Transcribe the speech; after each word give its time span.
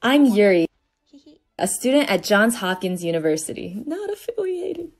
I'm 0.00 0.26
Yurui, 0.26 0.66
a 1.58 1.66
student 1.66 2.08
at 2.08 2.22
Johns 2.22 2.54
Hopkins 2.54 3.02
University, 3.02 3.82
not 3.84 4.10
affiliated. 4.10 4.92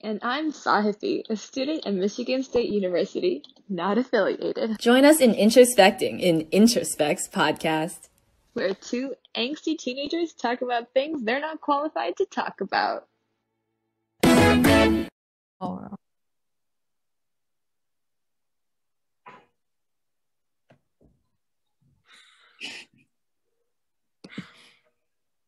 And 0.00 0.20
I'm 0.22 0.52
Sahithy, 0.52 1.24
a 1.28 1.36
student 1.36 1.86
at 1.86 1.92
Michigan 1.92 2.42
State 2.42 2.70
University, 2.70 3.42
not 3.68 3.98
affiliated. 3.98 4.78
Join 4.78 5.04
us 5.04 5.20
in 5.20 5.34
introspecting 5.34 6.20
in 6.20 6.46
Introspects 6.46 7.30
podcast, 7.30 8.08
where 8.54 8.72
two 8.72 9.16
angsty 9.36 9.76
teenagers 9.76 10.32
talk 10.32 10.62
about 10.62 10.94
things 10.94 11.22
they're 11.22 11.38
not 11.38 11.60
qualified 11.60 12.16
to 12.16 12.24
talk 12.24 12.62
about. 12.62 13.06
Oh. 15.60 15.88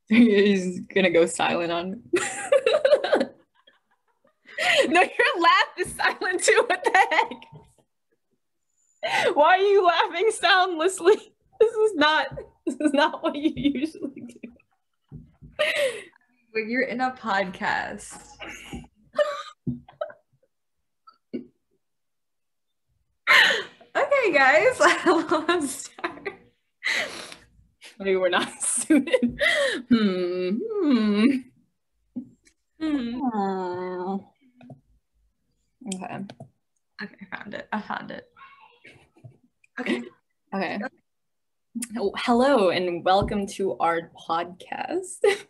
He's 0.16 0.80
gonna 0.80 1.10
go 1.10 1.26
silent 1.26 1.70
on. 1.70 2.02
no, 4.88 5.02
your 5.02 5.38
laugh 5.38 5.68
is 5.78 5.94
silent 5.94 6.42
too. 6.42 6.64
What 6.66 6.82
the 6.82 7.06
heck? 7.10 7.30
Why 9.34 9.58
are 9.58 9.58
you 9.58 9.84
laughing 9.84 10.30
soundlessly? 10.30 11.16
This 11.60 11.72
is 11.72 11.96
not. 11.96 12.38
This 12.64 12.76
is 12.76 12.92
not 12.92 13.20
what 13.20 13.34
you 13.34 13.50
usually 13.52 14.20
do. 14.20 14.38
When 16.52 16.70
you're 16.70 16.82
in 16.82 17.00
a 17.00 17.10
podcast. 17.10 18.16
okay, 21.34 21.42
guys, 24.32 24.78
let's 24.78 25.90
start. 25.90 26.32
Maybe 27.98 28.16
we're 28.16 28.28
not 28.28 28.48
suited. 28.62 29.40
Hmm. 29.88 30.50
Hmm. 30.82 31.26
Hmm. 32.80 34.16
Okay. 35.94 36.18
Okay, 37.02 37.26
I 37.32 37.36
found 37.36 37.54
it. 37.54 37.68
I 37.72 37.80
found 37.80 38.10
it. 38.12 38.28
Okay. 39.80 40.02
Okay. 40.54 40.78
Oh, 41.96 42.12
hello 42.16 42.70
and 42.70 43.04
welcome 43.04 43.46
to 43.48 43.76
our 43.78 44.10
podcast. 44.28 45.18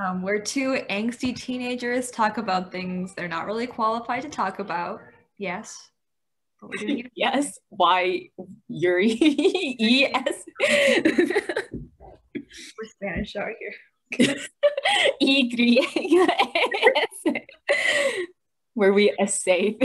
Um, 0.00 0.22
where 0.22 0.40
two 0.40 0.78
angsty 0.88 1.36
teenagers 1.36 2.10
talk 2.12 2.38
about 2.38 2.70
things 2.72 3.12
they're 3.14 3.28
not 3.28 3.44
really 3.44 3.66
qualified 3.66 4.22
to 4.22 4.30
talk 4.30 4.60
about. 4.60 5.00
Yes. 5.36 5.90
yes. 7.14 7.58
Why 7.68 8.30
Yurui? 8.70 9.74
yes. 9.78 11.64
We're 12.78 12.88
Spanish 12.88 13.36
out 13.36 13.48
here. 13.58 13.74
y 15.20 15.50
Where 18.74 18.92
we 18.92 19.14
essay 19.20 19.78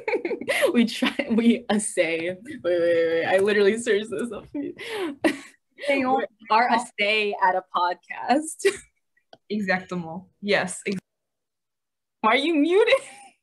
we 0.72 0.84
try 0.84 1.28
we 1.30 1.64
essay. 1.70 2.36
Wait, 2.42 2.62
wait, 2.64 3.06
wait. 3.08 3.24
I 3.24 3.38
literally 3.38 3.78
searched 3.78 4.10
this 4.10 4.32
up. 4.32 4.46
Our 6.50 6.68
essay 6.70 7.34
at 7.42 7.54
a 7.54 7.64
podcast. 7.74 8.66
Exactamo. 9.50 10.26
Yes. 10.40 10.80
Ex- 10.86 10.98
Why 12.20 12.32
are 12.32 12.36
you 12.36 12.54
muted? 12.54 12.94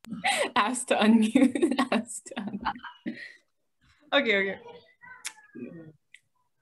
Ask 0.55 0.87
to 0.87 0.95
unmute. 0.95 1.75
Ask 1.91 2.23
to 2.25 2.33
unmute. 2.35 3.17
Okay, 4.13 4.35
okay. 4.37 4.59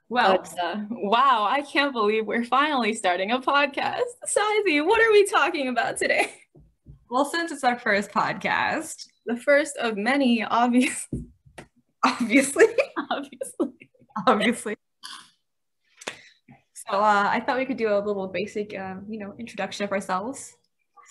Well, 0.09 0.41
uh, 0.61 0.85
wow, 0.89 1.45
I 1.49 1.61
can't 1.61 1.91
believe 1.91 2.25
we're 2.25 2.45
finally 2.45 2.93
starting 2.93 3.31
a 3.31 3.39
podcast. 3.39 4.03
Sahithy, 4.25 4.85
what 4.85 5.01
are 5.01 5.11
we 5.11 5.25
talking 5.25 5.67
about 5.67 5.97
today? 5.97 6.31
Well, 7.09 7.25
since 7.25 7.51
it's 7.51 7.65
our 7.65 7.77
first 7.77 8.11
podcast, 8.11 9.05
the 9.25 9.35
first 9.35 9.75
of 9.77 9.97
many, 9.97 10.43
obviously. 10.43 11.25
Obviously. 12.05 12.65
obviously. 13.09 13.67
Obviously. 14.27 14.75
So 16.73 16.93
uh, 16.93 17.27
I 17.29 17.41
thought 17.41 17.57
we 17.57 17.65
could 17.65 17.75
do 17.75 17.89
a 17.89 17.99
little 17.99 18.27
basic, 18.27 18.77
um, 18.77 19.05
you 19.09 19.19
know, 19.19 19.33
introduction 19.37 19.83
of 19.83 19.91
ourselves. 19.91 20.55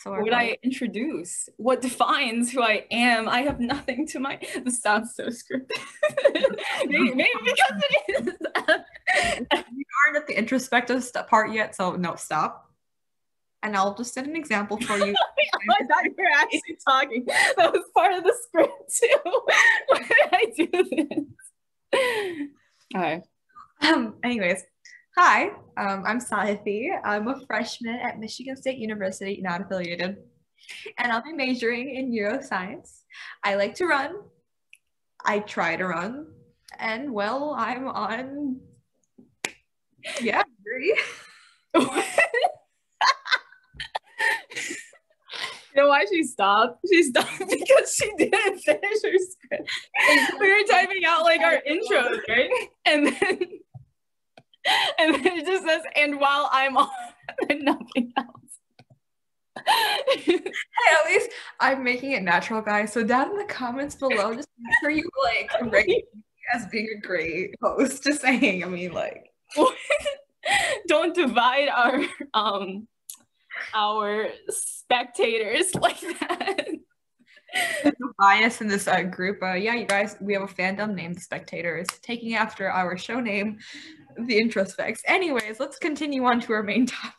So 0.03 0.11
what 0.11 0.23
would 0.23 0.33
I 0.33 0.57
introduce? 0.63 1.49
What 1.57 1.81
defines 1.81 2.53
who 2.53 2.63
I 2.63 2.84
am? 2.91 3.28
I 3.28 3.43
have 3.43 3.61
nothing 3.61 4.07
to 4.09 4.21
my. 4.21 4.39
This 4.65 4.81
sounds 4.81 5.15
so 5.15 5.27
scripted. 5.27 5.71
maybe, 6.87 7.15
maybe, 7.15 7.31
because 7.43 7.83
it 7.83 8.28
is. 8.28 8.34
You 9.41 9.85
aren't 10.07 10.17
at 10.17 10.27
the 10.27 10.39
introspective 10.39 11.11
part 11.29 11.53
yet, 11.53 11.75
so 11.75 11.97
no, 11.97 12.15
stop. 12.17 12.71
And 13.63 13.77
I'll 13.77 13.95
just 13.95 14.15
set 14.15 14.27
an 14.27 14.37
example 14.37 14.81
for 14.81 14.97
you. 14.99 15.15
I 15.71 15.85
thought 15.85 16.05
you 16.05 16.15
were 16.17 16.25
actually 16.35 16.79
talking. 16.87 17.25
That 17.27 17.73
was 17.73 17.85
part 17.97 18.15
of 18.15 18.23
the 18.23 18.35
script 18.43 18.95
too. 19.01 19.17
Why 19.89 19.99
did 19.99 20.29
I 20.33 20.45
do 20.57 21.25
this? 21.93 22.49
Okay. 22.95 23.23
Um. 23.83 24.15
Anyways, 24.23 24.63
Hi, 25.19 25.47
um, 25.79 26.05
I'm 26.05 26.21
Sahithy. 26.21 26.91
I'm 27.03 27.27
a 27.29 27.41
freshman 27.47 27.95
at 27.95 28.19
Michigan 28.19 28.55
State 28.55 28.77
University, 28.77 29.41
not 29.43 29.63
affiliated, 29.63 30.19
and 30.99 31.11
I'll 31.11 31.23
be 31.23 31.33
majoring 31.33 31.89
in 31.89 32.13
neuroscience. 32.13 33.01
I 33.43 33.55
like 33.55 33.77
to 33.77 33.87
run. 33.87 34.17
I 35.25 35.39
try 35.39 35.77
to 35.77 35.87
run, 35.87 36.27
and 36.79 37.15
well, 37.15 37.55
I'm 37.57 37.89
on. 37.89 38.61
Yeah, 40.21 40.43
agree. 40.61 40.99
you 41.75 41.83
know 45.77 45.89
why 45.89 46.05
she 46.11 46.22
stopped? 46.22 46.84
She 46.91 47.03
stopped 47.03 47.39
because 47.39 47.94
she 47.94 48.11
didn't 48.16 48.59
finish 48.61 49.03
her 49.05 49.19
script. 49.19 49.71
We 50.41 50.49
were 50.49 50.66
typing 50.69 51.05
out 51.06 51.22
like 51.25 51.41
our 51.41 51.62
intros, 51.69 52.21
right? 52.28 52.50
And 52.87 53.06
then 53.06 53.41
and 54.99 55.15
then 55.15 55.27
it 55.27 55.47
just 55.47 55.65
says, 55.65 55.83
and 55.95 56.19
while 56.19 56.49
I'm 56.53 56.77
on, 56.77 56.89
and 57.49 57.65
nothing 57.65 58.12
else. 58.16 58.27
hey, 59.66 60.43
at 60.93 61.06
least 61.06 61.31
I'm 61.61 61.83
making 61.83 62.12
it 62.12 62.22
natural, 62.22 62.61
guys. 62.61 62.93
So 62.93 63.03
down 63.03 63.31
in 63.31 63.39
the 63.39 63.45
comments 63.45 63.95
below, 63.95 64.34
just 64.34 64.49
make 64.59 64.75
sure 64.81 64.91
you 64.91 65.09
like 65.25 65.72
rate 65.72 66.05
as 66.55 66.66
being 66.66 66.89
a 66.97 67.06
great 67.06 67.55
host. 67.62 68.03
Just 68.05 68.21
saying. 68.21 68.65
I 68.65 68.69
mean, 68.69 68.93
like, 68.93 69.31
don't 70.89 71.15
divide 71.15 71.69
our 71.69 72.01
um 72.34 72.87
our 73.75 74.29
spectators 74.49 75.75
like 75.81 76.01
that. 76.01 76.69
Bias 78.19 78.61
in 78.61 78.69
this 78.69 78.87
uh, 78.87 79.03
group. 79.03 79.43
Uh, 79.43 79.55
yeah, 79.55 79.75
you 79.75 79.87
guys, 79.87 80.17
we 80.21 80.34
have 80.34 80.43
a 80.43 80.47
fandom 80.47 80.95
named 80.95 81.17
the 81.17 81.21
Spectators, 81.21 81.87
taking 82.03 82.34
after 82.34 82.71
our 82.71 82.99
show 82.99 83.19
name, 83.19 83.59
the 84.19 84.34
introspects. 84.34 85.01
Anyways, 85.07 85.59
let's 85.59 85.78
continue 85.78 86.25
on 86.25 86.41
to 86.41 86.53
our 86.53 86.63
main 86.63 86.87
topic. 86.87 87.15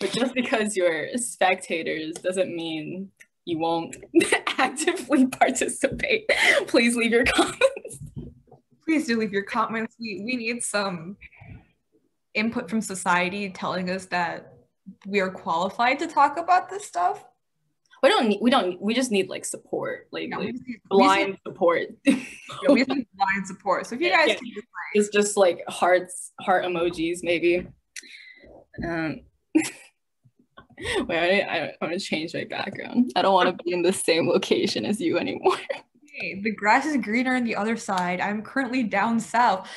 But 0.00 0.12
just 0.12 0.34
because 0.34 0.76
you're 0.76 1.16
spectators 1.16 2.14
doesn't 2.14 2.54
mean 2.54 3.10
you 3.44 3.58
won't 3.58 3.96
actively 4.58 5.26
participate. 5.26 6.28
Please 6.66 6.96
leave 6.96 7.12
your 7.12 7.24
comments. 7.24 7.98
Please 8.84 9.06
do 9.06 9.16
leave 9.16 9.32
your 9.32 9.44
comments. 9.44 9.94
We 10.00 10.22
we 10.24 10.36
need 10.36 10.62
some 10.62 11.16
input 12.34 12.68
from 12.68 12.80
society 12.80 13.50
telling 13.50 13.90
us 13.90 14.06
that 14.06 14.54
we 15.06 15.20
are 15.20 15.30
qualified 15.30 15.98
to 16.00 16.06
talk 16.06 16.38
about 16.38 16.68
this 16.68 16.84
stuff. 16.84 17.24
We 18.02 18.08
don't 18.08 18.28
need. 18.28 18.38
We 18.42 18.50
don't. 18.50 18.80
We 18.82 18.94
just 18.94 19.12
need 19.12 19.28
like 19.28 19.44
support, 19.44 20.08
like, 20.10 20.28
yeah, 20.28 20.38
like 20.38 20.54
need, 20.54 20.80
blind 20.90 21.28
need, 21.30 21.38
support. 21.46 21.88
yeah, 22.04 22.16
we 22.68 22.82
need 22.82 23.06
blind 23.14 23.46
support. 23.46 23.86
So 23.86 23.94
if 23.94 24.00
you 24.00 24.10
guys, 24.10 24.28
yeah, 24.28 24.34
just, 24.34 24.44
like, 24.44 24.94
it's 24.94 25.08
just 25.10 25.36
like 25.36 25.62
hearts, 25.68 26.32
heart 26.40 26.64
emojis, 26.64 27.20
maybe. 27.22 27.68
Um. 28.84 29.20
Wait, 31.06 31.42
I, 31.42 31.66
I 31.68 31.72
want 31.80 31.94
to 31.94 32.00
change 32.00 32.34
my 32.34 32.44
background. 32.44 33.12
I 33.14 33.22
don't 33.22 33.34
want 33.34 33.56
to 33.56 33.64
be 33.64 33.72
in 33.72 33.82
the 33.82 33.92
same 33.92 34.28
location 34.28 34.84
as 34.84 35.00
you 35.00 35.16
anymore. 35.16 35.56
Hey, 36.14 36.40
the 36.42 36.50
grass 36.50 36.86
is 36.86 36.96
greener 36.96 37.36
on 37.36 37.44
the 37.44 37.54
other 37.54 37.76
side. 37.76 38.20
I'm 38.20 38.42
currently 38.42 38.82
down 38.82 39.20
south. 39.20 39.68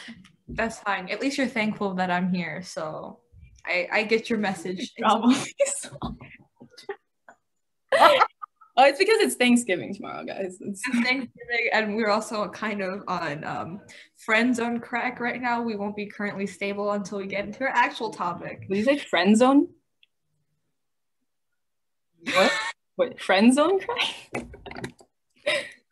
That's 0.48 0.80
fine. 0.80 1.10
At 1.10 1.22
least 1.22 1.38
you're 1.38 1.48
thankful 1.48 1.96
that 1.96 2.12
I'm 2.12 2.32
here. 2.34 2.62
So 2.62 3.20
I, 3.66 3.88
I 3.92 4.04
get 4.04 4.30
your 4.30 4.40
message. 4.40 4.94
Probably 5.00 5.36
oh, 8.78 8.84
it's 8.84 9.00
because 9.00 9.22
it's 9.22 9.36
Thanksgiving 9.36 9.94
tomorrow, 9.94 10.24
guys. 10.26 10.58
It's, 10.60 10.82
it's 10.88 11.00
Thanksgiving, 11.00 11.70
and 11.72 11.96
we're 11.96 12.10
also 12.10 12.48
kind 12.50 12.82
of 12.82 13.04
on 13.08 13.44
um, 13.44 13.82
friend 14.18 14.56
zone 14.56 14.80
crack 14.80 15.20
right 15.20 15.42
now. 15.42 15.62
We 15.62 15.76
won't 15.76 15.96
be 15.96 16.08
currently 16.08 16.46
stable 16.46 16.92
until 16.92 17.20
we 17.20 17.28
get 17.28 17.46
into 17.46 17.64
our 17.64 17.70
actual 17.70 18.12
topic. 18.12 18.68
Did 18.68 18.78
you 18.78 18.84
say 18.84 18.98
friend 18.98 19.38
zone? 19.38 19.68
what? 22.34 22.52
What? 22.96 23.22
Friend 23.22 23.54
zone 23.54 23.80
crack? 23.80 24.46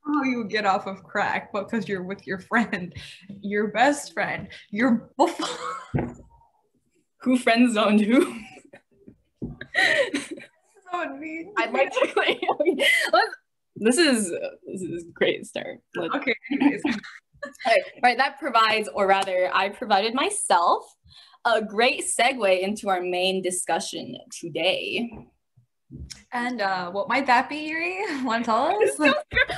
Oh, 0.07 0.23
you 0.23 0.45
get 0.45 0.65
off 0.65 0.87
of 0.87 1.03
crack 1.03 1.51
because 1.53 1.87
you're 1.87 2.03
with 2.03 2.25
your 2.27 2.39
friend, 2.39 2.93
your 3.41 3.67
best 3.67 4.13
friend, 4.13 4.47
your 4.69 5.09
buffalo. 5.17 6.15
who 7.21 7.37
friend 7.37 7.71
zoned 7.73 8.01
who? 8.01 8.35
So 9.41 9.49
mean. 11.17 11.53
I'd 11.57 11.71
like 11.73 11.91
to 11.91 12.13
like, 12.15 12.41
this 13.75 13.97
is 13.97 14.29
this 14.67 14.81
is 14.81 15.03
a 15.03 15.11
great 15.13 15.45
start. 15.45 15.79
Let's- 15.95 16.15
Okay, 16.15 16.35
anyways. 16.51 16.81
All 16.85 16.93
right, 17.67 17.81
right, 18.03 18.17
that 18.17 18.39
provides, 18.39 18.87
or 18.93 19.05
rather, 19.07 19.49
I 19.53 19.69
provided 19.69 20.13
myself 20.13 20.85
a 21.45 21.61
great 21.61 22.05
segue 22.05 22.61
into 22.61 22.87
our 22.89 23.01
main 23.01 23.41
discussion 23.41 24.15
today. 24.31 25.11
And 26.31 26.61
uh, 26.61 26.91
what 26.91 27.07
might 27.09 27.27
that 27.27 27.49
be, 27.49 27.69
Yurui? 27.71 28.23
Want 28.25 28.45
to 28.45 28.51
tell 28.51 28.83
us? 28.83 28.99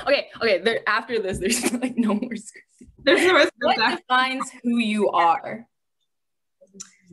Okay, 0.06 0.28
okay. 0.42 0.60
There 0.60 0.80
after 0.88 1.22
this, 1.22 1.40
there's 1.40 1.72
like 1.82 1.98
no 1.98 2.14
more. 2.14 2.36
script. 2.36 2.68
There's 3.04 3.22
no 3.26 3.36
rest 3.36 3.52
What 3.60 3.78
defines 4.10 4.52
who 4.64 4.78
you 4.78 5.10
are? 5.10 5.68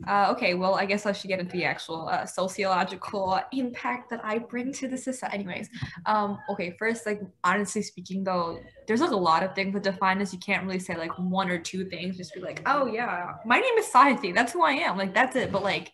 Uh, 0.07 0.31
okay, 0.31 0.53
well, 0.55 0.73
I 0.73 0.85
guess 0.85 1.05
I 1.05 1.11
should 1.11 1.27
get 1.27 1.39
into 1.39 1.53
the 1.53 1.65
actual 1.65 2.09
uh, 2.09 2.25
sociological 2.25 3.39
impact 3.53 4.09
that 4.09 4.21
I 4.23 4.39
bring 4.39 4.73
to 4.73 4.87
the 4.87 4.97
society. 4.97 5.35
Anyways, 5.35 5.69
um, 6.07 6.39
okay, 6.49 6.75
first, 6.77 7.05
like 7.05 7.21
honestly 7.43 7.83
speaking, 7.83 8.23
though, 8.23 8.59
there's 8.87 9.01
like 9.01 9.11
a 9.11 9.15
lot 9.15 9.43
of 9.43 9.53
things 9.53 9.73
that 9.73 9.83
define 9.83 10.21
us. 10.21 10.33
You 10.33 10.39
can't 10.39 10.65
really 10.65 10.79
say 10.79 10.97
like 10.97 11.11
one 11.17 11.49
or 11.49 11.59
two 11.59 11.85
things. 11.85 12.17
Just 12.17 12.33
be 12.33 12.41
like, 12.41 12.61
oh 12.65 12.87
yeah, 12.87 13.33
my 13.45 13.59
name 13.59 13.77
is 13.77 13.85
Sahithy. 13.87 14.33
That's 14.33 14.51
who 14.51 14.63
I 14.63 14.71
am. 14.71 14.97
Like 14.97 15.13
that's 15.13 15.35
it. 15.35 15.51
But 15.51 15.63
like, 15.63 15.93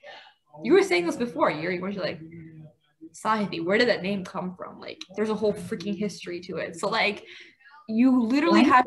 you 0.64 0.74
were 0.74 0.84
saying 0.84 1.06
this 1.06 1.18
before, 1.18 1.52
Yurui, 1.52 1.82
where 1.82 1.92
you're 1.92 2.04
like, 2.04 2.22
Sahithy, 3.14 3.64
where 3.64 3.78
did 3.78 3.90
that 3.90 4.04
name 4.04 4.24
come 4.24 4.56
from? 4.56 4.80
Like, 4.80 5.02
there's 5.16 5.30
a 5.30 5.36
whole 5.36 5.54
freaking 5.54 5.98
history 5.98 6.40
to 6.42 6.58
it. 6.58 6.80
So 6.80 6.90
like, 6.90 7.26
you 7.88 8.22
literally 8.22 8.64
have 8.64 8.86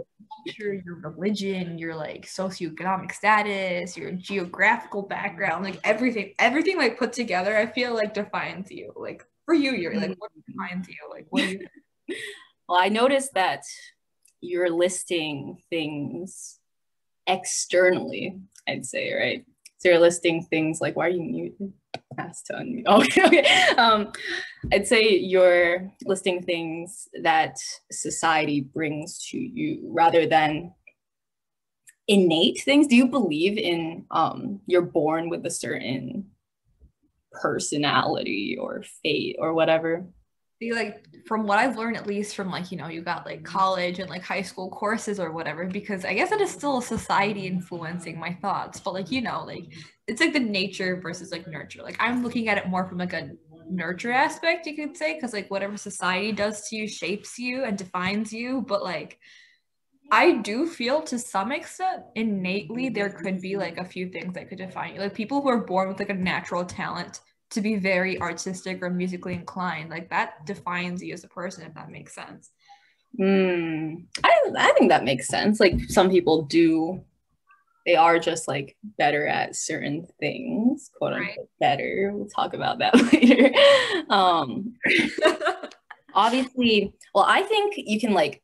your 0.58 0.74
your 0.74 0.96
religion, 0.96 1.76
your 1.76 1.94
like 1.96 2.24
socioeconomic 2.24 3.12
status, 3.12 3.96
your 3.96 4.12
geographical 4.12 5.02
background, 5.02 5.64
like 5.64 5.80
everything, 5.82 6.34
everything 6.38 6.78
like 6.78 6.98
put 6.98 7.12
together, 7.12 7.56
I 7.56 7.66
feel 7.66 7.94
like 7.94 8.14
defines 8.14 8.70
you. 8.70 8.92
Like 8.94 9.24
for 9.44 9.54
you, 9.54 9.72
you're 9.72 9.94
like 9.94 10.14
what 10.18 10.30
mm-hmm. 10.30 10.52
defines 10.52 10.88
you? 10.88 10.96
Like 11.10 11.26
what 11.30 11.48
you 11.48 11.66
Well, 12.68 12.78
I 12.80 12.88
noticed 12.88 13.34
that 13.34 13.64
you're 14.40 14.70
listing 14.70 15.58
things 15.68 16.58
externally, 17.26 18.38
I'd 18.68 18.86
say, 18.86 19.12
right? 19.12 19.44
So 19.78 19.88
you're 19.88 19.98
listing 19.98 20.44
things 20.44 20.80
like, 20.80 20.96
why 20.96 21.06
are 21.06 21.10
you 21.10 21.22
muted? 21.22 21.72
Asked 22.18 22.46
to 22.46 22.54
unmute. 22.54 22.86
Okay, 22.86 23.24
okay. 23.24 23.46
Um, 23.76 24.12
I'd 24.72 24.86
say 24.86 25.16
you're 25.16 25.90
listing 26.04 26.42
things 26.42 27.08
that 27.22 27.56
society 27.90 28.60
brings 28.60 29.18
to 29.30 29.38
you 29.38 29.80
rather 29.92 30.26
than 30.26 30.72
innate 32.08 32.62
things. 32.62 32.86
Do 32.86 32.96
you 32.96 33.06
believe 33.06 33.58
in 33.58 34.04
um, 34.10 34.60
you're 34.66 34.82
born 34.82 35.28
with 35.28 35.46
a 35.46 35.50
certain 35.50 36.26
personality 37.40 38.56
or 38.60 38.84
fate 39.02 39.36
or 39.38 39.54
whatever? 39.54 40.06
Like 40.70 41.04
from 41.26 41.46
what 41.46 41.58
I've 41.58 41.76
learned 41.76 41.96
at 41.96 42.06
least 42.06 42.36
from 42.36 42.50
like, 42.50 42.70
you 42.70 42.78
know, 42.78 42.88
you 42.88 43.02
got 43.02 43.26
like 43.26 43.42
college 43.42 43.98
and 43.98 44.08
like 44.08 44.22
high 44.22 44.42
school 44.42 44.70
courses 44.70 45.18
or 45.18 45.32
whatever, 45.32 45.66
because 45.66 46.04
I 46.04 46.14
guess 46.14 46.32
it 46.32 46.40
is 46.40 46.50
still 46.50 46.80
society 46.80 47.46
influencing 47.46 48.18
my 48.18 48.32
thoughts. 48.40 48.80
But 48.80 48.94
like, 48.94 49.10
you 49.10 49.22
know, 49.22 49.44
like 49.44 49.64
it's 50.06 50.20
like 50.20 50.32
the 50.32 50.40
nature 50.40 51.00
versus 51.00 51.32
like 51.32 51.46
nurture. 51.48 51.82
Like 51.82 51.96
I'm 51.98 52.22
looking 52.22 52.48
at 52.48 52.58
it 52.58 52.68
more 52.68 52.86
from 52.86 52.98
like 52.98 53.12
a 53.12 53.30
nurture 53.68 54.12
aspect, 54.12 54.66
you 54.66 54.76
could 54.76 54.96
say, 54.96 55.14
because 55.14 55.32
like 55.32 55.50
whatever 55.50 55.76
society 55.76 56.32
does 56.32 56.68
to 56.68 56.76
you 56.76 56.88
shapes 56.88 57.38
you 57.38 57.64
and 57.64 57.78
defines 57.78 58.32
you. 58.32 58.62
But 58.62 58.82
like 58.82 59.18
I 60.10 60.32
do 60.32 60.66
feel 60.66 61.00
to 61.02 61.18
some 61.18 61.52
extent 61.52 62.02
innately 62.16 62.90
there 62.90 63.08
could 63.08 63.40
be 63.40 63.56
like 63.56 63.78
a 63.78 63.84
few 63.84 64.10
things 64.10 64.34
that 64.34 64.48
could 64.48 64.58
define 64.58 64.94
you. 64.94 65.00
Like 65.00 65.14
people 65.14 65.40
who 65.40 65.48
are 65.48 65.64
born 65.64 65.88
with 65.88 65.98
like 65.98 66.10
a 66.10 66.14
natural 66.14 66.64
talent 66.64 67.20
to 67.52 67.60
be 67.60 67.76
very 67.76 68.20
artistic 68.20 68.82
or 68.82 68.90
musically 68.90 69.34
inclined, 69.34 69.90
like 69.90 70.10
that 70.10 70.44
defines 70.46 71.02
you 71.02 71.14
as 71.14 71.24
a 71.24 71.28
person, 71.28 71.64
if 71.64 71.74
that 71.74 71.90
makes 71.90 72.14
sense. 72.14 72.50
Mm, 73.18 74.04
I, 74.24 74.32
I 74.56 74.72
think 74.72 74.88
that 74.90 75.04
makes 75.04 75.28
sense. 75.28 75.60
Like 75.60 75.74
some 75.88 76.10
people 76.10 76.42
do, 76.42 77.02
they 77.86 77.94
are 77.96 78.18
just 78.18 78.48
like 78.48 78.76
better 78.98 79.26
at 79.26 79.54
certain 79.56 80.06
things, 80.20 80.90
quote 80.96 81.12
unquote, 81.12 81.28
Right. 81.36 81.38
better. 81.60 82.10
We'll 82.14 82.28
talk 82.28 82.54
about 82.54 82.78
that 82.78 82.94
later. 83.12 83.50
um, 84.08 84.74
obviously, 86.14 86.92
well, 87.14 87.24
I 87.28 87.42
think 87.42 87.74
you 87.76 88.00
can 88.00 88.12
like 88.12 88.42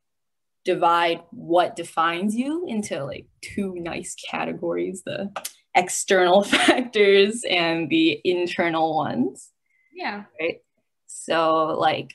divide 0.64 1.22
what 1.30 1.76
defines 1.76 2.34
you 2.36 2.66
into 2.68 3.02
like 3.04 3.26
two 3.40 3.74
nice 3.78 4.14
categories 4.30 5.02
the 5.04 5.32
external 5.74 6.42
factors 6.44 7.44
and 7.48 7.88
the 7.88 8.20
internal 8.24 8.96
ones 8.96 9.52
yeah. 9.98 10.24
right? 10.40 10.62
So 11.06 11.76
like 11.78 12.14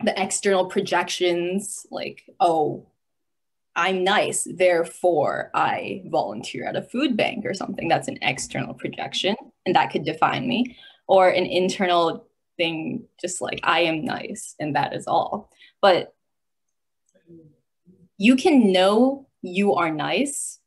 the 0.00 0.20
external 0.20 0.66
projections, 0.66 1.86
like, 1.90 2.22
oh, 2.40 2.86
I'm 3.74 4.04
nice, 4.04 4.46
therefore 4.50 5.50
I 5.54 6.02
volunteer 6.06 6.64
at 6.64 6.76
a 6.76 6.82
food 6.82 7.16
bank 7.16 7.44
or 7.44 7.54
something. 7.54 7.88
That's 7.88 8.08
an 8.08 8.18
external 8.22 8.74
projection, 8.74 9.36
and 9.66 9.76
that 9.76 9.90
could 9.90 10.04
define 10.04 10.48
me. 10.48 10.76
Or 11.06 11.28
an 11.28 11.46
internal 11.46 12.26
thing, 12.56 13.04
just 13.20 13.40
like 13.40 13.60
I 13.62 13.80
am 13.80 14.04
nice, 14.04 14.54
and 14.58 14.74
that 14.76 14.94
is 14.94 15.06
all. 15.06 15.50
But 15.80 16.12
you 18.18 18.36
can 18.36 18.72
know 18.72 19.28
you 19.42 19.74
are 19.74 19.92
nice, 19.92 20.57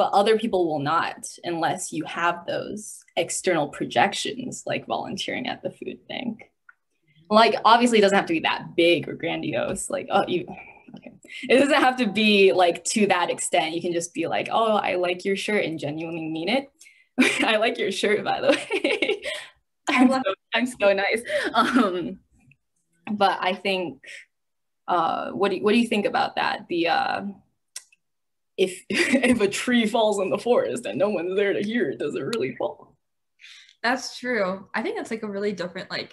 but 0.00 0.14
other 0.14 0.38
people 0.38 0.66
will 0.66 0.78
not 0.78 1.28
unless 1.44 1.92
you 1.92 2.02
have 2.06 2.46
those 2.46 3.04
external 3.18 3.68
projections, 3.68 4.62
like 4.64 4.86
volunteering 4.86 5.46
at 5.46 5.62
the 5.62 5.68
food 5.68 5.98
bank. 6.08 6.50
Like, 7.28 7.56
obviously, 7.66 7.98
it 7.98 8.00
doesn't 8.00 8.16
have 8.16 8.24
to 8.24 8.32
be 8.32 8.40
that 8.40 8.74
big 8.74 9.10
or 9.10 9.12
grandiose. 9.12 9.90
Like, 9.90 10.06
oh, 10.10 10.24
you, 10.26 10.46
okay. 10.96 11.12
It 11.50 11.58
doesn't 11.58 11.82
have 11.82 11.98
to 11.98 12.06
be 12.10 12.54
like 12.54 12.82
to 12.84 13.08
that 13.08 13.28
extent. 13.28 13.74
You 13.74 13.82
can 13.82 13.92
just 13.92 14.14
be 14.14 14.26
like, 14.26 14.48
oh, 14.50 14.76
I 14.76 14.94
like 14.94 15.26
your 15.26 15.36
shirt 15.36 15.66
and 15.66 15.78
genuinely 15.78 16.30
mean 16.30 16.48
it. 16.48 16.70
I 17.44 17.58
like 17.58 17.76
your 17.76 17.92
shirt, 17.92 18.24
by 18.24 18.40
the 18.40 18.52
way. 18.52 19.22
I'm 19.90 20.10
so, 20.10 20.22
I'm 20.54 20.66
so 20.66 20.94
nice. 20.94 21.20
Um, 21.52 22.20
but 23.12 23.36
I 23.38 23.52
think, 23.52 24.02
uh, 24.88 25.32
what 25.32 25.50
do 25.50 25.58
you, 25.58 25.62
what 25.62 25.72
do 25.72 25.78
you 25.78 25.88
think 25.88 26.06
about 26.06 26.36
that? 26.36 26.68
The 26.70 26.88
uh, 26.88 27.22
if 28.60 28.84
if 28.90 29.40
a 29.40 29.48
tree 29.48 29.86
falls 29.86 30.20
in 30.20 30.30
the 30.30 30.38
forest 30.38 30.86
and 30.86 30.98
no 30.98 31.08
one's 31.08 31.34
there 31.34 31.54
to 31.54 31.62
hear 31.62 31.90
it, 31.90 31.98
does 31.98 32.14
it 32.14 32.20
really 32.20 32.54
fall? 32.56 32.96
That's 33.82 34.18
true. 34.18 34.68
I 34.74 34.82
think 34.82 35.00
it's 35.00 35.10
like 35.10 35.22
a 35.22 35.28
really 35.28 35.52
different, 35.52 35.90
like, 35.90 36.12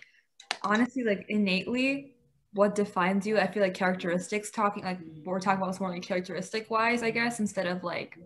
honestly, 0.63 1.03
like 1.03 1.25
innately, 1.27 2.13
what 2.53 2.74
defines 2.74 3.27
you. 3.27 3.38
I 3.38 3.48
feel 3.48 3.62
like 3.62 3.74
characteristics 3.74 4.50
talking, 4.50 4.86
like, 4.86 5.00
we're 5.25 5.41
talking 5.41 5.62
about 5.62 5.74
this 5.74 5.81
more 5.81 5.91
like 5.91 6.03
characteristic 6.03 6.72
wise, 6.72 7.03
I 7.03 7.12
guess, 7.12 7.41
instead 7.41 7.67
of 7.67 7.83
like 7.83 8.17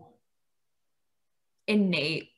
innate 1.68 2.30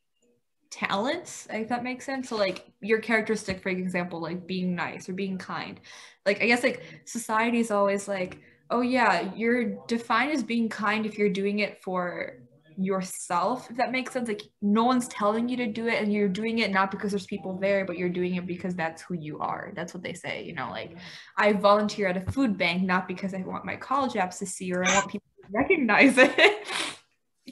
talents, 0.72 1.48
if 1.52 1.68
that 1.68 1.84
makes 1.84 2.06
sense. 2.06 2.30
So, 2.30 2.38
like, 2.38 2.66
your 2.80 3.00
characteristic, 3.00 3.62
for 3.62 3.70
example, 3.70 4.22
like 4.22 4.48
being 4.48 4.74
nice 4.74 5.10
or 5.10 5.14
being 5.14 5.38
kind. 5.38 5.82
Like, 6.26 6.42
I 6.42 6.48
guess, 6.48 6.64
like, 6.64 6.82
society 7.04 7.60
is 7.60 7.72
always 7.72 8.08
like, 8.08 8.40
oh, 8.70 8.82
yeah, 8.82 9.34
you're 9.36 9.76
defined 9.88 10.32
as 10.32 10.44
being 10.44 10.70
kind 10.70 11.06
if 11.06 11.18
you're 11.18 11.30
doing 11.30 11.60
it 11.60 11.82
for 11.84 12.44
yourself 12.78 13.70
if 13.70 13.78
that 13.78 13.92
makes 13.92 14.14
sense. 14.14 14.28
Like 14.28 14.42
no 14.62 14.84
one's 14.84 15.08
telling 15.08 15.50
you 15.50 15.58
to 15.58 15.68
do 15.68 15.88
it 15.88 16.02
and 16.02 16.12
you're 16.12 16.28
doing 16.28 16.60
it 16.60 16.72
not 16.72 16.92
because 16.92 17.12
there's 17.12 17.26
people 17.26 17.58
there 17.58 17.86
but 17.86 17.98
you're 17.98 18.10
doing 18.10 18.36
it 18.36 18.48
because 18.48 18.76
that's 18.76 19.02
who 19.02 19.16
you 19.16 19.40
are. 19.40 19.72
That's 19.76 19.94
what 19.94 20.04
they 20.04 20.14
say 20.14 20.44
you 20.44 20.54
know 20.54 20.70
like 20.70 20.98
i 21.38 21.54
volunteer 21.54 22.08
at 22.08 22.18
a 22.18 22.32
food 22.32 22.58
bank 22.58 22.84
not 22.84 23.08
because 23.08 23.34
i 23.34 23.42
want 23.42 23.66
my 23.66 23.76
college 23.76 24.14
apps 24.14 24.40
to 24.40 24.46
see 24.46 24.74
or 24.74 24.84
i 24.84 24.94
want 24.94 25.10
people 25.10 25.28
to 25.42 25.48
recognize 25.52 26.18
it. 26.18 26.68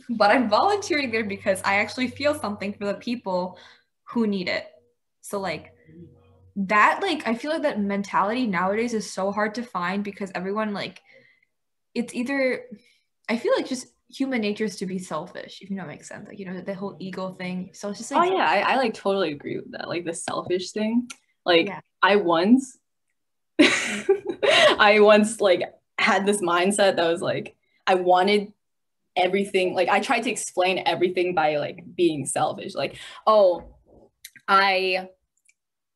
But 0.09 0.31
i'm 0.31 0.49
volunteering 0.49 1.11
there 1.11 1.25
because 1.25 1.61
i 1.63 1.75
actually 1.75 2.07
feel 2.07 2.33
something 2.33 2.73
for 2.73 2.85
the 2.85 2.95
people 2.95 3.57
who 4.03 4.27
need 4.27 4.47
it. 4.47 4.67
So 5.21 5.39
like 5.39 5.70
that 6.55 6.99
like 7.01 7.27
i 7.27 7.33
feel 7.33 7.51
like 7.51 7.61
that 7.61 7.79
mentality 7.79 8.45
nowadays 8.45 8.93
is 8.93 9.11
so 9.11 9.31
hard 9.31 9.55
to 9.55 9.63
find 9.63 10.03
because 10.03 10.31
everyone 10.35 10.73
like 10.73 11.01
it's 11.93 12.13
either 12.13 12.63
i 13.29 13.37
feel 13.37 13.53
like 13.55 13.67
just 13.67 13.87
human 14.11 14.41
nature 14.41 14.65
is 14.65 14.75
to 14.77 14.85
be 14.85 14.99
selfish, 14.99 15.59
if 15.61 15.69
you 15.69 15.75
know 15.75 15.83
what 15.83 15.89
makes 15.89 16.07
sense. 16.07 16.27
Like, 16.27 16.39
you 16.39 16.45
know, 16.45 16.61
the 16.61 16.73
whole 16.73 16.95
ego 16.99 17.33
thing. 17.33 17.71
So 17.73 17.89
it's 17.89 17.99
just 17.99 18.11
oh, 18.11 18.17
like 18.17 18.31
oh 18.31 18.35
yeah, 18.35 18.45
I, 18.45 18.73
I 18.73 18.75
like 18.75 18.93
totally 18.93 19.31
agree 19.31 19.57
with 19.57 19.71
that. 19.71 19.87
Like 19.87 20.05
the 20.05 20.13
selfish 20.13 20.71
thing. 20.71 21.07
Like 21.45 21.67
Yeah. 21.67 21.79
I 22.01 22.17
once 22.17 22.77
I 23.59 24.97
once 24.99 25.39
like 25.39 25.63
had 25.97 26.25
this 26.25 26.41
mindset 26.41 26.95
that 26.95 27.07
was 27.09 27.21
like 27.21 27.55
I 27.87 27.95
wanted 27.95 28.53
everything 29.15 29.73
like 29.73 29.89
I 29.89 29.99
tried 29.99 30.21
to 30.21 30.31
explain 30.31 30.83
everything 30.85 31.35
by 31.35 31.57
like 31.57 31.83
being 31.95 32.25
selfish. 32.25 32.75
Like, 32.75 32.97
oh, 33.25 33.75
I 34.47 35.09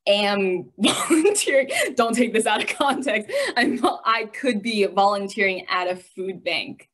am 0.08 0.72
volunteering. 0.78 1.70
Don't 1.96 2.16
take 2.16 2.34
this 2.34 2.46
out 2.46 2.62
of 2.62 2.68
context. 2.78 3.32
I'm 3.56 3.80
I 4.06 4.26
could 4.34 4.62
be 4.62 4.86
volunteering 4.86 5.66
at 5.70 5.90
a 5.90 5.96
food 5.96 6.44
bank 6.44 6.90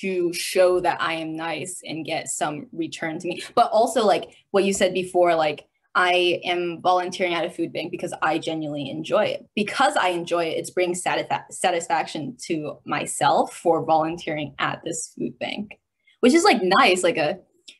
to 0.00 0.32
show 0.32 0.80
that 0.80 1.00
I 1.00 1.14
am 1.14 1.36
nice 1.36 1.82
and 1.84 2.04
get 2.04 2.28
some 2.28 2.66
return 2.72 3.18
to 3.18 3.28
me. 3.28 3.42
But 3.54 3.70
also 3.72 4.04
like 4.04 4.30
what 4.50 4.64
you 4.64 4.72
said 4.72 4.94
before, 4.94 5.34
like 5.34 5.66
I 5.94 6.40
am 6.44 6.80
volunteering 6.82 7.34
at 7.34 7.44
a 7.44 7.50
food 7.50 7.72
bank 7.72 7.90
because 7.90 8.12
I 8.22 8.38
genuinely 8.38 8.90
enjoy 8.90 9.24
it. 9.24 9.46
Because 9.54 9.96
I 9.96 10.08
enjoy 10.08 10.44
it, 10.44 10.58
it's 10.58 10.70
bringing 10.70 10.94
satisfa- 10.94 11.50
satisfaction 11.50 12.36
to 12.42 12.78
myself 12.84 13.54
for 13.54 13.84
volunteering 13.84 14.54
at 14.58 14.82
this 14.84 15.12
food 15.18 15.38
bank, 15.38 15.78
which 16.20 16.34
is 16.34 16.44
like 16.44 16.60
nice. 16.62 17.02
Like 17.02 17.16
a 17.16 17.38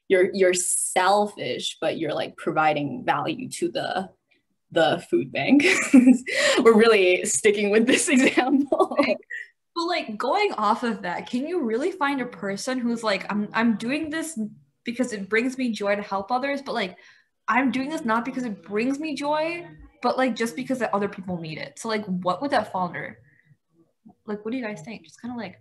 you're 0.08 0.30
you're 0.32 0.54
selfish, 0.54 1.76
but 1.80 1.98
you're 1.98 2.14
like 2.14 2.36
providing 2.36 3.04
value 3.04 3.48
to 3.50 3.70
the 3.70 4.08
the 4.76 5.04
food 5.10 5.32
bank. 5.32 5.64
We're 6.62 6.76
really 6.76 7.24
sticking 7.24 7.70
with 7.70 7.86
this 7.86 8.08
example. 8.16 8.96
But 9.74 9.84
like 9.86 10.16
going 10.16 10.52
off 10.52 10.84
of 10.84 11.02
that, 11.02 11.28
can 11.28 11.46
you 11.48 11.62
really 11.62 11.90
find 11.90 12.20
a 12.20 12.26
person 12.26 12.78
who's 12.78 13.02
like, 13.02 13.30
I'm 13.30 13.48
I'm 13.52 13.76
doing 13.76 14.10
this 14.10 14.38
because 14.84 15.12
it 15.12 15.28
brings 15.28 15.58
me 15.58 15.72
joy 15.72 15.96
to 15.96 16.02
help 16.02 16.30
others, 16.30 16.62
but 16.62 16.74
like 16.74 16.96
I'm 17.48 17.70
doing 17.72 17.88
this 17.88 18.04
not 18.04 18.24
because 18.24 18.44
it 18.44 18.62
brings 18.62 19.00
me 19.00 19.16
joy, 19.16 19.66
but 20.02 20.16
like 20.16 20.36
just 20.36 20.54
because 20.54 20.78
that 20.78 20.94
other 20.94 21.08
people 21.08 21.40
need 21.40 21.58
it. 21.58 21.78
So 21.78 21.88
like 21.88 22.04
what 22.06 22.40
would 22.42 22.52
that 22.52 22.70
fall 22.70 22.86
under? 22.86 23.18
Like 24.26 24.44
what 24.44 24.52
do 24.52 24.58
you 24.58 24.64
guys 24.64 24.82
think? 24.82 25.04
Just 25.04 25.20
kind 25.20 25.32
of 25.32 25.38
like 25.38 25.60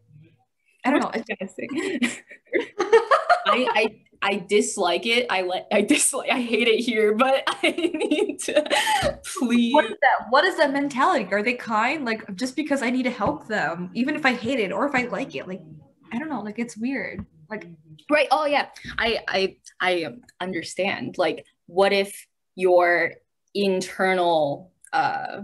I 0.85 0.91
don't 0.91 0.99
know. 0.99 1.11
It's 1.15 2.21
I, 3.55 3.67
I 3.75 4.05
I 4.21 4.45
dislike 4.47 5.05
it. 5.05 5.27
I 5.29 5.41
like 5.41 5.65
I 5.71 5.81
dislike 5.81 6.31
I 6.31 6.41
hate 6.41 6.67
it 6.67 6.79
here, 6.79 7.13
but 7.13 7.43
I 7.47 7.71
need 7.71 8.39
to 8.45 9.19
please. 9.39 9.73
What 9.73 9.85
is 9.85 9.97
that? 10.01 10.25
What 10.29 10.45
is 10.45 10.57
that 10.57 10.73
mentality? 10.73 11.27
Are 11.31 11.43
they 11.43 11.53
kind? 11.53 12.05
Like 12.05 12.35
just 12.35 12.55
because 12.55 12.81
I 12.81 12.89
need 12.89 13.03
to 13.03 13.11
help 13.11 13.47
them, 13.47 13.91
even 13.93 14.15
if 14.15 14.25
I 14.25 14.33
hate 14.33 14.59
it 14.59 14.71
or 14.71 14.87
if 14.87 14.95
I 14.95 15.03
like 15.03 15.35
it, 15.35 15.47
like 15.47 15.61
I 16.11 16.17
don't 16.17 16.29
know, 16.29 16.41
like 16.41 16.59
it's 16.59 16.75
weird. 16.75 17.25
Like 17.49 17.67
right. 18.09 18.27
Oh 18.31 18.45
yeah. 18.45 18.67
I 18.97 19.19
I 19.27 19.57
I 19.79 20.07
understand. 20.41 21.17
Like 21.17 21.45
what 21.67 21.93
if 21.93 22.25
your 22.55 23.13
internal 23.53 24.71
uh 24.91 25.41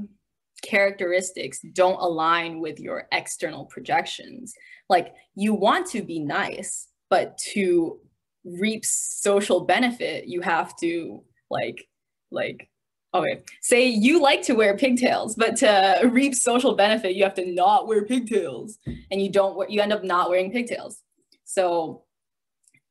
characteristics 0.63 1.59
don't 1.73 1.99
align 1.99 2.59
with 2.59 2.79
your 2.79 3.07
external 3.11 3.65
projections? 3.65 4.55
Like 4.89 5.13
you 5.35 5.53
want 5.53 5.87
to 5.91 6.01
be 6.01 6.19
nice, 6.19 6.87
but 7.11 7.37
to 7.37 7.99
reap 8.45 8.85
social 8.85 9.59
benefit, 9.59 10.25
you 10.27 10.41
have 10.41 10.75
to 10.77 11.23
like 11.51 11.85
like 12.31 12.69
okay. 13.13 13.43
Say 13.61 13.87
you 13.87 14.21
like 14.21 14.41
to 14.43 14.53
wear 14.53 14.75
pigtails 14.77 15.35
but 15.35 15.57
to 15.57 16.09
reap 16.11 16.33
social 16.33 16.73
benefit 16.73 17.15
you 17.15 17.23
have 17.23 17.35
to 17.35 17.45
not 17.45 17.87
wear 17.87 18.05
pigtails 18.05 18.79
and 19.11 19.21
you 19.21 19.29
don't 19.29 19.69
you 19.69 19.81
end 19.81 19.93
up 19.93 20.03
not 20.03 20.29
wearing 20.29 20.51
pigtails. 20.51 21.03
So 21.43 22.05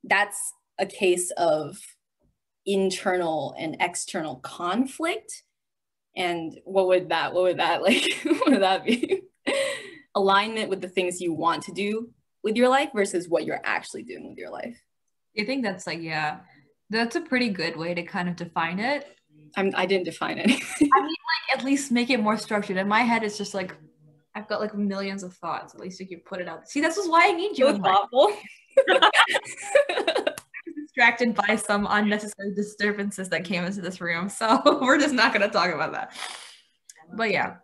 that's 0.05 0.53
a 0.79 0.87
case 0.87 1.31
of 1.33 1.79
internal 2.67 3.55
and 3.59 3.77
external 3.81 4.37
conflict. 4.37 5.45
And 6.15 6.59
what 6.65 6.89
would 6.89 7.09
that 7.09 7.33
what 7.33 7.45
would 7.45 7.59
that 7.59 7.83
like 7.89 8.05
what 8.25 8.51
would 8.51 8.63
that 8.63 8.85
be? 8.85 9.23
Alignment 10.15 10.69
with 10.69 10.83
the 10.83 10.89
things 10.89 11.21
you 11.23 11.33
want 11.33 11.63
to 11.63 11.73
do 11.73 12.11
with 12.43 12.57
your 12.57 12.69
life 12.69 12.91
versus 12.95 13.29
what 13.29 13.45
you're 13.45 13.61
actually 13.65 14.03
doing 14.03 14.29
with 14.29 14.39
your 14.39 14.51
life 14.51 14.77
I 15.39 15.45
think 15.45 15.63
that's 15.63 15.87
like, 15.87 16.01
yeah, 16.01 16.41
that's 16.89 17.17
a 17.17 17.21
pretty 17.21 17.51
good 17.51 17.77
way 17.77 17.95
to 17.95 18.03
kind 18.03 18.29
of 18.29 18.37
define 18.37 18.79
it. 18.79 19.17
I'm, 19.57 19.73
I 19.75 19.87
didn't 19.87 20.05
define 20.05 20.39
it. 20.39 20.51
I 20.51 21.01
mean, 21.01 21.05
like, 21.05 21.59
at 21.59 21.65
least 21.65 21.91
make 21.93 22.11
it 22.11 22.21
more 22.21 22.37
structured. 22.37 22.77
In 22.77 22.89
my 22.89 23.01
head, 23.01 23.23
it's 23.23 23.39
just 23.39 23.55
like, 23.55 23.75
I've 24.35 24.49
got 24.49 24.61
like 24.61 24.77
millions 24.77 25.23
of 25.23 25.35
thoughts. 25.35 25.75
At 25.75 25.81
least 25.81 26.01
you 26.01 26.07
can 26.07 26.21
put 26.21 26.41
it 26.41 26.49
out. 26.49 26.69
See, 26.69 26.81
this 26.81 26.97
is 26.97 27.09
why 27.09 27.29
I 27.29 27.33
need 27.33 27.59
you. 27.59 27.67
So 27.67 27.79
thoughtful. 27.79 28.33
distracted 30.87 31.35
by 31.35 31.57
some 31.57 31.87
unnecessary 31.91 32.55
disturbances 32.55 33.29
that 33.29 33.45
came 33.45 33.65
into 33.65 33.81
this 33.81 34.01
room. 34.01 34.29
So 34.29 34.61
we're 34.83 34.99
just 34.99 35.15
not 35.15 35.33
going 35.33 35.47
to 35.47 35.53
talk 35.53 35.73
about 35.73 35.93
that. 35.93 36.17
But 37.17 37.31
yeah, 37.31 37.57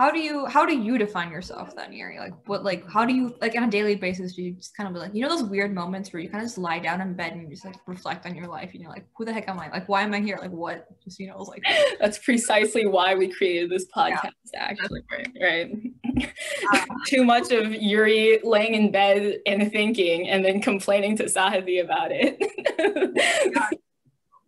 how 0.00 0.10
do 0.10 0.18
you 0.18 0.46
how 0.46 0.64
do 0.64 0.74
you 0.74 0.96
define 0.96 1.30
yourself 1.30 1.76
then 1.76 1.92
Yurui? 1.92 2.18
like 2.18 2.32
what 2.46 2.64
like 2.64 2.88
how 2.88 3.04
do 3.04 3.12
you 3.12 3.34
like 3.42 3.54
on 3.54 3.64
a 3.64 3.70
daily 3.70 3.94
basis 3.94 4.34
do 4.34 4.42
you 4.42 4.52
just 4.52 4.74
kind 4.74 4.86
of 4.88 4.94
be 4.94 4.98
like 4.98 5.14
you 5.14 5.20
know 5.20 5.28
those 5.28 5.42
weird 5.42 5.74
moments 5.74 6.10
where 6.10 6.22
you 6.22 6.30
kind 6.30 6.42
of 6.42 6.48
just 6.48 6.56
lie 6.56 6.78
down 6.78 7.02
in 7.02 7.12
bed 7.12 7.32
and 7.32 7.42
you 7.42 7.48
just 7.48 7.66
like 7.66 7.76
reflect 7.86 8.24
on 8.24 8.34
your 8.34 8.46
life 8.46 8.70
and 8.72 8.80
you're 8.80 8.90
like 8.90 9.04
who 9.14 9.26
the 9.26 9.32
heck 9.32 9.46
am 9.46 9.60
i? 9.60 9.68
Like 9.70 9.90
why 9.90 10.00
am 10.00 10.14
i 10.14 10.20
here? 10.20 10.38
Like 10.40 10.52
what? 10.52 10.86
Just 11.04 11.20
you 11.20 11.26
know 11.26 11.42
like 11.42 11.62
that's 12.00 12.16
precisely 12.16 12.86
why 12.86 13.14
we 13.14 13.28
created 13.28 13.68
this 13.68 13.84
podcast 13.94 14.30
yeah. 14.54 14.68
actually 14.70 15.02
right 15.12 15.28
right. 15.42 15.72
Um, 16.74 16.86
too 17.06 17.24
much 17.24 17.52
of 17.52 17.68
yurui 17.68 18.40
laying 18.42 18.74
in 18.74 18.90
bed 18.90 19.38
and 19.46 19.70
thinking 19.70 20.28
and 20.28 20.44
then 20.44 20.60
complaining 20.60 21.16
to 21.18 21.24
sahithy 21.24 21.82
about 21.82 22.10
it. 22.10 22.36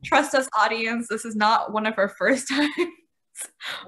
Trust 0.04 0.34
us 0.34 0.48
audience. 0.58 1.08
This 1.08 1.24
is 1.24 1.36
not 1.36 1.72
one 1.72 1.86
of 1.86 1.94
our 1.98 2.08
first 2.08 2.48
times 2.48 2.88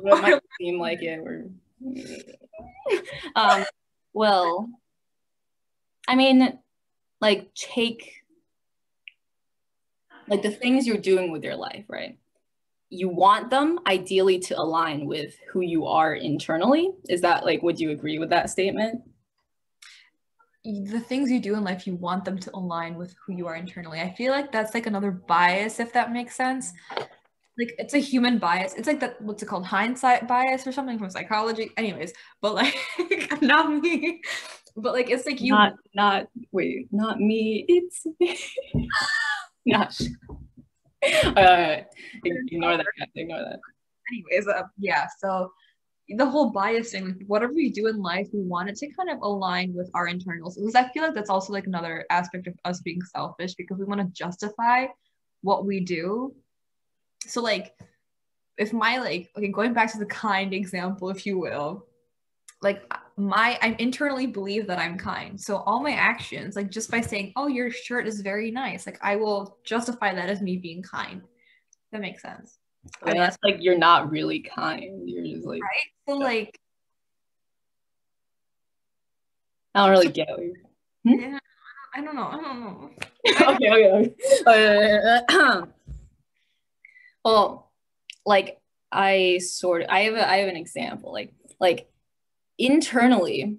it 0.02 0.22
might 0.22 0.40
seem 0.60 0.78
like 0.78 1.02
it. 1.02 1.18
Or, 1.18 1.50
um, 3.36 3.64
well, 4.12 4.68
I 6.06 6.16
mean, 6.16 6.58
like 7.20 7.54
take 7.54 8.12
like 10.28 10.42
the 10.42 10.50
things 10.50 10.86
you're 10.86 10.96
doing 10.96 11.30
with 11.30 11.44
your 11.44 11.56
life, 11.56 11.84
right? 11.88 12.18
You 12.90 13.08
want 13.08 13.50
them 13.50 13.80
ideally 13.86 14.38
to 14.40 14.58
align 14.58 15.06
with 15.06 15.34
who 15.50 15.60
you 15.60 15.86
are 15.86 16.14
internally. 16.14 16.90
Is 17.08 17.20
that 17.22 17.44
like, 17.44 17.62
would 17.62 17.80
you 17.80 17.90
agree 17.90 18.18
with 18.18 18.30
that 18.30 18.50
statement? 18.50 19.02
the 20.64 21.00
things 21.00 21.30
you 21.30 21.40
do 21.40 21.54
in 21.54 21.62
life 21.62 21.86
you 21.86 21.94
want 21.94 22.24
them 22.24 22.38
to 22.38 22.50
align 22.54 22.96
with 22.96 23.14
who 23.24 23.34
you 23.34 23.46
are 23.46 23.54
internally 23.54 24.00
i 24.00 24.10
feel 24.14 24.32
like 24.32 24.50
that's 24.50 24.72
like 24.72 24.86
another 24.86 25.10
bias 25.10 25.78
if 25.78 25.92
that 25.92 26.10
makes 26.10 26.34
sense 26.34 26.72
like 27.58 27.74
it's 27.78 27.94
a 27.94 27.98
human 27.98 28.38
bias. 28.38 28.74
It's 28.74 28.86
like 28.86 29.00
that 29.00 29.20
what's 29.20 29.42
it 29.42 29.46
called? 29.46 29.66
Hindsight 29.66 30.26
bias 30.26 30.66
or 30.66 30.72
something 30.72 30.98
from 30.98 31.10
psychology. 31.10 31.70
Anyways, 31.76 32.12
but 32.40 32.54
like 32.54 32.74
not 33.42 33.70
me. 33.70 34.20
But 34.76 34.92
like 34.92 35.10
it's 35.10 35.26
like 35.26 35.40
you 35.40 35.52
not 35.52 35.74
not 35.94 36.26
wait, 36.50 36.88
not 36.90 37.20
me, 37.20 37.64
it's 37.68 38.06
me. 38.18 38.38
not 39.66 39.98
uh, 41.04 41.76
ignore 42.24 42.76
that. 42.76 42.86
Ignore 43.14 43.38
that. 43.38 43.60
Anyways, 44.12 44.48
uh, 44.48 44.62
yeah, 44.78 45.06
so 45.18 45.50
the 46.08 46.26
whole 46.26 46.50
bias 46.50 46.90
thing, 46.90 47.06
like 47.06 47.26
whatever 47.26 47.52
we 47.54 47.70
do 47.70 47.86
in 47.86 48.02
life, 48.02 48.28
we 48.32 48.42
want 48.42 48.68
it 48.68 48.76
to 48.76 48.92
kind 48.92 49.08
of 49.08 49.18
align 49.22 49.72
with 49.74 49.90
our 49.94 50.06
internals. 50.06 50.56
Because 50.56 50.74
I 50.74 50.88
feel 50.90 51.02
like 51.02 51.14
that's 51.14 51.30
also 51.30 51.52
like 51.52 51.66
another 51.66 52.04
aspect 52.10 52.46
of 52.46 52.54
us 52.64 52.80
being 52.80 53.00
selfish 53.02 53.54
because 53.54 53.78
we 53.78 53.84
want 53.84 54.00
to 54.00 54.06
justify 54.08 54.86
what 55.42 55.64
we 55.64 55.80
do 55.80 56.34
so 57.30 57.42
like 57.42 57.74
if 58.58 58.72
my 58.72 58.98
like 58.98 59.30
okay 59.36 59.48
going 59.48 59.72
back 59.72 59.90
to 59.92 59.98
the 59.98 60.06
kind 60.06 60.54
example 60.54 61.10
if 61.10 61.26
you 61.26 61.38
will 61.38 61.86
like 62.62 62.82
my 63.16 63.58
i 63.62 63.76
internally 63.78 64.26
believe 64.26 64.66
that 64.66 64.78
i'm 64.78 64.96
kind. 64.96 65.40
So 65.40 65.58
all 65.58 65.82
my 65.82 65.92
actions 65.92 66.56
like 66.56 66.70
just 66.70 66.90
by 66.90 67.00
saying 67.00 67.32
oh 67.36 67.46
your 67.46 67.70
shirt 67.70 68.06
is 68.08 68.20
very 68.20 68.50
nice 68.50 68.86
like 68.86 68.98
i 69.02 69.16
will 69.16 69.58
justify 69.64 70.14
that 70.14 70.28
as 70.28 70.40
me 70.40 70.56
being 70.56 70.82
kind. 70.82 71.22
That 71.92 72.00
makes 72.00 72.22
sense. 72.22 72.58
Yeah, 73.06 73.14
that's 73.14 73.38
like 73.44 73.58
you're 73.60 73.78
not 73.78 74.10
really 74.10 74.40
kind. 74.40 75.08
You're 75.08 75.24
just 75.24 75.46
like 75.46 75.62
right? 75.62 75.90
So 76.08 76.16
like 76.16 76.58
i 79.74 79.80
don't 79.80 79.90
really 79.90 80.12
get 80.12 80.28
you 80.28 80.54
hmm? 81.04 81.20
yeah 81.20 81.38
i 81.94 82.00
don't 82.00 82.16
know. 82.16 82.28
I 82.28 82.36
don't 82.36 82.60
know. 82.60 82.90
Okay 83.26 83.70
okay, 83.70 84.12
okay. 84.46 85.22
Uh, 85.28 85.64
well, 87.24 87.72
like 88.26 88.58
I 88.92 89.38
sort 89.38 89.82
of 89.82 89.88
I 89.90 90.00
have 90.00 90.14
a, 90.14 90.28
I 90.28 90.36
have 90.36 90.48
an 90.48 90.56
example. 90.56 91.12
Like 91.12 91.32
like 91.60 91.88
internally, 92.58 93.58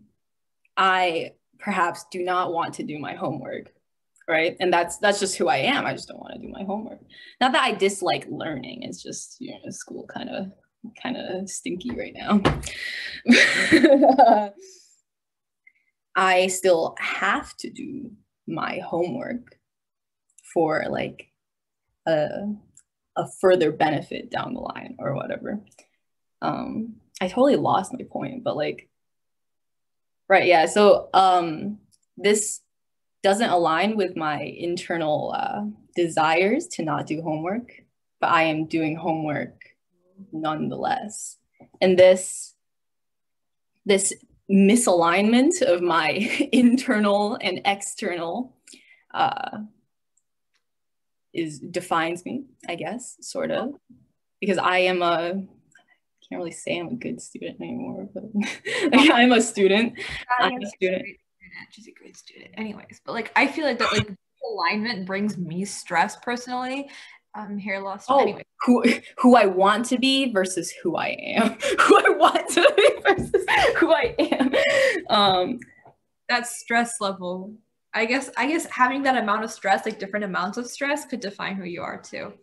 I 0.78 1.34
perhaps 1.60 2.06
do 2.12 2.24
not 2.24 2.54
want 2.54 2.76
to 2.76 2.84
do 2.84 3.00
my 3.00 3.16
homework 3.16 3.72
right? 4.28 4.58
And 4.60 4.74
that's 4.74 4.98
that's 4.98 5.20
just 5.20 5.38
who 5.38 5.48
i 5.48 5.58
am. 5.58 5.86
I 5.86 5.94
just 5.94 6.08
don't 6.08 6.20
want 6.20 6.34
to 6.34 6.40
do 6.40 6.52
my 6.52 6.64
homework. 6.64 7.00
Not 7.40 7.52
that 7.52 7.64
i 7.64 7.72
dislike 7.74 8.26
learning 8.30 8.84
it's 8.84 9.04
just 9.04 9.38
you 9.40 9.52
know 9.52 9.70
school 9.70 10.08
kind 10.08 10.30
of 10.30 10.52
kind 11.02 11.18
of 11.18 11.50
stinky 11.50 11.92
right 11.92 12.14
now. 12.14 12.42
I 16.16 16.48
still 16.48 16.96
have 17.00 17.56
to 17.58 17.70
do 17.70 18.12
my 18.48 18.80
homework 18.80 19.58
for 20.54 20.86
like 20.90 21.28
a 22.08 22.48
a 23.16 23.28
further 23.28 23.72
benefit 23.72 24.30
down 24.30 24.54
the 24.54 24.60
line 24.60 24.96
or 25.00 25.16
whatever. 25.16 25.62
Um, 26.42 26.96
I 27.22 27.28
totally 27.28 27.56
lost 27.56 27.94
my 27.94 28.06
point, 28.10 28.44
but 28.44 28.58
like, 28.58 28.90
right, 30.28 30.46
yeah. 30.46 30.66
So 30.66 31.10
um, 31.14 31.80
this 32.18 32.62
doesn't 33.24 33.50
align 33.50 33.96
with 33.96 34.16
my 34.16 34.42
internal 34.42 35.34
uh, 35.36 35.62
desires 35.96 36.68
to 36.68 36.84
not 36.84 37.08
do 37.08 37.22
homework, 37.22 37.72
but 38.20 38.30
I 38.30 38.44
am 38.44 38.66
doing 38.66 38.96
homework 38.96 39.56
nonetheless. 40.32 41.38
And 41.82 41.98
this, 41.98 42.54
this 43.86 44.14
misalignment 44.52 45.62
of 45.62 45.82
my 45.82 46.10
internal 46.52 47.38
and 47.42 47.62
external 47.66 48.56
uh, 49.14 49.60
is 51.36 51.60
defines 51.60 52.26
me, 52.26 52.46
I 52.68 52.76
guess, 52.76 53.18
sort 53.22 53.52
of, 53.52 53.74
because 54.40 54.58
I 54.58 54.80
am 54.80 55.02
a 55.02 55.44
can't 56.30 56.40
really 56.40 56.52
say 56.52 56.78
I'm 56.78 56.88
a 56.88 56.96
good 56.96 57.22
student 57.22 57.62
anymore, 57.62 58.10
but 58.14 58.24
I'm 58.94 59.32
a 59.32 59.42
student. 59.42 59.94
I'm 60.40 60.62
a 60.62 60.66
student. 60.68 61.06
She's 61.72 61.88
a 61.88 61.92
great 61.92 62.18
student, 62.18 62.52
anyways. 62.58 63.02
But 63.06 63.14
like, 63.14 63.32
I 63.36 63.48
feel 63.48 63.66
like 63.66 63.80
that 63.80 63.92
like 63.94 64.12
alignment 64.52 65.06
brings 65.06 65.38
me 65.38 65.66
stress 65.66 66.18
personally. 66.18 66.90
Um, 67.36 67.58
hair 67.58 67.82
loss. 67.82 68.06
Oh, 68.08 68.20
anyway. 68.20 68.44
who 68.62 68.84
who 69.18 69.36
I 69.36 69.46
want 69.46 69.86
to 69.88 69.98
be 69.98 70.32
versus 70.32 70.74
who 70.82 70.96
I 70.96 71.10
am. 71.10 71.58
who 71.80 71.98
I 71.98 72.10
want 72.18 72.50
to 72.52 72.74
be 72.76 72.90
versus 73.08 73.46
who 73.78 73.94
I 73.94 74.16
am. 74.18 74.54
Um, 75.10 75.60
that 76.30 76.48
stress 76.48 76.96
level. 77.02 77.54
I 77.96 78.04
guess 78.04 78.30
I 78.36 78.46
guess 78.48 78.66
having 78.70 79.02
that 79.04 79.18
amount 79.18 79.46
of 79.46 79.52
stress, 79.52 79.86
like 79.86 80.00
different 80.00 80.26
amounts 80.26 80.58
of 80.58 80.68
stress, 80.68 81.06
could 81.06 81.22
define 81.22 81.56
who 81.56 81.64
you 81.64 81.82
are 81.82 82.00
too. 82.00 82.34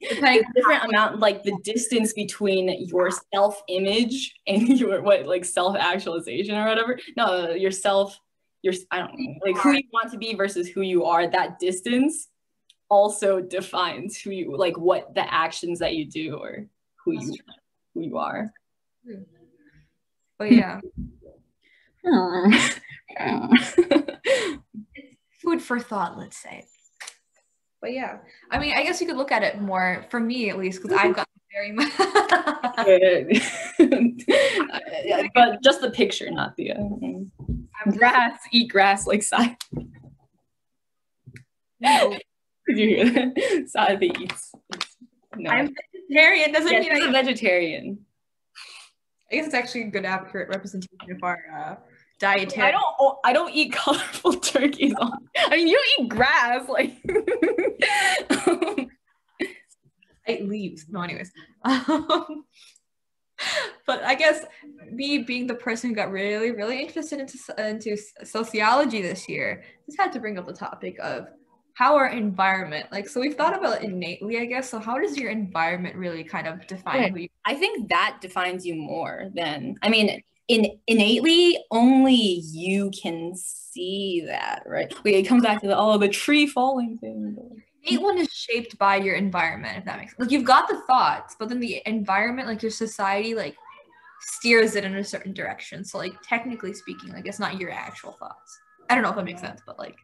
Depending 0.00 0.42
different 0.54 0.84
amount, 0.84 1.20
like 1.20 1.42
the 1.42 1.56
distance 1.62 2.12
between 2.14 2.86
your 2.86 3.10
self 3.34 3.62
image 3.68 4.34
and 4.46 4.68
your 4.80 5.02
what, 5.02 5.26
like 5.26 5.44
self 5.44 5.76
actualization 5.76 6.56
or 6.56 6.66
whatever. 6.66 6.98
No, 7.16 7.50
your 7.50 7.70
self, 7.70 8.18
your 8.62 8.72
I 8.90 9.00
don't 9.00 9.12
know, 9.14 9.34
like 9.44 9.58
who 9.58 9.72
you 9.72 9.82
want 9.92 10.10
to 10.12 10.18
be 10.18 10.34
versus 10.34 10.66
who 10.68 10.80
you 10.80 11.04
are. 11.04 11.28
That 11.28 11.58
distance 11.58 12.28
also 12.88 13.40
defines 13.40 14.18
who 14.18 14.30
you 14.30 14.56
like 14.56 14.78
what 14.78 15.14
the 15.14 15.32
actions 15.32 15.78
that 15.80 15.94
you 15.94 16.06
do 16.06 16.36
or 16.36 16.66
who 17.04 17.12
you 17.12 17.36
who 17.94 18.00
you 18.00 18.16
are. 18.16 18.50
But 20.38 20.52
yeah. 20.52 20.80
Food 25.42 25.62
for 25.62 25.78
thought, 25.78 26.18
let's 26.18 26.36
say. 26.36 26.66
But 27.80 27.92
yeah, 27.92 28.18
I 28.50 28.58
mean, 28.58 28.74
I 28.76 28.82
guess 28.82 29.00
you 29.00 29.06
could 29.06 29.16
look 29.16 29.32
at 29.32 29.42
it 29.42 29.60
more 29.60 30.04
for 30.10 30.18
me 30.18 30.50
at 30.50 30.58
least 30.58 30.82
because 30.82 30.98
I've 30.98 31.14
got 31.14 31.28
very 31.52 31.72
much. 31.72 31.92
but 35.34 35.62
just 35.62 35.80
the 35.80 35.90
picture, 35.90 36.30
not 36.30 36.56
the 36.56 36.72
uh, 36.72 37.90
grass. 37.92 38.38
Eat 38.52 38.70
grass 38.70 39.06
like 39.06 39.22
side. 39.22 39.56
No. 41.80 42.16
Did 42.66 42.78
you 42.78 42.88
hear 42.88 43.10
that? 43.10 43.68
Side 43.68 44.02
eats. 44.02 44.52
No. 45.36 45.50
I'm 45.50 45.74
vegetarian. 46.08 46.52
Doesn't 46.52 46.72
yes, 46.72 46.84
mean 46.84 47.02
I'm 47.02 47.08
a 47.08 47.12
vegetarian. 47.12 47.98
I 49.30 49.36
guess 49.36 49.46
it's 49.46 49.54
actually 49.54 49.82
a 49.82 49.90
good 49.90 50.04
accurate 50.04 50.48
representation 50.48 51.10
of 51.10 51.22
our 51.22 51.38
uh, 51.54 51.74
dietary. 52.18 52.68
I 52.68 52.70
don't. 52.70 53.18
I 53.24 53.32
don't 53.32 53.54
eat 53.54 53.72
colorful 53.74 54.34
turkeys. 54.34 54.94
On, 54.98 55.12
I 55.36 55.56
mean, 55.56 55.68
you 55.68 55.82
eat 55.98 56.08
grass, 56.08 56.68
like. 56.68 56.96
I 58.30 58.86
eat 60.28 60.48
leaves. 60.48 60.86
No, 60.88 61.02
anyways. 61.02 61.30
Um, 61.64 62.44
but 63.86 64.02
I 64.02 64.14
guess 64.14 64.44
me 64.90 65.18
being 65.18 65.46
the 65.46 65.54
person 65.54 65.90
who 65.90 65.96
got 65.96 66.10
really, 66.10 66.50
really 66.50 66.80
interested 66.80 67.20
into 67.20 67.38
into 67.58 67.96
sociology 68.24 69.02
this 69.02 69.28
year, 69.28 69.64
just 69.86 69.98
had 69.98 70.12
to 70.12 70.20
bring 70.20 70.38
up 70.38 70.46
the 70.46 70.52
topic 70.52 70.96
of 71.00 71.28
how 71.74 71.94
our 71.94 72.08
environment 72.08 72.86
like 72.90 73.06
so 73.06 73.20
we've 73.20 73.34
thought 73.34 73.54
about 73.54 73.82
innately 73.82 74.38
i 74.38 74.46
guess 74.46 74.70
so 74.70 74.78
how 74.78 74.98
does 74.98 75.14
your 75.14 75.30
environment 75.30 75.94
really 75.94 76.24
kind 76.24 76.46
of 76.46 76.66
define 76.66 76.98
right. 76.98 77.12
who 77.12 77.18
you 77.18 77.28
i 77.44 77.54
think 77.54 77.86
that 77.90 78.16
defines 78.22 78.64
you 78.64 78.74
more 78.74 79.26
than 79.34 79.74
i 79.82 79.88
mean 79.90 80.22
in 80.48 80.78
innately 80.86 81.58
only 81.70 82.14
you 82.14 82.90
can 82.90 83.32
see 83.34 84.22
that 84.26 84.62
right? 84.66 84.92
Like 85.04 85.14
it 85.14 85.26
comes 85.26 85.42
back 85.42 85.60
to 85.62 85.66
the 85.66 85.76
oh 85.76 85.98
the 85.98 86.08
tree 86.08 86.46
falling 86.46 86.98
thing. 86.98 87.36
Innate 87.84 88.02
one 88.02 88.18
is 88.18 88.32
shaped 88.32 88.78
by 88.78 88.96
your 88.96 89.14
environment 89.14 89.78
if 89.78 89.84
that 89.84 89.98
makes 89.98 90.12
sense. 90.12 90.20
Like 90.20 90.30
you've 90.30 90.44
got 90.44 90.68
the 90.68 90.80
thoughts 90.86 91.36
but 91.38 91.48
then 91.48 91.60
the 91.60 91.82
environment 91.86 92.48
like 92.48 92.62
your 92.62 92.70
society 92.70 93.34
like 93.34 93.56
steers 94.20 94.76
it 94.76 94.84
in 94.84 94.94
a 94.96 95.04
certain 95.04 95.32
direction. 95.32 95.84
So 95.84 95.98
like 95.98 96.14
technically 96.22 96.74
speaking 96.74 97.12
like 97.12 97.26
it's 97.26 97.40
not 97.40 97.58
your 97.58 97.70
actual 97.70 98.12
thoughts. 98.12 98.58
I 98.88 98.94
don't 98.94 99.02
know 99.02 99.10
if 99.10 99.16
that 99.16 99.24
makes 99.24 99.40
sense 99.40 99.62
but 99.66 99.78
like 99.78 99.96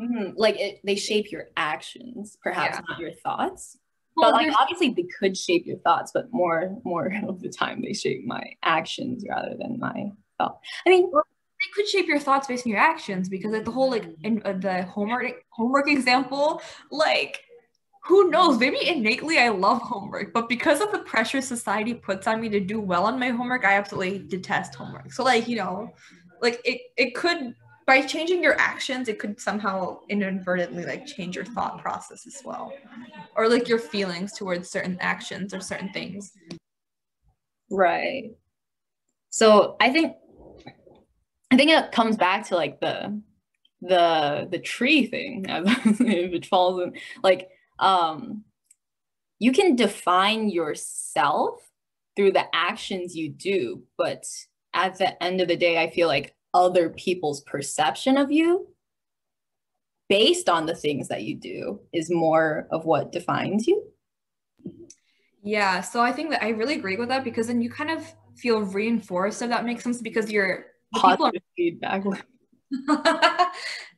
mm-hmm. 0.00 0.30
like 0.36 0.58
it, 0.58 0.80
they 0.82 0.96
shape 0.96 1.30
your 1.30 1.48
actions 1.58 2.38
perhaps 2.42 2.76
Yeah. 2.76 2.82
not 2.88 2.98
your 2.98 3.12
thoughts 3.12 3.78
Well, 4.16 4.32
but 4.32 4.42
like 4.42 4.52
obviously 4.58 4.90
they 4.90 5.06
could 5.18 5.36
shape 5.36 5.66
your 5.66 5.78
thoughts 5.78 6.12
but 6.12 6.32
more 6.32 6.76
more 6.84 7.12
of 7.28 7.40
the 7.40 7.48
time 7.48 7.82
they 7.82 7.92
shape 7.92 8.24
my 8.24 8.42
actions 8.62 9.24
rather 9.28 9.54
than 9.58 9.78
my 9.78 10.12
thought. 10.38 10.60
I 10.86 10.90
mean 10.90 11.10
they 11.10 11.70
could 11.74 11.88
shape 11.88 12.06
your 12.06 12.18
thoughts 12.20 12.46
based 12.46 12.66
on 12.66 12.70
your 12.70 12.80
actions 12.80 13.28
because 13.28 13.52
like 13.52 13.64
the 13.64 13.70
whole 13.70 13.90
like 13.90 14.06
in 14.22 14.42
uh, 14.44 14.52
the 14.52 14.82
homework 14.84 15.44
homework 15.50 15.88
example 15.88 16.60
like 16.90 17.40
who 18.06 18.28
knows? 18.28 18.58
Maybe 18.58 18.86
innately 18.86 19.38
i 19.38 19.48
love 19.48 19.80
homework 19.80 20.32
but 20.34 20.48
because 20.48 20.80
of 20.80 20.92
the 20.92 20.98
pressure 21.00 21.40
society 21.40 21.94
puts 21.94 22.26
on 22.26 22.40
me 22.40 22.50
to 22.50 22.60
do 22.60 22.80
well 22.80 23.06
on 23.06 23.18
my 23.18 23.30
homework 23.30 23.64
i 23.64 23.74
absolutely 23.74 24.18
detest 24.18 24.74
homework. 24.74 25.12
So 25.12 25.24
like 25.24 25.48
you 25.48 25.56
know 25.56 25.94
like 26.42 26.60
it 26.64 26.82
it 26.96 27.14
could 27.14 27.54
by 27.86 28.00
changing 28.00 28.42
your 28.42 28.58
actions 28.58 29.08
it 29.08 29.18
could 29.18 29.40
somehow 29.40 29.98
inadvertently 30.08 30.84
like 30.84 31.06
change 31.06 31.36
your 31.36 31.44
thought 31.44 31.78
process 31.78 32.26
as 32.26 32.40
well 32.44 32.72
or 33.36 33.48
like 33.48 33.68
your 33.68 33.78
feelings 33.78 34.32
towards 34.32 34.70
certain 34.70 34.96
actions 35.00 35.52
or 35.54 35.60
certain 35.60 35.92
things 35.92 36.32
Right. 37.70 38.32
So 39.30 39.76
I 39.80 39.90
think 39.90 40.16
I 41.50 41.56
think 41.56 41.70
it 41.70 41.92
comes 41.92 42.16
back 42.16 42.48
to 42.48 42.56
like 42.56 42.80
the 42.80 43.20
the 43.80 44.48
the 44.50 44.58
tree 44.58 45.06
thing 45.06 45.44
it 45.48 46.46
falls 46.46 46.80
in 46.82 46.94
like 47.22 47.48
um 47.78 48.44
you 49.38 49.52
can 49.52 49.76
define 49.76 50.48
yourself 50.48 51.60
through 52.16 52.32
the 52.32 52.46
actions 52.54 53.16
you 53.16 53.28
do, 53.28 53.82
but 53.98 54.24
at 54.72 54.98
the 54.98 55.22
end 55.22 55.40
of 55.40 55.48
the 55.48 55.56
day, 55.56 55.82
I 55.82 55.90
feel 55.90 56.08
like 56.08 56.34
other 56.54 56.88
people's 56.88 57.42
perception 57.42 58.16
of 58.16 58.32
you 58.32 58.68
based 60.08 60.48
on 60.48 60.66
the 60.66 60.74
things 60.74 61.08
that 61.08 61.22
you 61.22 61.34
do 61.34 61.80
is 61.92 62.10
more 62.10 62.68
of 62.70 62.84
what 62.84 63.12
defines 63.12 63.66
you. 63.66 63.84
Yeah, 65.42 65.80
so 65.80 66.00
I 66.00 66.12
think 66.12 66.30
that 66.30 66.42
I 66.42 66.50
really 66.50 66.74
agree 66.74 66.96
with 66.96 67.08
that 67.08 67.24
because 67.24 67.48
then 67.48 67.60
you 67.60 67.70
kind 67.70 67.90
of 67.90 68.06
feel 68.36 68.60
reinforced 68.60 69.42
if 69.42 69.50
that 69.50 69.64
makes 69.64 69.84
sense 69.84 70.00
because 70.00 70.30
you're 70.30 70.66
the 70.92 71.00
people 71.00 71.16
Positive 71.16 71.42
feedback. 71.56 72.04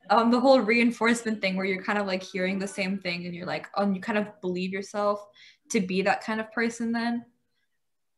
um 0.09 0.29
the 0.31 0.39
whole 0.39 0.59
reinforcement 0.59 1.41
thing 1.41 1.55
where 1.55 1.65
you're 1.65 1.81
kind 1.81 1.97
of 1.97 2.05
like 2.05 2.21
hearing 2.21 2.59
the 2.59 2.67
same 2.67 2.99
thing 2.99 3.25
and 3.25 3.33
you're 3.33 3.47
like 3.47 3.67
oh 3.75 3.83
and 3.83 3.95
you 3.95 4.01
kind 4.01 4.19
of 4.19 4.27
believe 4.41 4.71
yourself 4.71 5.25
to 5.71 5.79
be 5.79 6.01
that 6.03 6.23
kind 6.23 6.39
of 6.39 6.51
person 6.51 6.91
then. 6.91 7.25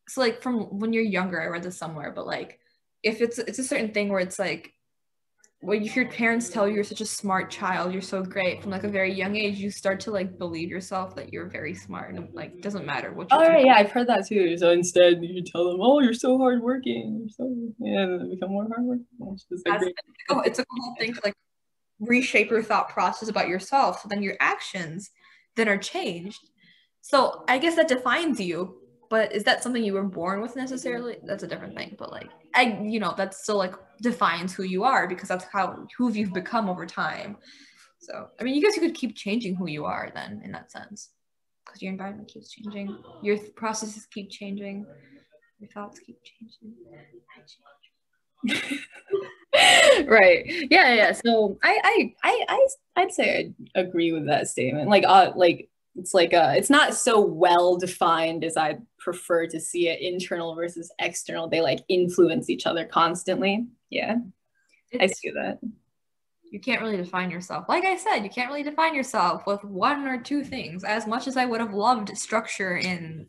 So 0.08 0.20
like 0.20 0.42
from 0.42 0.78
when 0.78 0.92
you're 0.92 1.02
younger, 1.02 1.40
I 1.40 1.46
read 1.46 1.62
this 1.62 1.76
somewhere, 1.76 2.12
but 2.12 2.26
like 2.26 2.59
if 3.02 3.20
it's 3.20 3.38
it's 3.38 3.58
a 3.58 3.64
certain 3.64 3.92
thing 3.92 4.08
where 4.08 4.20
it's 4.20 4.38
like 4.38 4.74
when 5.62 5.82
your 5.82 6.08
parents 6.08 6.48
tell 6.48 6.66
you 6.66 6.74
you're 6.74 6.84
such 6.84 7.02
a 7.02 7.06
smart 7.06 7.50
child, 7.50 7.92
you're 7.92 8.00
so 8.00 8.22
great 8.22 8.62
from 8.62 8.70
like 8.70 8.84
a 8.84 8.88
very 8.88 9.12
young 9.12 9.36
age, 9.36 9.58
you 9.58 9.70
start 9.70 10.00
to 10.00 10.10
like 10.10 10.38
believe 10.38 10.70
yourself 10.70 11.14
that 11.16 11.32
you're 11.32 11.50
very 11.50 11.74
smart 11.74 12.14
and 12.14 12.32
like 12.34 12.62
doesn't 12.62 12.86
matter 12.86 13.12
what 13.12 13.28
Oh 13.30 13.40
right, 13.46 13.66
yeah, 13.66 13.74
I've 13.74 13.90
heard 13.90 14.06
that 14.06 14.26
too. 14.26 14.56
So 14.56 14.70
instead, 14.70 15.22
you 15.22 15.42
tell 15.42 15.70
them, 15.70 15.78
"Oh, 15.80 16.00
you're 16.00 16.14
so 16.14 16.38
hardworking. 16.38 17.18
You're 17.20 17.28
so 17.28 17.72
yeah," 17.78 18.00
and 18.00 18.12
then 18.12 18.28
they 18.28 18.34
become 18.36 18.50
more 18.50 18.66
hardworking. 18.68 19.04
It's 19.20 19.62
like 19.66 19.80
That's- 19.80 19.92
oh, 20.30 20.40
it's 20.40 20.58
a 20.58 20.64
whole 20.70 20.96
thing 20.98 21.12
to 21.12 21.20
like 21.22 21.34
reshape 22.00 22.50
your 22.50 22.62
thought 22.62 22.88
process 22.88 23.28
about 23.28 23.48
yourself. 23.48 24.00
So 24.00 24.08
then 24.08 24.22
your 24.22 24.36
actions 24.40 25.10
then 25.56 25.68
are 25.68 25.78
changed. 25.78 26.40
So 27.02 27.44
I 27.48 27.58
guess 27.58 27.76
that 27.76 27.88
defines 27.88 28.40
you. 28.40 28.76
But 29.10 29.32
is 29.34 29.42
that 29.44 29.62
something 29.62 29.82
you 29.82 29.92
were 29.92 30.04
born 30.04 30.40
with 30.40 30.54
necessarily? 30.56 31.18
That's 31.24 31.42
a 31.42 31.48
different 31.48 31.76
thing. 31.76 31.96
But 31.98 32.12
like 32.12 32.30
I, 32.54 32.78
you 32.82 33.00
know, 33.00 33.14
that 33.16 33.34
still 33.34 33.56
like 33.56 33.74
defines 34.00 34.54
who 34.54 34.62
you 34.64 34.84
are 34.84 35.06
because 35.08 35.28
that's 35.28 35.44
how 35.44 35.86
who 35.96 36.12
you've 36.12 36.32
become 36.32 36.68
over 36.68 36.86
time. 36.86 37.36
So 37.98 38.28
I 38.40 38.44
mean, 38.44 38.54
you 38.54 38.62
guess 38.62 38.76
you 38.76 38.82
could 38.82 38.94
keep 38.94 39.14
changing 39.14 39.54
who 39.56 39.68
you 39.68 39.84
are 39.84 40.10
then 40.14 40.40
in 40.44 40.52
that 40.52 40.70
sense, 40.72 41.10
because 41.64 41.82
your 41.82 41.92
environment 41.92 42.28
keeps 42.28 42.50
changing, 42.50 42.96
your 43.22 43.36
th- 43.36 43.54
processes 43.54 44.06
keep 44.12 44.30
changing, 44.30 44.86
your 45.58 45.70
thoughts 45.70 46.00
keep 46.00 46.18
changing. 46.22 46.74
Right. 50.06 50.44
Yeah, 50.70 50.94
yeah. 50.94 51.12
So 51.12 51.58
I, 51.62 51.78
I, 51.84 52.14
I, 52.24 52.44
I, 52.48 52.66
I'd 52.96 53.12
say 53.12 53.52
I 53.76 53.80
agree 53.80 54.12
with 54.12 54.26
that 54.26 54.48
statement. 54.48 54.88
Like, 54.88 55.04
uh, 55.06 55.32
like 55.34 55.68
it's 56.00 56.14
like 56.14 56.32
uh, 56.32 56.54
it's 56.56 56.70
not 56.70 56.94
so 56.94 57.20
well 57.20 57.76
defined 57.76 58.42
as 58.42 58.56
I 58.56 58.78
prefer 58.98 59.46
to 59.48 59.60
see 59.60 59.88
it. 59.88 60.00
Internal 60.00 60.54
versus 60.54 60.90
external. 60.98 61.48
They 61.48 61.60
like 61.60 61.80
influence 61.88 62.48
each 62.48 62.66
other 62.66 62.86
constantly. 62.86 63.66
Yeah, 63.90 64.16
I 64.98 65.06
see 65.06 65.30
that. 65.30 65.58
you 66.50 66.58
can't 66.58 66.80
really 66.80 66.96
define 66.96 67.30
yourself. 67.30 67.66
Like 67.68 67.84
I 67.84 67.96
said, 67.96 68.20
you 68.20 68.30
can't 68.30 68.48
really 68.48 68.62
define 68.62 68.94
yourself 68.94 69.46
with 69.46 69.62
one 69.62 70.06
or 70.06 70.20
two 70.20 70.42
things. 70.42 70.84
As 70.84 71.06
much 71.06 71.28
as 71.28 71.36
I 71.36 71.44
would 71.44 71.60
have 71.60 71.74
loved 71.74 72.16
structure 72.16 72.78
in 72.78 73.26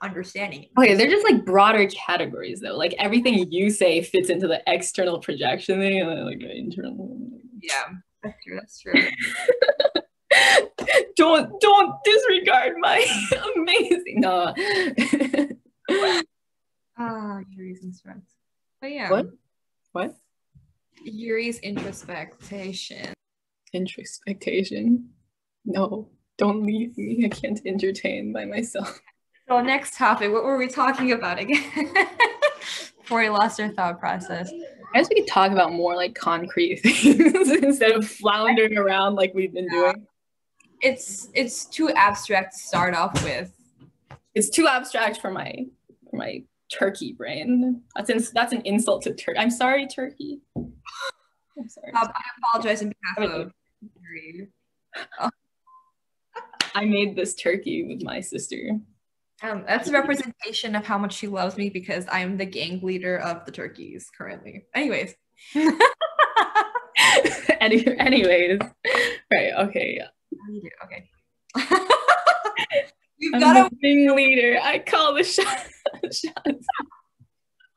understanding. 0.00 0.66
Okay, 0.78 0.94
they're 0.94 1.10
just 1.10 1.24
like 1.24 1.44
broader 1.44 1.88
categories 1.88 2.60
though. 2.60 2.76
Like 2.76 2.94
everything 2.98 3.50
you 3.50 3.70
say 3.70 4.02
fits 4.02 4.30
into 4.30 4.46
the 4.46 4.62
external 4.68 5.18
projection 5.18 5.80
thing, 5.80 6.00
and 6.00 6.10
then 6.10 6.24
like 6.24 6.38
the 6.38 6.56
internal. 6.56 7.18
Yeah, 7.60 7.84
that's 8.22 8.44
true. 8.44 8.56
That's 8.56 8.80
true. 8.80 8.94
don't 11.16 11.60
don't 11.60 11.94
disregard 12.04 12.74
my 12.78 13.04
amazing. 13.56 14.20
No. 14.20 14.54
Ah, 16.96 17.40
Yurui's 17.52 17.82
instrument. 17.82 18.22
But 18.80 18.92
yeah, 18.92 19.10
what? 19.10 19.26
What? 19.90 20.16
Yurui's 21.04 21.58
introspection. 21.58 23.12
Introspection. 23.72 25.10
No, 25.64 26.08
don't 26.38 26.62
leave 26.62 26.96
me. 26.96 27.24
I 27.24 27.28
can't 27.28 27.60
entertain 27.66 28.32
by 28.32 28.44
myself. 28.44 29.00
So 29.48 29.60
next 29.60 29.96
topic, 29.96 30.32
what 30.32 30.44
were 30.44 30.56
we 30.56 30.68
talking 30.68 31.12
about 31.12 31.38
again? 31.38 31.64
Before 33.00 33.18
we 33.18 33.28
lost 33.28 33.60
our 33.60 33.68
thought 33.70 33.98
process. 33.98 34.50
I 34.94 34.98
guess 34.98 35.08
we 35.10 35.16
could 35.16 35.26
talk 35.26 35.50
about 35.50 35.72
more 35.72 35.96
like 35.96 36.14
concrete 36.14 36.76
things 36.76 37.50
instead 37.50 37.90
of 37.90 38.06
floundering 38.08 38.78
around 38.78 39.16
like 39.16 39.32
we've 39.34 39.52
been 39.52 39.68
doing. 39.68 40.06
It's 40.84 41.30
it's 41.32 41.64
too 41.64 41.88
abstract 41.90 42.52
to 42.52 42.58
start 42.58 42.94
off 42.94 43.24
with. 43.24 43.50
It's 44.34 44.50
too 44.50 44.68
abstract 44.68 45.20
for 45.20 45.30
my 45.30 45.66
for 46.10 46.16
my 46.16 46.44
turkey 46.70 47.12
brain. 47.12 47.82
That's 47.96 48.10
in, 48.10 48.22
that's 48.34 48.52
an 48.52 48.60
insult 48.66 49.02
to 49.04 49.14
Turkey. 49.14 49.38
I'm 49.38 49.50
sorry, 49.50 49.86
Turkey. 49.86 50.40
I'm 50.56 51.68
sorry. 51.68 51.92
Um, 51.92 52.08
I 52.14 52.20
apologize 52.38 52.82
on 52.82 52.92
behalf 53.16 53.30
of 53.30 53.52
Yurui. 53.82 54.48
I 56.74 56.84
made 56.84 57.16
this 57.16 57.34
turkey 57.34 57.84
with 57.84 58.02
my 58.02 58.20
sister. 58.20 58.78
Um, 59.42 59.64
that's 59.66 59.88
a 59.88 59.92
representation 59.92 60.74
of 60.74 60.84
how 60.84 60.98
much 60.98 61.14
she 61.14 61.28
loves 61.28 61.56
me 61.56 61.70
because 61.70 62.04
I'm 62.10 62.36
the 62.36 62.44
gang 62.44 62.80
leader 62.82 63.16
of 63.18 63.46
the 63.46 63.52
turkeys 63.52 64.10
currently. 64.16 64.66
Anyways. 64.74 65.14
Any, 67.60 67.86
anyways. 67.98 68.58
Right, 69.32 69.52
okay. 69.58 70.02
Okay. 70.84 71.08
You've 73.18 73.40
got 73.40 73.70
a 73.72 73.74
gang 73.76 74.14
leader. 74.14 74.58
I 74.62 74.78
call 74.80 75.14
the 75.14 75.24
shot, 75.24 75.66
shots. 76.04 76.66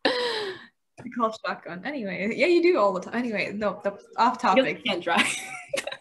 I 0.06 1.10
call 1.15 1.36
shotgun. 1.46 1.84
Anyway, 1.86 2.34
yeah, 2.36 2.48
you 2.48 2.62
do 2.62 2.78
all 2.80 2.93
the 2.93 3.02
time. 3.02 3.15
Anyway, 3.15 3.52
no, 3.54 3.80
the, 3.84 3.98
off 4.17 4.41
topic. 4.41 4.84
can't 4.84 5.04
drive. 5.04 5.26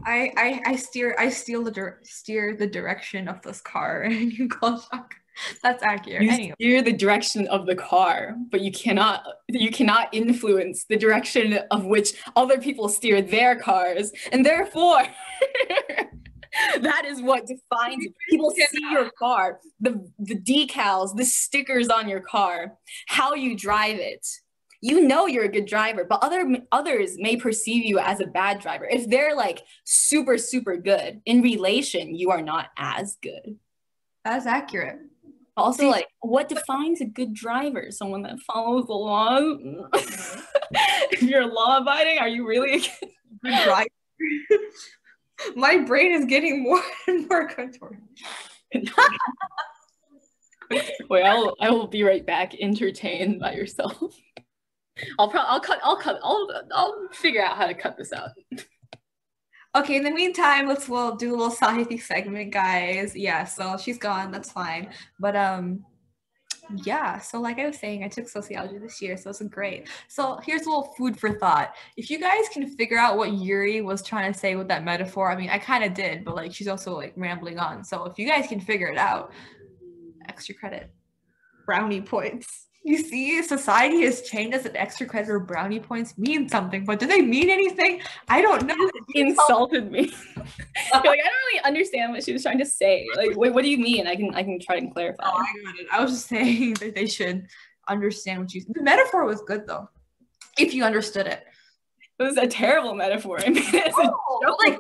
I, 0.05 0.33
I 0.37 0.63
I 0.65 0.77
steer 0.77 1.17
I 1.19 1.29
steal 1.29 1.65
the 1.65 1.71
dir- 1.71 2.01
steer 2.05 2.57
the 2.57 2.67
direction 2.67 3.29
of 3.29 3.43
this 3.43 3.61
car 3.61 4.03
and 4.05 4.33
you 4.33 4.49
call 4.49 4.81
shotgun. 4.81 5.19
That's 5.63 5.83
accurate. 5.83 6.23
You 6.23 6.31
anyway. 6.31 6.55
steer 6.55 6.83
the 6.83 6.93
direction 6.93 7.47
of 7.49 7.67
the 7.67 7.75
car, 7.75 8.37
but 8.51 8.61
you 8.61 8.73
cannot 8.73 9.25
you 9.49 9.71
cannot 9.71 10.09
influence 10.13 10.85
the 10.85 10.97
direction 10.97 11.59
of 11.71 11.85
which 11.85 12.15
other 12.37 12.59
people 12.59 12.89
steer 12.89 13.23
their 13.23 13.57
cars, 13.57 14.13
and 14.33 14.45
therefore 14.45 15.03
that 16.81 17.05
is 17.07 17.23
what 17.23 17.47
defines 17.47 18.05
you. 18.05 18.13
people 18.31 18.51
see 18.51 18.65
your 18.91 19.11
car, 19.19 19.61
the 19.81 20.11
the 20.19 20.39
decals, 20.39 21.17
the 21.17 21.25
stickers 21.25 21.89
on 21.89 22.09
your 22.09 22.21
car, 22.21 22.75
how 23.07 23.35
you 23.35 23.57
drive 23.57 23.99
it. 23.99 24.27
You 24.81 25.01
know 25.01 25.27
you're 25.27 25.45
a 25.45 25.49
good 25.49 25.67
driver, 25.67 26.05
but 26.05 26.23
other 26.23 26.59
others 26.71 27.17
may 27.19 27.37
perceive 27.37 27.85
you 27.85 27.99
as 27.99 28.21
a 28.21 28.27
bad 28.27 28.61
driver. 28.61 28.87
If 28.89 29.09
they're 29.09 29.35
like 29.35 29.63
super 29.85 30.39
super 30.39 30.77
good 30.77 31.21
in 31.27 31.43
relation, 31.43 32.15
you 32.15 32.31
are 32.31 32.43
not 32.43 32.69
as 32.77 33.17
good. 33.21 33.59
That's 34.25 34.47
accurate. 34.47 34.99
Also, 35.59 35.83
See, 35.83 35.91
like, 35.91 36.07
what 36.21 36.49
defines 36.49 37.01
a 37.01 37.05
good 37.05 37.35
driver? 37.35 37.91
Someone 37.91 38.23
that 38.23 38.39
follows 38.41 38.87
the 38.87 38.93
laws. 38.93 39.59
if 41.11 41.23
you're 41.23 41.47
law 41.47 41.79
abiding, 41.79 42.19
are 42.19 42.29
you 42.29 42.47
really 42.47 42.77
a 42.77 42.81
good 43.43 43.63
driver? 43.65 43.89
My 45.57 45.79
brain 45.79 46.13
is 46.13 46.25
getting 46.25 46.63
more 46.63 46.83
and 47.07 47.29
more 47.29 47.49
contorted. 47.49 48.01
Wait, 51.09 51.23
I'll 51.23 51.55
I 51.61 51.71
will 51.71 51.87
be 51.87 52.03
right 52.03 52.27
back. 52.27 52.55
Entertained 52.61 53.41
by 53.41 53.55
yourself. 53.55 53.97
I'll 55.19 55.31
probably 55.31 55.49
I'll 55.49 55.61
cut 55.61 55.81
I'll 55.83 55.97
cut 55.97 56.19
I'll 56.23 56.49
I'll 56.73 57.09
figure 57.13 57.43
out 57.43 57.57
how 57.57 57.67
to 57.67 57.75
cut 57.75 57.97
this 57.97 58.13
out. 58.13 58.31
Okay, 59.75 59.97
in 59.97 60.03
the 60.03 60.11
meantime, 60.11 60.67
let's 60.67 60.89
we'll 60.89 61.17
do 61.17 61.35
a 61.35 61.37
little 61.37 61.55
Sahithy 61.55 62.01
segment, 62.03 62.53
guys. 62.53 63.15
Yeah, 63.15 63.45
so 63.45 63.77
she's 63.77 63.99
gone, 63.99 64.31
that's 64.31 64.51
fine. 64.51 64.91
But 65.21 65.37
um 65.37 65.85
yeah, 66.77 67.19
so 67.19 67.41
like 67.41 67.59
I 67.59 67.67
was 67.67 67.79
saying, 67.79 68.05
I 68.05 68.09
took 68.09 68.29
sociology 68.29 68.79
this 68.79 69.01
year, 69.01 69.17
so 69.17 69.31
it's 69.31 69.43
great. 69.45 69.89
So 70.09 70.39
here's 70.45 70.63
a 70.63 70.69
little 70.69 70.95
food 70.99 71.19
for 71.19 71.33
thought. 71.39 71.75
If 71.97 72.11
you 72.11 72.19
guys 72.21 72.45
can 72.53 72.67
figure 72.77 72.99
out 72.99 73.17
what 73.17 73.31
Yurui 73.31 73.83
was 73.83 74.03
trying 74.03 74.31
to 74.33 74.39
say 74.39 74.55
with 74.55 74.69
that 74.69 74.85
metaphor, 74.85 75.31
I 75.31 75.37
mean, 75.37 75.49
I 75.49 75.59
kind 75.59 75.83
of 75.83 75.95
did, 75.95 76.25
but 76.25 76.35
like 76.35 76.55
she's 76.55 76.69
also 76.69 76.95
like 76.95 77.15
rambling 77.17 77.59
on. 77.59 77.85
So 77.85 78.05
if 78.05 78.19
you 78.19 78.29
guys 78.29 78.47
can 78.49 78.61
figure 78.61 78.89
it 78.89 78.99
out, 78.99 79.33
extra 80.29 80.55
credit, 80.55 80.91
brownie 81.65 82.03
points. 82.03 82.68
You 82.85 82.99
see, 82.99 83.43
society 83.43 84.03
has 84.03 84.23
changed 84.23 84.57
as 84.57 84.65
an 84.65 84.77
extra 84.77 85.05
credit 85.07 85.29
or 85.29 85.41
brownie 85.41 85.81
points 85.81 86.17
mean 86.17 86.49
something, 86.49 86.85
but 86.85 86.99
do 86.99 87.07
they 87.07 87.21
mean 87.21 87.51
anything? 87.51 88.01
I 88.29 88.41
don't 88.41 88.67
know. 88.67 88.91
insulted 89.15 89.91
me. 89.91 90.13
like 90.37 90.47
I 90.93 91.03
don't 91.03 91.13
really 91.13 91.61
understand 91.65 92.13
what 92.13 92.25
she 92.25 92.33
was 92.33 92.43
trying 92.43 92.59
to 92.59 92.67
say. 92.67 93.07
Like, 93.17 93.37
wait, 93.37 93.53
what 93.53 93.63
do 93.63 93.69
you 93.69 93.79
mean? 93.79 94.07
I 94.07 94.17
can 94.17 94.35
I 94.35 94.43
can 94.43 94.59
try 94.61 94.77
and 94.77 94.93
clarify. 94.93 95.25
Oh, 95.27 95.37
I 95.37 95.65
got 95.65 95.81
it. 95.81 95.87
I 95.93 96.01
was 96.01 96.13
just 96.13 96.29
saying 96.29 96.75
that 96.75 96.95
they 96.95 97.07
should 97.07 97.47
understand 97.89 98.41
what 98.41 98.55
you. 98.55 98.65
The 98.69 98.83
metaphor 98.83 99.25
was 99.25 99.43
good 99.43 99.67
though, 99.67 99.89
if 100.59 100.73
you 100.73 100.85
understood 100.85 101.27
it. 101.27 101.45
It 102.19 102.23
was 102.23 102.37
a 102.37 102.47
terrible 102.47 102.95
metaphor. 102.95 103.39
I 103.47 103.51
mean, 103.51 103.65
it's 103.67 103.95
oh, 103.97 104.57
like 104.67 104.79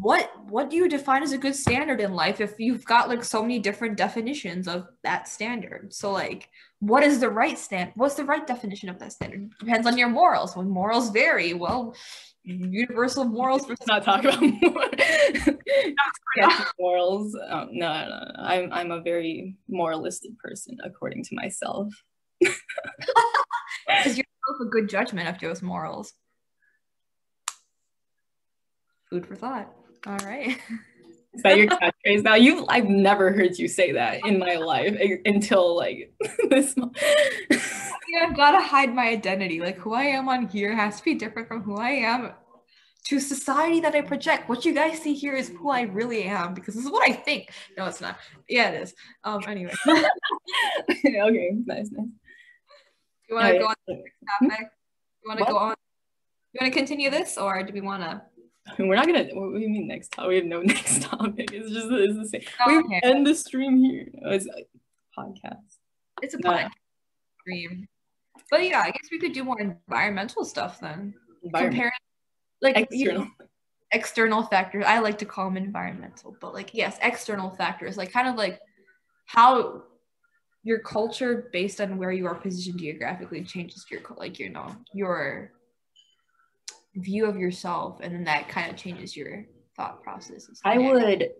what 0.00 0.32
what 0.48 0.70
do 0.70 0.76
you 0.76 0.88
define 0.88 1.22
as 1.22 1.32
a 1.32 1.38
good 1.38 1.54
standard 1.54 2.00
in 2.00 2.14
life 2.14 2.40
if 2.40 2.58
you've 2.58 2.86
got 2.86 3.08
like 3.08 3.22
so 3.22 3.42
many 3.42 3.58
different 3.58 3.98
definitions 3.98 4.66
of 4.66 4.88
that 5.04 5.28
standard? 5.28 5.92
So 5.92 6.10
like 6.10 6.48
what 6.78 7.02
is 7.02 7.20
the 7.20 7.28
right 7.28 7.58
stand 7.58 7.92
what's 7.96 8.14
the 8.14 8.24
right 8.24 8.46
definition 8.46 8.88
of 8.88 8.98
that 8.98 9.12
standard? 9.12 9.50
Depends 9.58 9.86
on 9.86 9.98
your 9.98 10.08
morals. 10.08 10.56
When 10.56 10.70
morals 10.70 11.10
vary 11.10 11.52
well 11.52 11.94
universal 12.42 13.26
morals 13.26 13.68
let's 13.68 13.86
not 13.86 14.02
talk 14.02 14.24
about 14.24 14.40
morals. 16.78 17.36
Oh, 17.50 17.68
no, 17.70 17.70
no 17.70 18.08
no. 18.08 18.32
I'm 18.38 18.72
i'm 18.72 18.90
a 18.92 19.02
very 19.02 19.56
moralistic 19.68 20.38
person 20.38 20.78
according 20.82 21.24
to 21.24 21.34
myself. 21.34 21.92
Is 22.40 24.16
yourself 24.16 24.56
a 24.62 24.64
good 24.64 24.88
judgment 24.88 25.28
of 25.28 25.38
those 25.38 25.60
morals? 25.60 26.14
Food 29.10 29.26
for 29.26 29.36
thought 29.36 29.70
all 30.06 30.18
right 30.18 30.58
is 31.34 31.42
that 31.42 31.56
your 31.56 31.66
catchphrase 31.68 32.22
now? 32.22 32.34
You, 32.34 32.64
I've 32.68 32.88
never 32.88 33.32
heard 33.32 33.58
you 33.58 33.68
say 33.68 33.92
that 33.92 34.26
in 34.26 34.38
my 34.38 34.56
life 34.56 34.96
until 35.24 35.76
like 35.76 36.12
this. 36.50 36.74
yeah, 36.76 38.26
I've 38.26 38.36
got 38.36 38.52
to 38.52 38.60
hide 38.60 38.94
my 38.94 39.08
identity. 39.08 39.60
Like 39.60 39.78
who 39.78 39.94
I 39.94 40.04
am 40.04 40.28
on 40.28 40.48
here 40.48 40.74
has 40.74 40.98
to 40.98 41.04
be 41.04 41.14
different 41.14 41.48
from 41.48 41.62
who 41.62 41.76
I 41.76 41.90
am 41.90 42.32
to 43.06 43.20
society 43.20 43.80
that 43.80 43.94
I 43.94 44.02
project. 44.02 44.48
What 44.48 44.64
you 44.64 44.74
guys 44.74 45.00
see 45.00 45.14
here 45.14 45.34
is 45.34 45.48
who 45.48 45.70
I 45.70 45.82
really 45.82 46.24
am 46.24 46.54
because 46.54 46.74
this 46.74 46.84
is 46.84 46.90
what 46.90 47.08
I 47.08 47.12
think. 47.12 47.50
No, 47.76 47.86
it's 47.86 48.00
not. 48.00 48.18
Yeah, 48.48 48.70
it 48.70 48.82
is. 48.82 48.94
Um. 49.24 49.40
Anyway. 49.46 49.72
okay. 49.86 51.50
Nice. 51.64 51.90
Nice. 51.92 52.06
You 53.28 53.36
want 53.36 53.52
to 53.54 53.58
go 53.58 53.66
on 53.66 53.74
to 53.74 53.76
the 53.86 53.94
next 53.94 54.14
topic? 54.40 54.68
You 55.22 55.28
want 55.28 55.38
to 55.38 55.44
go 55.44 55.56
on? 55.56 55.74
You 56.52 56.58
want 56.60 56.72
to 56.72 56.78
continue 56.78 57.10
this, 57.10 57.38
or 57.38 57.62
do 57.62 57.72
we 57.72 57.80
want 57.80 58.02
to? 58.02 58.22
I 58.70 58.74
mean, 58.78 58.88
we're 58.88 58.96
not 58.96 59.06
gonna. 59.06 59.24
What 59.32 59.54
do 59.54 59.60
you 59.60 59.68
mean 59.68 59.88
next 59.88 60.12
topic? 60.12 60.28
We 60.28 60.36
have 60.36 60.44
no 60.44 60.62
next 60.62 61.02
topic. 61.02 61.52
It's 61.52 61.70
just 61.70 61.88
it's 61.90 62.16
the 62.16 62.28
same. 62.28 62.42
Oh, 62.66 62.82
we 62.88 63.00
end 63.02 63.26
the 63.26 63.34
stream 63.34 63.78
here. 63.78 64.08
It's 64.12 64.46
a 64.46 64.66
podcast. 65.18 65.56
It's 66.22 66.34
a 66.34 66.38
podcast 66.38 66.70
stream. 67.40 67.88
But 68.50 68.68
yeah, 68.68 68.80
I 68.80 68.90
guess 68.90 69.08
we 69.10 69.18
could 69.18 69.32
do 69.32 69.44
more 69.44 69.60
environmental 69.60 70.44
stuff 70.44 70.80
then. 70.80 71.14
Compare, 71.54 71.92
like 72.60 72.76
external. 72.76 72.98
You 72.98 73.12
know, 73.12 73.28
external 73.92 74.42
factors. 74.42 74.84
I 74.86 74.98
like 74.98 75.18
to 75.18 75.24
call 75.24 75.46
them 75.46 75.56
environmental, 75.56 76.36
but 76.40 76.54
like 76.54 76.74
yes, 76.74 76.98
external 77.02 77.50
factors, 77.50 77.96
like 77.96 78.12
kind 78.12 78.28
of 78.28 78.36
like 78.36 78.60
how 79.26 79.82
your 80.62 80.80
culture 80.80 81.48
based 81.52 81.80
on 81.80 81.96
where 81.96 82.12
you 82.12 82.26
are 82.26 82.34
positioned 82.34 82.78
geographically 82.78 83.42
changes 83.42 83.86
your 83.90 84.00
like 84.16 84.38
you 84.38 84.50
know 84.50 84.76
your 84.92 85.52
view 86.96 87.26
of 87.26 87.36
yourself 87.36 88.00
and 88.00 88.12
then 88.12 88.24
that 88.24 88.48
kind 88.48 88.70
of 88.70 88.76
changes 88.76 89.16
your 89.16 89.44
thought 89.76 90.02
processes 90.02 90.60
i 90.64 90.76
would 90.76 91.30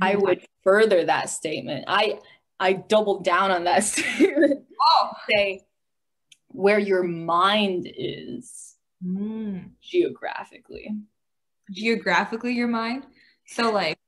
i 0.00 0.14
would 0.14 0.40
further 0.62 1.04
that 1.04 1.30
statement. 1.30 1.84
I 1.88 2.18
i 2.58 2.72
doubled 2.72 3.24
down 3.24 3.50
on 3.50 3.64
that 3.64 3.84
statement. 3.84 4.64
Oh. 4.80 5.10
Say 5.28 5.62
where 6.48 6.78
your 6.78 7.02
mind 7.02 7.90
is 7.96 8.76
mm. 9.04 9.68
geographically. 9.80 10.96
Geographically 11.70 12.52
your 12.52 12.68
mind? 12.68 13.06
So 13.46 13.70
like 13.70 13.98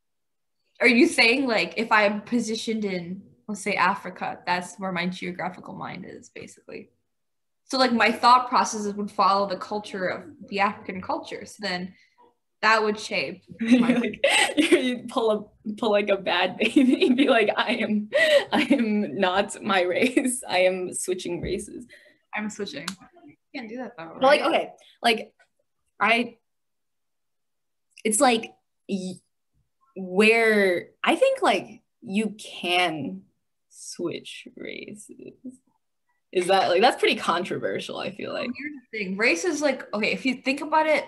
are 0.81 0.89
you 0.89 1.07
saying 1.07 1.47
like 1.47 1.75
if 1.77 1.91
I'm 1.93 2.23
positioned 2.23 2.85
in 2.85 3.23
let's 3.49 3.63
say 3.63 3.75
Africa, 3.75 4.39
that's 4.47 4.77
where 4.77 4.93
my 4.93 5.07
geographical 5.07 5.75
mind 5.75 6.07
is 6.09 6.31
basically. 6.31 6.91
So 7.73 7.79
like 7.79 7.95
my 7.95 8.13
thought 8.13 8.51
processes 8.51 8.93
would 8.97 9.11
follow 9.11 9.49
the 9.49 9.57
culture 9.57 10.05
of 10.05 10.25
the 10.51 10.61
African 10.61 11.01
culture. 11.01 11.47
So 11.47 11.57
then 11.61 11.95
that 12.61 12.83
would 12.83 13.01
shape. 13.01 13.45
My- 13.63 13.95
like, 13.95 14.23
you 14.59 15.07
pull 15.09 15.31
a 15.31 15.73
pull 15.79 15.91
like 15.91 16.11
a 16.11 16.19
bad 16.19 16.59
baby 16.59 17.07
and 17.07 17.17
be 17.17 17.31
like, 17.31 17.49
I 17.57 17.77
am, 17.77 18.11
I 18.53 18.65
am 18.65 19.19
not 19.19 19.63
my 19.63 19.81
race. 19.85 20.43
I 20.47 20.59
am 20.59 20.93
switching 20.93 21.41
races. 21.41 21.87
I'm 22.37 22.51
switching. 22.51 22.87
You 23.25 23.37
can't 23.55 23.71
do 23.71 23.79
that 23.79 23.93
though. 23.97 24.19
But 24.21 24.23
like, 24.23 24.43
okay, 24.43 24.73
like 25.03 25.33
I, 25.99 26.37
it's 28.05 28.21
like 28.21 28.53
where 29.97 30.89
I 31.03 31.17
think 31.17 31.41
like 31.41 31.81
you 32.03 32.37
can 32.39 33.23
switch 33.71 34.47
races. 34.57 35.33
Is 36.33 36.47
that 36.47 36.69
like 36.71 36.81
that's 36.81 36.99
pretty 36.99 37.17
controversial? 37.17 37.99
I 37.99 38.11
feel 38.11 38.33
like. 38.33 38.49
Oh, 38.49 38.53
here's 38.57 38.73
the 38.91 38.99
thing. 38.99 39.17
Race 39.17 39.45
is 39.45 39.61
like 39.61 39.93
okay, 39.93 40.13
if 40.13 40.25
you 40.25 40.37
think 40.37 40.63
about 40.63 40.87
it, 40.87 41.05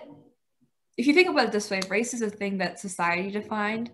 if 0.97 1.07
you 1.07 1.13
think 1.13 1.29
about 1.29 1.45
it 1.45 1.51
this 1.51 1.69
way, 1.69 1.81
race 1.89 2.13
is 2.13 2.21
a 2.21 2.29
thing 2.29 2.59
that 2.59 2.79
society 2.79 3.31
defined. 3.31 3.91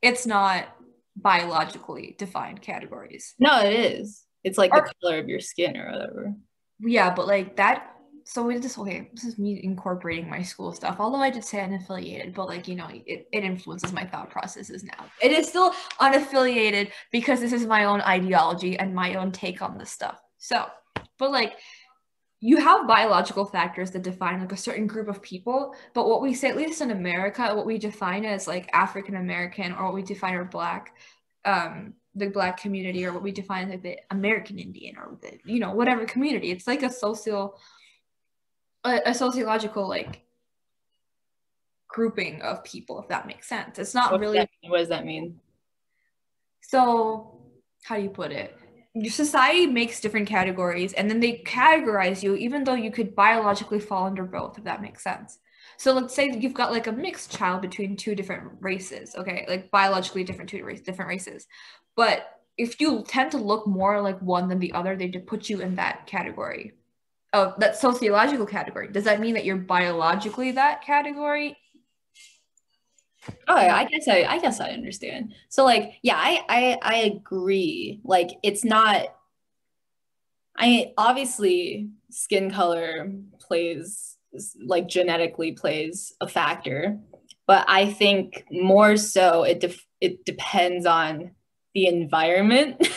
It's 0.00 0.26
not 0.26 0.68
biologically 1.16 2.14
defined 2.18 2.62
categories. 2.62 3.34
No, 3.38 3.60
it 3.60 3.72
is. 3.72 4.24
It's 4.44 4.56
like 4.56 4.72
Or- 4.72 4.86
the 4.86 4.94
color 5.02 5.18
of 5.18 5.28
your 5.28 5.40
skin 5.40 5.76
or 5.76 5.90
whatever. 5.90 6.34
Yeah, 6.80 7.12
but 7.12 7.26
like 7.26 7.56
that. 7.56 7.94
So 8.24 8.42
we 8.42 8.58
just 8.58 8.78
okay. 8.78 9.10
This 9.14 9.24
is 9.24 9.38
me 9.38 9.60
incorporating 9.62 10.28
my 10.30 10.42
school 10.42 10.72
stuff. 10.72 10.96
Although 10.98 11.18
I 11.20 11.30
did 11.30 11.44
say 11.44 11.58
unaffiliated, 11.58 12.34
but 12.34 12.46
like 12.46 12.68
you 12.68 12.76
know, 12.76 12.88
it, 12.90 13.26
it 13.32 13.44
influences 13.44 13.92
my 13.92 14.04
thought 14.04 14.30
processes 14.30 14.84
now. 14.84 15.06
It 15.22 15.32
is 15.32 15.48
still 15.48 15.72
unaffiliated 16.00 16.92
because 17.10 17.40
this 17.40 17.52
is 17.52 17.66
my 17.66 17.84
own 17.84 18.00
ideology 18.02 18.78
and 18.78 18.94
my 18.94 19.14
own 19.14 19.32
take 19.32 19.60
on 19.62 19.76
this 19.78 19.90
stuff. 19.90 20.20
So, 20.38 20.66
but 21.18 21.30
like 21.30 21.54
you 22.40 22.58
have 22.58 22.86
biological 22.86 23.44
factors 23.44 23.90
that 23.90 24.02
define 24.02 24.40
like 24.40 24.52
a 24.52 24.56
certain 24.56 24.86
group 24.86 25.08
of 25.08 25.20
people. 25.20 25.74
But 25.92 26.08
what 26.08 26.22
we 26.22 26.34
say, 26.34 26.48
at 26.48 26.56
least 26.56 26.80
in 26.80 26.92
America, 26.92 27.52
what 27.54 27.66
we 27.66 27.78
define 27.78 28.24
as 28.24 28.46
like 28.46 28.70
African 28.72 29.16
American 29.16 29.72
or 29.72 29.86
what 29.86 29.94
we 29.94 30.02
define 30.02 30.38
as 30.38 30.46
black, 30.48 30.94
um, 31.44 31.94
the 32.14 32.28
black 32.28 32.60
community 32.60 33.04
or 33.04 33.12
what 33.12 33.22
we 33.22 33.32
define 33.32 33.64
as 33.64 33.70
like 33.70 33.82
the 33.82 33.98
American 34.10 34.58
Indian 34.58 34.96
or 34.96 35.18
the 35.20 35.38
you 35.44 35.58
know 35.58 35.72
whatever 35.72 36.04
community. 36.06 36.50
It's 36.52 36.66
like 36.66 36.82
a 36.84 36.90
social, 36.90 37.58
a, 38.84 39.00
a 39.06 39.14
sociological 39.14 39.88
like 39.88 40.22
grouping 41.88 42.42
of 42.42 42.62
people, 42.62 43.00
if 43.00 43.08
that 43.08 43.26
makes 43.26 43.48
sense. 43.48 43.78
It's 43.80 43.94
not 43.94 44.12
What 44.12 44.20
really 44.20 44.38
that? 44.38 44.50
What 44.68 44.78
does 44.78 44.88
that 44.90 45.04
mean? 45.04 45.40
so. 46.60 47.34
How 47.84 47.96
do 47.96 48.02
you 48.02 48.10
put 48.10 48.32
it? 48.32 48.57
Society 49.08 49.66
makes 49.66 50.00
different 50.00 50.28
categories, 50.28 50.92
and 50.92 51.10
then 51.10 51.20
they 51.20 51.42
categorize 51.46 52.22
you, 52.22 52.34
even 52.36 52.64
though 52.64 52.74
you 52.74 52.90
could 52.90 53.14
biologically 53.14 53.80
fall 53.80 54.06
under 54.06 54.24
both, 54.24 54.58
if 54.58 54.64
that 54.64 54.82
makes 54.82 55.02
sense. 55.02 55.38
So 55.76 55.92
let's 55.92 56.14
say 56.14 56.30
you've 56.30 56.54
got 56.54 56.72
like 56.72 56.88
a 56.88 56.92
mixed 56.92 57.30
child 57.30 57.62
between 57.62 57.96
two 57.96 58.14
different 58.14 58.50
races, 58.60 59.14
okay, 59.16 59.44
like 59.48 59.70
biologically 59.70 60.24
different 60.24 60.50
two 60.50 60.64
race, 60.64 60.80
different 60.80 61.08
races. 61.08 61.46
But 61.94 62.26
if 62.56 62.80
you 62.80 63.04
tend 63.06 63.30
to 63.30 63.38
look 63.38 63.66
more 63.66 64.00
like 64.00 64.20
one 64.20 64.48
than 64.48 64.58
the 64.58 64.72
other, 64.72 64.96
they 64.96 65.08
put 65.08 65.48
you 65.48 65.60
in 65.60 65.76
that 65.76 66.06
category 66.06 66.72
of 67.32 67.54
that 67.60 67.76
sociological 67.76 68.46
category. 68.46 68.88
Does 68.88 69.04
that 69.04 69.20
mean 69.20 69.34
that 69.34 69.44
you're 69.44 69.56
biologically 69.56 70.52
that 70.52 70.82
category? 70.82 71.56
Oh, 73.48 73.56
I 73.56 73.84
guess 73.84 74.08
I, 74.08 74.24
I 74.24 74.38
guess 74.38 74.60
I 74.60 74.70
understand. 74.70 75.34
So 75.48 75.64
like, 75.64 75.94
yeah, 76.02 76.16
I, 76.16 76.44
I, 76.48 76.78
I 76.82 76.96
agree. 76.96 78.00
Like, 78.04 78.30
it's 78.42 78.64
not. 78.64 79.06
I 80.56 80.92
obviously 80.98 81.88
skin 82.10 82.50
color 82.50 83.12
plays 83.38 84.16
like 84.64 84.88
genetically 84.88 85.52
plays 85.52 86.12
a 86.20 86.28
factor, 86.28 86.98
but 87.46 87.64
I 87.68 87.86
think 87.92 88.44
more 88.50 88.96
so 88.96 89.44
it 89.44 89.60
def- 89.60 89.86
it 90.00 90.24
depends 90.24 90.84
on 90.84 91.32
the 91.74 91.86
environment. 91.86 92.88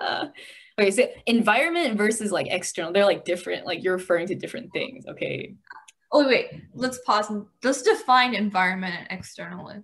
okay, 0.78 0.90
so 0.90 1.08
environment 1.26 1.96
versus 1.96 2.30
like 2.30 2.48
external, 2.50 2.92
they're 2.92 3.04
like 3.04 3.24
different. 3.24 3.66
Like 3.66 3.82
you're 3.82 3.96
referring 3.96 4.26
to 4.28 4.34
different 4.34 4.72
things. 4.72 5.06
Okay, 5.06 5.54
Oh 6.18 6.26
wait, 6.26 6.62
let's 6.72 6.98
pause 7.00 7.28
and 7.28 7.44
let's 7.62 7.82
define 7.82 8.34
environment 8.34 8.94
and 8.98 9.06
externally. 9.10 9.82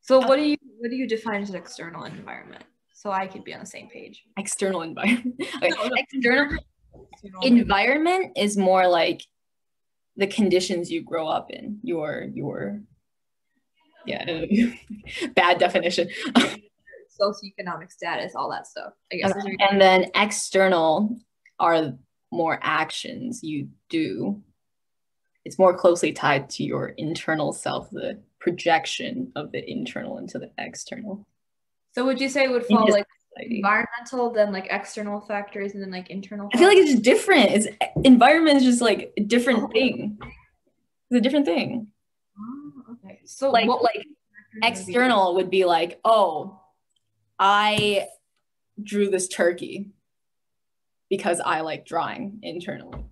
So 0.00 0.18
what 0.18 0.36
do 0.36 0.42
you 0.48 0.56
what 0.78 0.88
do 0.88 0.96
you 0.96 1.06
define 1.06 1.42
as 1.42 1.52
external 1.52 2.04
environment? 2.04 2.64
So 2.94 3.10
I 3.12 3.26
could 3.26 3.44
be 3.44 3.52
on 3.52 3.60
the 3.60 3.66
same 3.66 3.90
page. 3.90 4.24
external 4.38 4.80
environment. 4.80 5.34
Okay, 5.56 5.68
No, 5.68 5.88
no. 5.88 5.90
external 5.94 6.58
External 7.12 7.42
environment 7.42 8.32
is 8.38 8.56
more 8.56 8.88
like 8.88 9.20
the 10.16 10.26
conditions 10.26 10.90
you 10.90 11.02
grow 11.04 11.28
up 11.28 11.50
in 11.50 11.80
your 11.82 12.28
your 12.32 12.80
yeah 14.06 14.24
bad 15.34 15.58
definition 15.58 16.08
socioeconomic 17.20 17.92
status, 17.92 18.34
all 18.34 18.50
that 18.50 18.66
stuff. 18.66 18.94
I 19.12 19.16
guess. 19.16 19.32
are- 19.32 19.68
and 19.68 19.78
then 19.78 20.06
external 20.14 21.14
are 21.58 21.92
more 22.32 22.58
actions 22.62 23.42
you 23.42 23.68
do 23.90 24.42
it's 25.48 25.58
more 25.58 25.74
closely 25.74 26.12
tied 26.12 26.50
to 26.50 26.62
your 26.62 26.88
internal 26.98 27.54
self 27.54 27.88
the 27.88 28.20
projection 28.38 29.32
of 29.34 29.50
the 29.50 29.68
internal 29.68 30.18
into 30.18 30.38
the 30.38 30.50
external. 30.58 31.26
So 31.94 32.04
would 32.04 32.20
you 32.20 32.28
say 32.28 32.44
it 32.44 32.50
would 32.50 32.66
fall 32.66 32.86
like 32.90 33.06
environmental, 33.38 34.30
then 34.30 34.52
like 34.52 34.66
external 34.68 35.22
factors, 35.22 35.72
and 35.72 35.82
then 35.82 35.90
like 35.90 36.10
internal? 36.10 36.50
i 36.52 36.58
feel 36.58 36.68
like 36.68 36.76
it's 36.76 36.90
just 36.90 37.02
different. 37.02 37.50
It's 37.50 37.66
environment 38.04 38.58
is 38.58 38.64
just 38.64 38.82
like 38.82 39.14
a 39.16 39.22
different 39.22 39.62
oh. 39.62 39.68
thing. 39.68 40.18
It's 41.10 41.18
a 41.18 41.20
different 41.22 41.46
thing. 41.46 41.86
Oh, 42.38 42.92
okay. 42.92 43.20
So 43.24 43.50
like 43.50 43.66
what 43.66 43.82
like 43.82 44.06
factors 44.62 44.86
external 44.88 45.36
would 45.36 45.48
be 45.48 45.64
like, 45.64 45.98
oh, 46.04 46.60
I 47.38 48.06
drew 48.82 49.08
this 49.08 49.28
turkey 49.28 49.92
because 51.08 51.40
I 51.40 51.62
like 51.62 51.86
drawing 51.86 52.40
internally. 52.42 53.06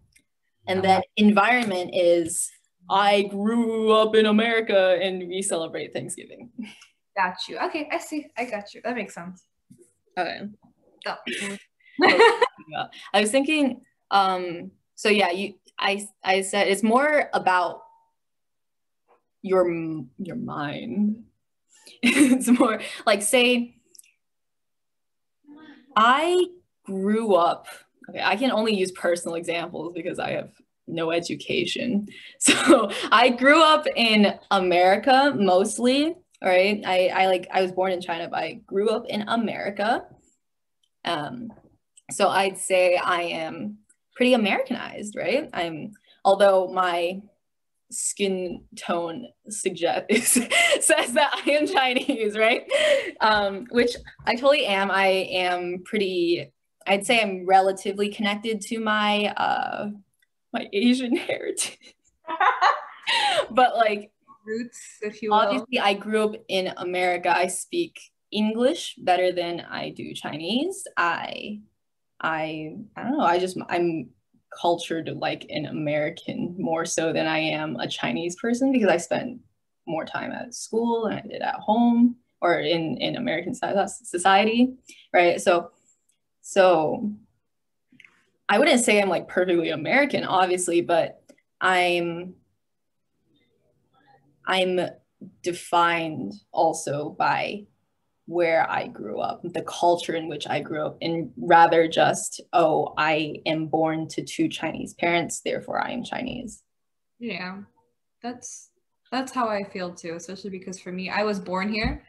And 0.67 0.83
that 0.85 1.07
environment 1.17 1.91
is 1.95 2.51
I 2.91 3.23
grew 3.23 3.93
up 3.93 4.15
in 4.15 4.27
America 4.27 4.99
and 5.01 5.29
we 5.29 5.43
celebrate 5.43 5.93
Thanksgiving. 5.93 6.51
Got 7.17 7.37
you. 7.49 7.59
Okay, 7.59 7.89
I 7.91 7.99
see. 7.99 8.27
I 8.37 8.45
got 8.45 8.75
you. 8.75 8.81
That 8.85 8.95
makes 8.95 9.15
sense. 9.15 9.43
Okay. 10.19 10.41
I 12.03 13.21
was 13.21 13.31
thinking, 13.31 13.83
um, 14.11 14.71
so 14.95 15.09
yeah, 15.09 15.31
you 15.31 15.55
I 15.79 16.07
I 16.25 16.43
said 16.43 16.69
it's 16.69 16.83
more 16.83 17.31
about 17.33 17.83
your 19.43 19.67
your 20.19 20.37
mind. 20.37 21.25
it's 22.03 22.49
more 22.49 22.81
like 23.07 23.23
say 23.23 23.77
I 25.95 26.47
grew 26.85 27.35
up 27.35 27.67
okay, 28.09 28.23
I 28.23 28.37
can 28.37 28.51
only 28.51 28.75
use 28.75 28.93
personal 28.93 29.37
examples 29.37 29.93
because 29.95 30.19
I 30.19 30.33
have 30.33 30.51
no 30.87 31.11
education. 31.11 32.09
So 32.39 32.91
I 33.11 33.31
grew 33.31 33.63
up 33.63 33.87
in 33.97 34.39
America 34.51 35.35
mostly. 35.37 36.15
All 36.43 36.49
right. 36.49 36.83
I, 36.85 37.09
I 37.09 37.27
like 37.27 37.49
I 37.53 37.63
was 37.63 37.73
born 37.73 37.93
in 37.93 38.01
China, 38.01 38.29
but 38.29 38.39
I 38.39 38.61
grew 38.67 38.91
up 38.91 39.07
in 39.07 39.23
America. 39.29 40.05
Um, 41.05 41.53
so 42.11 42.29
I'd 42.29 42.59
say 42.59 42.97
I 42.97 43.23
am 43.23 43.79
pretty 44.15 44.35
Americanized, 44.35 45.17
right? 45.17 45.49
I'm 45.53 45.93
although 46.25 46.69
my 46.69 47.23
skin 47.91 48.65
tone 48.77 49.27
suggests 49.49 50.33
says 50.81 51.13
that 51.13 51.43
I 51.47 51.51
am 51.51 51.67
Chinese, 51.67 52.37
right? 52.37 52.63
Um, 53.21 53.67
which 53.71 53.97
I 54.27 54.35
totally 54.35 54.67
am. 54.67 54.91
I 54.91 55.07
am 55.07 55.83
pretty. 55.85 56.53
I'd 56.87 57.07
say 57.07 57.21
I'm 57.21 57.47
relatively 57.47 58.09
connected 58.09 58.61
to 58.63 58.79
my 58.81 59.27
uh, 59.37 59.91
my 60.53 60.69
Asian 60.73 61.17
heritage, 61.29 61.79
but 63.51 63.77
like 63.77 64.13
Roots, 64.47 64.99
if 65.03 65.23
you 65.23 65.31
will. 65.31 65.39
obviously 65.39 65.81
I 65.81 65.95
grew 65.95 66.25
up 66.25 66.35
in 66.49 66.73
America. 66.77 67.37
I 67.37 67.49
speak 67.49 67.99
English 68.31 68.95
better 68.99 69.33
than 69.33 69.61
I 69.61 69.91
do 69.91 70.15
Chinese. 70.15 70.87
I 70.97 71.61
I 72.21 72.77
I 72.97 73.03
don't 73.03 73.19
know. 73.19 73.25
I 73.25 73.39
just 73.39 73.59
I'm 73.69 74.11
cultured 74.61 75.11
like 75.17 75.47
an 75.51 75.67
American 75.67 76.55
more 76.59 76.85
so 76.85 77.13
than 77.13 77.27
I 77.27 77.39
am 77.39 77.77
a 77.77 77.89
Chinese 77.89 78.37
person 78.37 78.73
because 78.73 78.89
I 78.89 78.97
spent 78.97 79.41
more 79.87 80.05
time 80.05 80.33
at 80.33 80.55
school 80.55 81.05
than 81.05 81.19
I 81.19 81.21
did 81.23 81.43
at 81.43 81.57
home 81.57 82.17
or 82.41 82.61
in 82.61 82.97
in 82.99 83.17
American 83.17 83.53
soci- 83.53 83.89
society, 83.89 84.75
right? 85.13 85.41
So 85.41 85.71
so 86.47 87.11
I 88.49 88.61
wouldn't 88.61 88.85
say 88.85 89.03
I'm 89.03 89.09
like 89.09 89.27
perfectly 89.27 89.71
American, 89.71 90.23
obviously, 90.23 90.81
but 90.81 91.21
I'm 91.61 92.35
I'm 94.47 94.79
defined 95.43 96.35
also 96.53 97.17
by 97.19 97.67
where 98.27 98.71
I 98.71 98.87
grew 98.87 99.19
up, 99.19 99.41
the 99.43 99.63
culture 99.63 100.15
in 100.15 100.29
which 100.29 100.47
I 100.47 100.61
grew 100.61 100.87
up, 100.87 100.99
and 101.03 101.33
rather 101.37 101.89
just, 101.89 102.41
oh, 102.53 102.95
I 102.97 103.39
am 103.45 103.67
born 103.67 104.07
to 104.11 104.23
two 104.23 104.49
Chinese 104.49 104.95
parents, 104.95 105.41
therefore 105.41 105.85
I 105.85 105.91
am 105.91 106.05
Chinese. 106.05 106.63
Yeah, 107.19 107.63
that's 108.23 108.71
that's 109.11 109.33
how 109.33 109.49
I 109.49 109.65
feel 109.65 109.93
too, 109.93 110.15
especially 110.15 110.51
because 110.51 110.79
for 110.79 110.93
me, 110.93 111.11
I 111.11 111.25
was 111.25 111.41
born 111.41 111.73
here, 111.73 112.05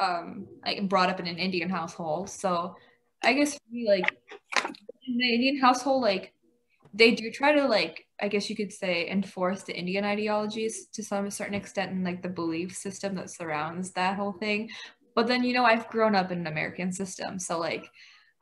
um, 0.00 0.48
like 0.64 0.88
brought 0.88 1.08
up 1.08 1.20
in 1.20 1.28
an 1.28 1.38
Indian 1.38 1.70
household. 1.70 2.28
So 2.28 2.74
I 3.22 3.32
guess 3.32 3.58
me, 3.70 3.86
like 3.88 4.16
in 5.06 5.18
the 5.18 5.34
Indian 5.34 5.58
household, 5.58 6.02
like 6.02 6.32
they 6.94 7.14
do 7.14 7.30
try 7.30 7.52
to 7.52 7.66
like 7.66 8.06
I 8.20 8.28
guess 8.28 8.48
you 8.48 8.56
could 8.56 8.72
say 8.72 9.08
enforce 9.10 9.62
the 9.62 9.76
Indian 9.76 10.04
ideologies 10.04 10.86
to 10.94 11.02
some 11.02 11.30
certain 11.30 11.54
extent 11.54 11.92
and 11.92 12.04
like 12.04 12.22
the 12.22 12.28
belief 12.28 12.74
system 12.74 13.14
that 13.16 13.30
surrounds 13.30 13.92
that 13.92 14.16
whole 14.16 14.32
thing. 14.32 14.70
But 15.14 15.26
then 15.26 15.44
you 15.44 15.54
know 15.54 15.64
I've 15.64 15.88
grown 15.88 16.14
up 16.14 16.30
in 16.30 16.40
an 16.40 16.46
American 16.46 16.92
system, 16.92 17.38
so 17.38 17.58
like 17.58 17.90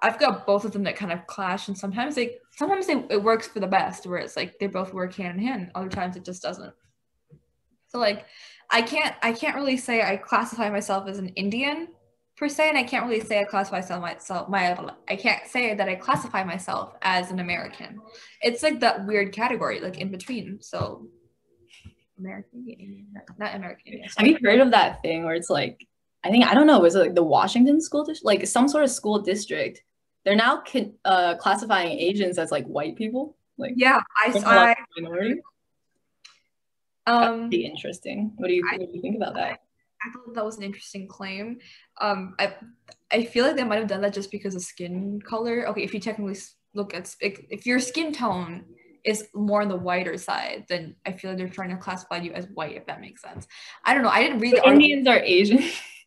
I've 0.03 0.19
got 0.19 0.47
both 0.47 0.65
of 0.65 0.73
them 0.73 0.83
that 0.85 0.97
kind 0.97 1.13
of 1.13 1.27
clash, 1.27 1.69
and 1.69 1.77
sometimes 1.79 2.15
they 2.15 2.37
sometimes 2.51 2.87
they, 2.87 3.05
it 3.11 3.23
works 3.23 3.49
for 3.49 3.61
the 3.61 3.67
best, 3.67 4.07
where 4.07 4.19
it's 4.19 4.37
like 4.37 4.59
they 4.59 4.67
both 4.67 4.93
work 4.93 5.15
hand 5.15 5.39
in 5.39 5.47
hand. 5.47 5.71
Other 5.75 5.89
times 5.89 6.17
it 6.17 6.25
just 6.25 6.43
doesn't. 6.43 6.75
So 7.89 7.99
like 7.99 8.27
I 8.71 8.83
can't 8.83 9.15
I 9.23 9.33
can't 9.33 9.57
really 9.57 9.77
say 9.77 10.03
I 10.03 10.17
classify 10.17 10.69
myself 10.69 11.09
as 11.09 11.19
an 11.19 11.29
Indian 11.29 11.89
per 12.37 12.49
se, 12.49 12.69
and 12.69 12.79
I 12.79 12.83
can't 12.83 13.07
really 13.07 13.21
say 13.21 13.41
I 13.41 13.45
classify 13.45 13.81
myself 13.99 14.49
my 14.49 14.77
I 15.09 15.17
can't 15.17 15.47
say 15.47 15.75
that 15.75 15.89
I 15.89 15.95
classify 15.95 16.45
myself 16.45 16.95
as 17.03 17.31
an 17.31 17.39
American. 17.39 18.01
It's 18.43 18.63
like 18.63 18.81
that 18.81 19.07
weird 19.07 19.33
category, 19.33 19.81
like 19.81 19.99
in 19.99 20.11
between. 20.11 20.61
So 20.61 21.09
American 22.19 22.65
not 23.39 23.55
American 23.55 23.87
Indian. 23.87 24.09
Have 24.17 24.27
you 24.27 24.39
heard 24.43 24.61
of 24.61 24.71
that 24.71 25.03
thing 25.03 25.25
where 25.25 25.35
it's 25.35 25.51
like 25.51 25.87
I 26.25 26.31
think 26.31 26.47
I 26.47 26.55
don't 26.55 26.67
know, 26.67 26.81
was 26.81 26.95
it 26.95 27.01
like 27.01 27.15
the 27.15 27.23
Washington 27.23 27.81
school 27.81 28.05
district, 28.05 28.25
like 28.25 28.47
some 28.47 28.69
sort 28.69 28.85
of 28.85 28.91
school 28.91 29.21
district? 29.21 29.83
They're 30.25 30.35
now 30.35 30.63
uh, 31.05 31.37
classifying 31.37 31.99
Asians 31.99 32.39
as 32.39 32.51
like 32.51 32.67
white 32.67 32.97
people. 32.97 33.37
Like 33.59 33.75
yeah, 33.77 34.01
I 34.25 34.33
I 34.45 34.75
minority. 34.97 35.41
Um, 37.07 37.51
be 37.51 37.67
interesting. 37.67 38.33
What 38.37 38.49
do 38.49 38.55
you 38.55 38.63
what 38.65 38.81
do 38.81 38.89
you 38.93 39.03
think 39.03 39.17
about 39.17 39.35
that? 39.35 39.61
I 40.03 40.11
thought 40.13 40.35
that 40.35 40.45
was 40.45 40.57
an 40.57 40.63
interesting 40.63 41.07
claim. 41.07 41.59
Um, 42.01 42.35
I 42.39 42.55
I 43.11 43.25
feel 43.25 43.47
like 43.47 43.57
they 43.57 43.65
might 43.65 43.79
have 43.79 43.89
done 43.89 44.01
that 44.03 44.15
just 44.15 44.31
because 44.31 44.55
of 44.55 44.63
skin 44.63 45.21
color. 45.21 45.69
Okay, 45.69 45.83
if 45.83 45.95
you 45.95 46.01
technically 46.01 46.39
look 46.75 46.95
at 46.95 47.15
if 47.21 47.67
your 47.67 47.79
skin 47.79 48.13
tone 48.13 48.65
is 49.05 49.29
more 49.35 49.63
on 49.63 49.69
the 49.69 49.77
whiter 49.77 50.17
side, 50.17 50.65
then 50.69 50.97
I 51.07 51.13
feel 51.13 51.31
like 51.31 51.39
they're 51.39 51.49
trying 51.49 51.71
to 51.71 51.77
classify 51.77 52.17
you 52.17 52.33
as 52.33 52.47
white. 52.55 52.77
If 52.77 52.87
that 52.87 53.01
makes 53.01 53.23
sense. 53.23 53.47
I 53.85 53.95
don't 53.95 54.03
know. 54.03 54.09
I 54.09 54.23
didn't 54.23 54.41
read. 54.41 54.57
The 54.57 54.69
Indians 54.69 55.07
are 55.07 55.19
Asian. 55.19 55.63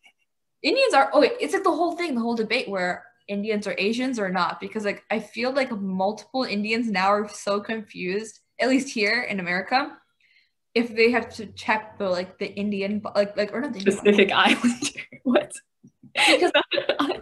Indians 0.64 0.94
are. 0.94 1.10
Oh, 1.14 1.22
wait, 1.22 1.34
it's 1.40 1.54
like 1.54 1.64
the 1.64 1.72
whole 1.72 1.96
thing, 1.96 2.16
the 2.16 2.22
whole 2.22 2.36
debate 2.36 2.68
where 2.68 3.06
Indians 3.28 3.68
are 3.68 3.76
Asians 3.78 4.20
or 4.20 4.30
not, 4.30 4.60
because 4.60 4.86
like 4.86 5.04
I 5.10 5.20
feel 5.20 5.52
like 5.52 5.72
multiple 5.72 6.44
Indians 6.44 6.90
now 6.90 7.08
are 7.08 7.30
so 7.30 7.60
confused. 7.60 8.40
At 8.60 8.70
least 8.70 8.90
here 8.90 9.22
in 9.22 9.40
America 9.40 9.96
if 10.78 10.96
they 10.96 11.10
have 11.10 11.28
to 11.34 11.48
check 11.48 11.98
the 11.98 12.08
like 12.08 12.38
the 12.38 12.54
Indian 12.54 13.02
like 13.16 13.36
like 13.36 13.52
or 13.52 13.62
not 13.62 13.74
the 13.74 13.84
Pacific 13.84 14.32
Islander. 14.32 15.02
what? 15.24 15.52
Because 16.26 16.52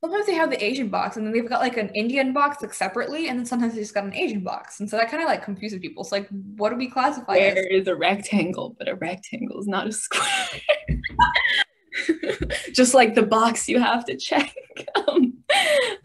sometimes 0.00 0.26
they 0.26 0.34
have 0.34 0.50
the 0.50 0.62
Asian 0.62 0.88
box 0.88 1.16
and 1.16 1.26
then 1.26 1.32
they've 1.32 1.48
got 1.48 1.60
like 1.60 1.76
an 1.76 1.88
Indian 1.90 2.32
box 2.32 2.62
like 2.62 2.74
separately, 2.74 3.28
and 3.28 3.38
then 3.38 3.46
sometimes 3.46 3.74
they 3.74 3.80
just 3.80 3.94
got 3.94 4.04
an 4.04 4.14
Asian 4.14 4.40
box, 4.40 4.80
and 4.80 4.88
so 4.88 4.96
that 4.96 5.10
kind 5.10 5.22
of 5.22 5.28
like 5.28 5.44
confuses 5.44 5.80
people. 5.80 6.04
So 6.04 6.16
like, 6.16 6.28
what 6.56 6.70
do 6.70 6.76
we 6.76 6.88
classify? 6.88 7.34
There 7.34 7.58
as? 7.58 7.66
is 7.70 7.88
a 7.88 7.96
rectangle, 7.96 8.76
but 8.78 8.88
a 8.88 8.94
rectangle 8.94 9.58
is 9.60 9.66
not 9.66 9.86
a 9.86 9.92
square. 9.92 10.46
just 12.72 12.94
like 12.94 13.14
the 13.14 13.22
box 13.22 13.68
you 13.68 13.78
have 13.80 14.04
to 14.06 14.16
check. 14.16 14.54
um, 14.94 15.34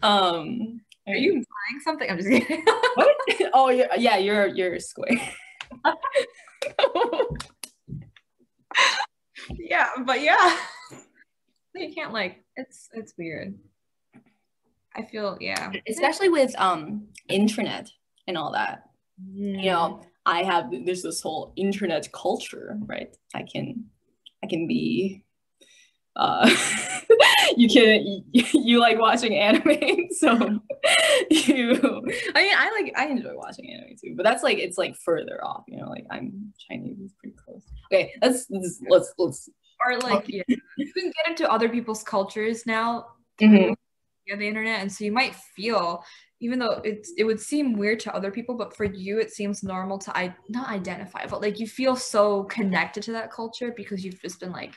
um 0.02 0.80
are 1.06 1.14
you 1.14 1.32
implying 1.32 1.80
something? 1.82 2.10
I'm 2.10 2.16
just 2.16 2.30
kidding. 2.30 2.64
what? 2.94 3.08
Oh 3.52 3.68
yeah, 3.68 3.94
yeah, 3.96 4.16
you're 4.16 4.46
you're 4.46 4.74
a 4.74 4.80
square. 4.80 5.20
yeah, 9.58 9.90
but 10.04 10.22
yeah. 10.22 10.56
You 11.74 11.92
can't 11.92 12.12
like 12.12 12.44
it's 12.56 12.88
it's 12.92 13.14
weird. 13.18 13.58
I 14.96 15.02
feel 15.02 15.36
yeah. 15.40 15.72
Especially 15.88 16.28
with 16.28 16.54
um 16.58 17.08
internet 17.28 17.90
and 18.28 18.38
all 18.38 18.52
that. 18.52 18.84
Mm. 19.20 19.62
You 19.62 19.70
know, 19.70 20.02
I 20.24 20.42
have 20.42 20.70
there's 20.84 21.02
this 21.02 21.20
whole 21.20 21.52
internet 21.56 22.10
culture, 22.12 22.78
right? 22.86 23.14
I 23.34 23.42
can 23.42 23.86
I 24.42 24.46
can 24.46 24.66
be 24.66 25.24
uh 26.16 26.48
you 27.56 27.68
can 27.68 28.22
you, 28.32 28.44
you 28.52 28.80
like 28.80 28.98
watching 28.98 29.36
anime 29.36 30.08
so 30.10 30.60
you 31.28 31.72
i 32.34 32.42
mean 32.42 32.54
i 32.56 32.80
like 32.80 32.92
i 32.96 33.06
enjoy 33.06 33.34
watching 33.34 33.68
anime 33.68 33.96
too 34.00 34.14
but 34.16 34.22
that's 34.22 34.42
like 34.42 34.58
it's 34.58 34.78
like 34.78 34.94
further 34.94 35.44
off 35.44 35.64
you 35.66 35.76
know 35.76 35.88
like 35.88 36.06
i'm 36.10 36.52
chinese 36.68 37.00
is 37.00 37.12
pretty 37.18 37.34
close 37.44 37.64
okay 37.92 38.12
let's 38.22 38.46
let's 38.50 38.80
let's, 38.88 39.14
let's 39.18 39.50
or 39.86 39.98
like 40.00 40.24
yeah, 40.28 40.42
you 40.48 40.92
can 40.92 41.10
get 41.10 41.28
into 41.28 41.50
other 41.50 41.68
people's 41.68 42.02
cultures 42.02 42.66
now 42.66 43.06
mm-hmm. 43.40 43.72
the 44.38 44.48
internet 44.48 44.80
and 44.80 44.90
so 44.90 45.04
you 45.04 45.12
might 45.12 45.34
feel 45.34 46.04
even 46.40 46.58
though 46.58 46.80
it's 46.84 47.12
it 47.16 47.24
would 47.24 47.40
seem 47.40 47.76
weird 47.76 48.00
to 48.00 48.14
other 48.14 48.30
people 48.30 48.56
but 48.56 48.76
for 48.76 48.84
you 48.84 49.18
it 49.18 49.30
seems 49.30 49.62
normal 49.62 49.98
to 49.98 50.16
i 50.16 50.34
not 50.48 50.68
identify 50.68 51.26
but 51.26 51.40
like 51.40 51.58
you 51.58 51.66
feel 51.66 51.96
so 51.96 52.44
connected 52.44 53.02
to 53.02 53.12
that 53.12 53.30
culture 53.30 53.72
because 53.76 54.04
you've 54.04 54.20
just 54.20 54.40
been 54.40 54.52
like 54.52 54.74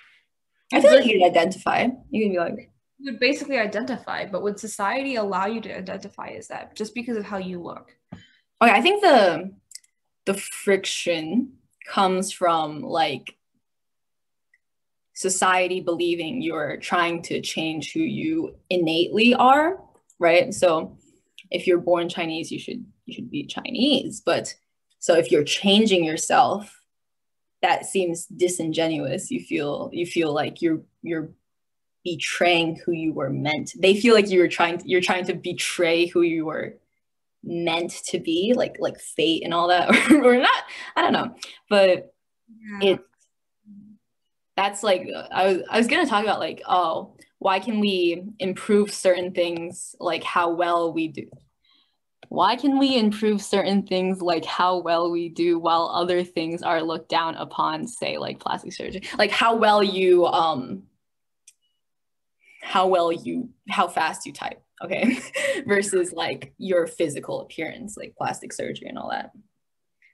I 0.73 0.81
feel 0.81 0.95
like 0.95 1.05
you 1.05 1.19
can 1.19 1.29
identify. 1.29 1.87
You 2.09 2.23
can 2.23 2.31
be 2.31 2.39
like, 2.39 2.71
you 2.99 3.11
would 3.11 3.19
basically 3.19 3.57
identify, 3.57 4.25
but 4.25 4.41
would 4.41 4.59
society 4.59 5.15
allow 5.15 5.45
you 5.45 5.61
to 5.61 5.77
identify 5.77 6.29
as 6.29 6.47
that 6.47 6.75
just 6.75 6.93
because 6.93 7.17
of 7.17 7.23
how 7.23 7.37
you 7.37 7.61
look? 7.61 7.95
Okay, 8.61 8.71
I 8.71 8.81
think 8.81 9.01
the 9.01 9.53
the 10.25 10.33
friction 10.33 11.53
comes 11.87 12.31
from 12.31 12.81
like 12.81 13.36
society 15.17 15.79
believing 15.81 16.41
you're 16.41 16.77
trying 16.77 17.21
to 17.23 17.41
change 17.41 17.91
who 17.91 18.01
you 18.01 18.55
innately 18.69 19.33
are, 19.33 19.81
right? 20.19 20.53
So 20.53 20.97
if 21.49 21.65
you're 21.65 21.79
born 21.79 22.09
Chinese, 22.09 22.51
you 22.51 22.59
should 22.59 22.85
you 23.05 23.13
should 23.13 23.31
be 23.31 23.45
Chinese, 23.45 24.21
but 24.25 24.53
so 24.99 25.15
if 25.15 25.31
you're 25.31 25.43
changing 25.43 26.03
yourself 26.03 26.77
that 27.61 27.85
seems 27.85 28.25
disingenuous. 28.25 29.31
You 29.31 29.39
feel 29.39 29.89
you 29.91 30.05
feel 30.05 30.33
like 30.33 30.61
you're 30.61 30.81
you're 31.01 31.31
betraying 32.03 32.79
who 32.85 32.91
you 32.91 33.13
were 33.13 33.29
meant. 33.29 33.71
They 33.79 33.95
feel 33.95 34.13
like 34.13 34.29
you 34.29 34.39
were 34.39 34.47
trying 34.47 34.77
to, 34.77 34.87
you're 34.87 35.01
trying 35.01 35.25
to 35.25 35.33
betray 35.33 36.05
who 36.07 36.21
you 36.21 36.45
were 36.45 36.77
meant 37.43 37.91
to 38.07 38.19
be 38.19 38.53
like 38.55 38.77
like 38.79 38.99
fate 38.99 39.43
and 39.43 39.53
all 39.53 39.67
that. 39.69 39.89
Or, 40.11 40.23
or 40.33 40.37
not 40.37 40.63
i 40.95 41.01
don't 41.01 41.13
know. 41.13 41.35
But 41.69 42.13
yeah. 42.81 42.91
it 42.91 42.99
that's 44.57 44.83
like 44.83 45.07
i 45.31 45.47
was 45.47 45.61
i 45.69 45.77
was 45.77 45.87
gonna 45.87 46.05
talk 46.05 46.23
about 46.23 46.39
like 46.39 46.61
oh 46.67 47.13
why 47.39 47.59
can 47.59 47.79
we 47.79 48.23
improve 48.39 48.91
certain 48.93 49.31
things 49.31 49.95
like 49.99 50.23
how 50.23 50.49
well 50.49 50.91
we 50.91 51.07
do? 51.07 51.29
Why 52.29 52.55
can 52.55 52.77
we 52.77 52.97
improve 52.97 53.41
certain 53.41 53.83
things 53.83 54.21
like 54.21 54.43
how 54.43 54.79
well 54.79 55.11
we 55.11 55.29
do 55.29 55.59
while 55.59 55.89
other 55.93 56.23
things 56.23 56.61
are 56.61 56.81
looked 56.81 57.09
down 57.09 57.35
upon 57.35 57.87
say 57.87 58.17
like 58.17 58.39
plastic 58.39 58.73
surgery? 58.73 59.03
Like 59.17 59.31
how 59.31 59.55
well 59.55 59.83
you 59.83 60.25
um 60.25 60.83
how 62.61 62.87
well 62.87 63.11
you 63.11 63.49
how 63.69 63.87
fast 63.87 64.25
you 64.25 64.33
type 64.33 64.61
okay? 64.83 65.19
Versus 65.67 66.11
like 66.11 66.53
your 66.57 66.87
physical 66.87 67.41
appearance 67.41 67.95
like 67.97 68.15
plastic 68.17 68.51
surgery 68.51 68.89
and 68.89 68.97
all 68.97 69.11
that 69.11 69.31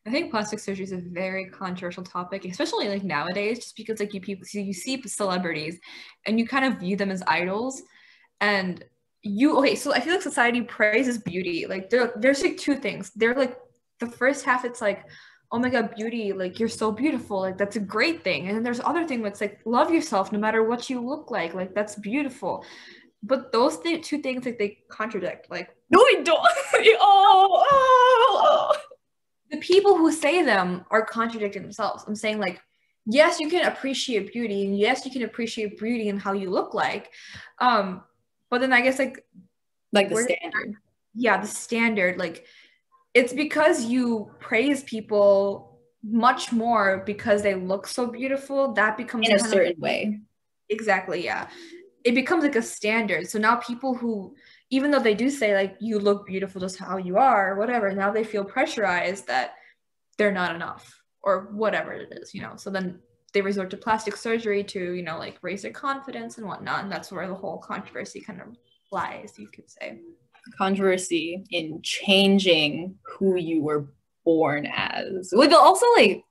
I 0.06 0.12
think 0.12 0.32
plastic 0.32 0.60
surgery 0.60 0.84
is 0.84 0.92
a 0.92 0.98
very 0.98 1.46
controversial 1.46 2.04
topic, 2.04 2.44
especially 2.46 2.90
like 2.90 3.04
nowadays, 3.04 3.60
just 3.60 3.78
because 3.78 4.00
like 4.00 4.14
you 4.14 4.20
people 4.20 4.46
so 4.46 4.60
you 4.60 4.74
see 4.74 5.02
celebrities 5.04 5.80
and 6.26 6.38
you 6.38 6.48
kind 6.48 6.66
of 6.66 6.80
view 6.80 6.98
them 6.98 7.12
as 7.12 7.24
idols. 7.26 7.82
And 8.42 8.84
you 9.26 9.58
okay 9.58 9.74
so 9.74 9.94
i 9.94 10.02
feel 10.02 10.12
like 10.12 10.22
society 10.22 10.62
praises 10.62 11.18
beauty 11.18 11.66
like 11.66 11.90
there, 11.90 12.12
there's 12.18 12.44
like 12.44 12.58
two 12.58 12.76
things. 12.76 13.12
They're 13.16 13.36
like 13.36 13.58
the 14.00 14.08
first 14.08 14.44
half 14.44 14.66
it's 14.66 14.82
like 14.82 15.06
oh 15.52 15.60
my 15.60 15.70
god 15.70 15.96
beauty 15.96 16.34
like 16.34 16.60
you're 16.60 16.68
so 16.68 16.92
beautiful 16.92 17.40
like 17.40 17.58
that's 17.58 17.78
a 17.78 17.80
great 17.80 18.24
thing. 18.24 18.48
And 18.48 18.58
then 18.58 18.64
there's 18.64 18.82
other 18.82 19.08
thing 19.08 19.22
that's 19.22 19.40
like 19.40 19.62
love 19.66 19.92
yourself 19.92 20.32
no 20.34 20.40
matter 20.40 20.64
what 20.64 20.90
you 20.90 21.00
look 21.00 21.32
like 21.32 21.54
like 21.54 21.74
that's 21.74 21.96
beautiful. 21.96 22.66
But 23.26 23.54
those 23.54 23.80
th- 23.80 24.06
two 24.06 24.18
things 24.18 24.46
like 24.46 24.60
they 24.60 24.80
contradict 24.90 25.50
like 25.50 25.70
no 25.90 26.04
we 26.12 26.24
don't. 26.24 26.46
Oh, 27.00 27.64
oh, 27.72 28.53
the 29.54 29.60
people 29.60 29.96
who 29.96 30.12
say 30.12 30.44
them 30.44 30.84
are 30.92 31.06
contradicting 31.06 31.62
themselves 31.62 32.04
i'm 32.08 32.16
saying 32.16 32.40
like 32.40 32.62
yes 33.06 33.40
you 33.40 33.50
can 33.50 33.66
appreciate 33.66 34.34
beauty 34.34 34.66
and 34.66 34.78
yes 34.78 35.06
you 35.06 35.12
can 35.12 35.24
appreciate 35.24 35.80
beauty 35.80 36.10
and 36.10 36.20
how 36.22 36.34
you 36.34 36.50
look 36.50 36.74
like 36.74 37.12
um 37.60 38.04
but 38.54 38.62
then 38.62 38.72
I 38.72 38.82
guess 38.82 39.00
like 39.00 39.26
like 39.94 40.10
the 40.10 40.16
standard. 40.16 40.76
Yeah, 41.16 41.42
the 41.42 41.48
standard. 41.48 42.20
Like 42.20 42.46
it's 43.16 43.34
because 43.34 43.86
you 43.86 44.30
praise 44.40 44.84
people 44.84 45.80
much 46.04 46.52
more 46.52 47.02
because 47.04 47.42
they 47.42 47.56
look 47.56 47.88
so 47.88 48.06
beautiful. 48.06 48.74
That 48.74 48.96
becomes 48.96 49.28
in 49.28 49.38
a 49.38 49.40
certain 49.40 49.72
of, 49.72 49.80
way. 49.80 50.20
Exactly. 50.70 51.26
Yeah. 51.26 51.48
it 52.04 52.14
becomes 52.14 52.44
like 52.44 52.56
a 52.56 52.62
standard. 52.62 53.28
So 53.28 53.40
now 53.40 53.56
people 53.56 53.96
who 53.96 54.36
even 54.74 54.90
though 54.90 55.00
they 55.00 55.14
do 55.14 55.30
say 55.30 55.54
like 55.54 55.76
you 55.80 56.00
look 56.00 56.26
beautiful 56.26 56.60
just 56.60 56.80
how 56.80 56.98
you 56.98 57.16
are 57.18 57.52
or 57.54 57.60
whatever, 57.60 57.94
now 57.94 58.10
they 58.10 58.24
feel 58.24 58.44
pressurized 58.44 59.28
that 59.28 59.54
they're 60.18 60.32
not 60.32 60.56
enough 60.56 61.00
or 61.22 61.50
whatever 61.52 61.94
it 61.94 62.12
is, 62.20 62.34
you 62.34 62.42
know. 62.42 62.56
So 62.56 62.72
then 62.72 63.00
they 63.34 63.42
resort 63.44 63.70
to 63.70 63.78
plastic 63.78 64.18
surgery 64.18 64.64
to, 64.64 64.94
you 64.94 65.04
know, 65.04 65.20
like 65.20 65.38
raise 65.44 65.62
their 65.62 65.72
confidence 65.72 66.40
and 66.40 66.48
whatnot. 66.48 66.82
And 66.82 66.92
that's 66.92 67.12
where 67.12 67.28
the 67.28 67.36
whole 67.36 67.60
controversy 67.60 68.20
kind 68.20 68.42
of 68.42 68.48
lies, 68.92 69.36
you 69.38 69.48
could 69.48 69.70
say. 69.70 70.00
Controversy 70.58 71.44
in 71.52 71.80
changing 71.84 72.96
who 73.04 73.38
you 73.38 73.62
were 73.62 73.94
born 74.26 74.68
as. 74.74 75.32
Like 75.34 75.52
also 75.52 75.86
like 75.96 76.24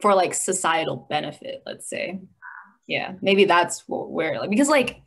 for 0.00 0.14
like 0.14 0.32
societal 0.32 1.06
benefit, 1.10 1.62
let's 1.66 1.90
say. 1.90 2.18
Yeah, 2.86 3.12
maybe 3.20 3.44
that's 3.44 3.84
where 3.86 4.40
like 4.40 4.48
because 4.48 4.68
like 4.68 5.02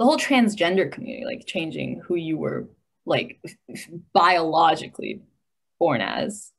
the 0.00 0.06
whole 0.06 0.16
transgender 0.16 0.90
community, 0.90 1.26
like 1.26 1.44
changing 1.46 2.00
who 2.00 2.14
you 2.14 2.38
were 2.38 2.70
like 3.04 3.38
biologically 4.14 5.20
born 5.78 6.00
as 6.00 6.52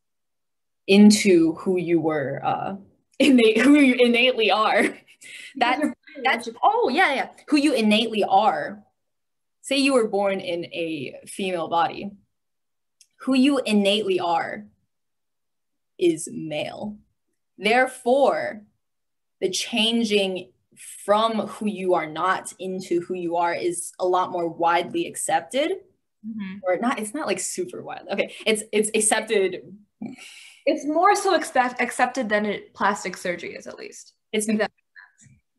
into 0.86 1.54
who 1.54 1.78
you 1.78 2.00
were 2.00 2.40
uh 2.44 2.76
innate 3.20 3.60
who 3.60 3.80
you 3.80 3.96
innately 3.96 4.52
are. 4.52 4.84
That's 5.56 5.88
that's 6.24 6.50
oh 6.62 6.90
yeah, 6.90 7.16
yeah. 7.16 7.30
Who 7.50 7.58
you 7.58 7.74
innately 7.74 8.24
are. 8.24 8.84
Say 9.62 9.78
you 9.78 9.94
were 9.94 10.08
born 10.08 10.40
in 10.40 10.66
a 10.66 11.20
female 11.26 11.68
body. 11.68 12.12
Who 13.22 13.34
you 13.34 13.58
innately 13.58 14.20
are 14.20 14.66
is 15.98 16.30
male. 16.32 16.98
Therefore, 17.58 18.62
the 19.40 19.50
changing 19.50 20.52
from 21.06 21.48
who 21.48 21.68
you 21.68 21.94
are 21.94 22.08
not 22.08 22.54
into 22.60 23.02
who 23.02 23.14
you 23.14 23.36
are 23.38 23.54
is 23.54 23.92
a 24.00 24.06
lot 24.06 24.32
more 24.32 24.48
widely 24.48 25.08
accepted. 25.08 25.72
Mm-hmm. 26.28 26.58
Or 26.64 26.78
not, 26.78 27.00
it's 27.00 27.14
not 27.14 27.28
like 27.28 27.40
super 27.40 27.82
wide. 27.82 28.04
Okay, 28.12 28.34
it's 28.46 28.64
it's 28.72 28.90
accepted. 28.94 29.76
It's 30.66 30.86
more 30.86 31.16
so 31.16 31.34
expect, 31.34 31.82
accepted 31.82 32.30
than 32.30 32.46
it, 32.46 32.74
plastic 32.76 33.18
surgery 33.18 33.56
is, 33.56 33.66
at 33.66 33.80
least. 33.80 34.14
It's 34.32 34.48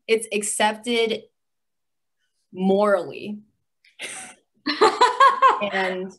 it's 0.07 0.27
accepted 0.33 1.23
morally. 2.53 3.39
and 5.73 6.13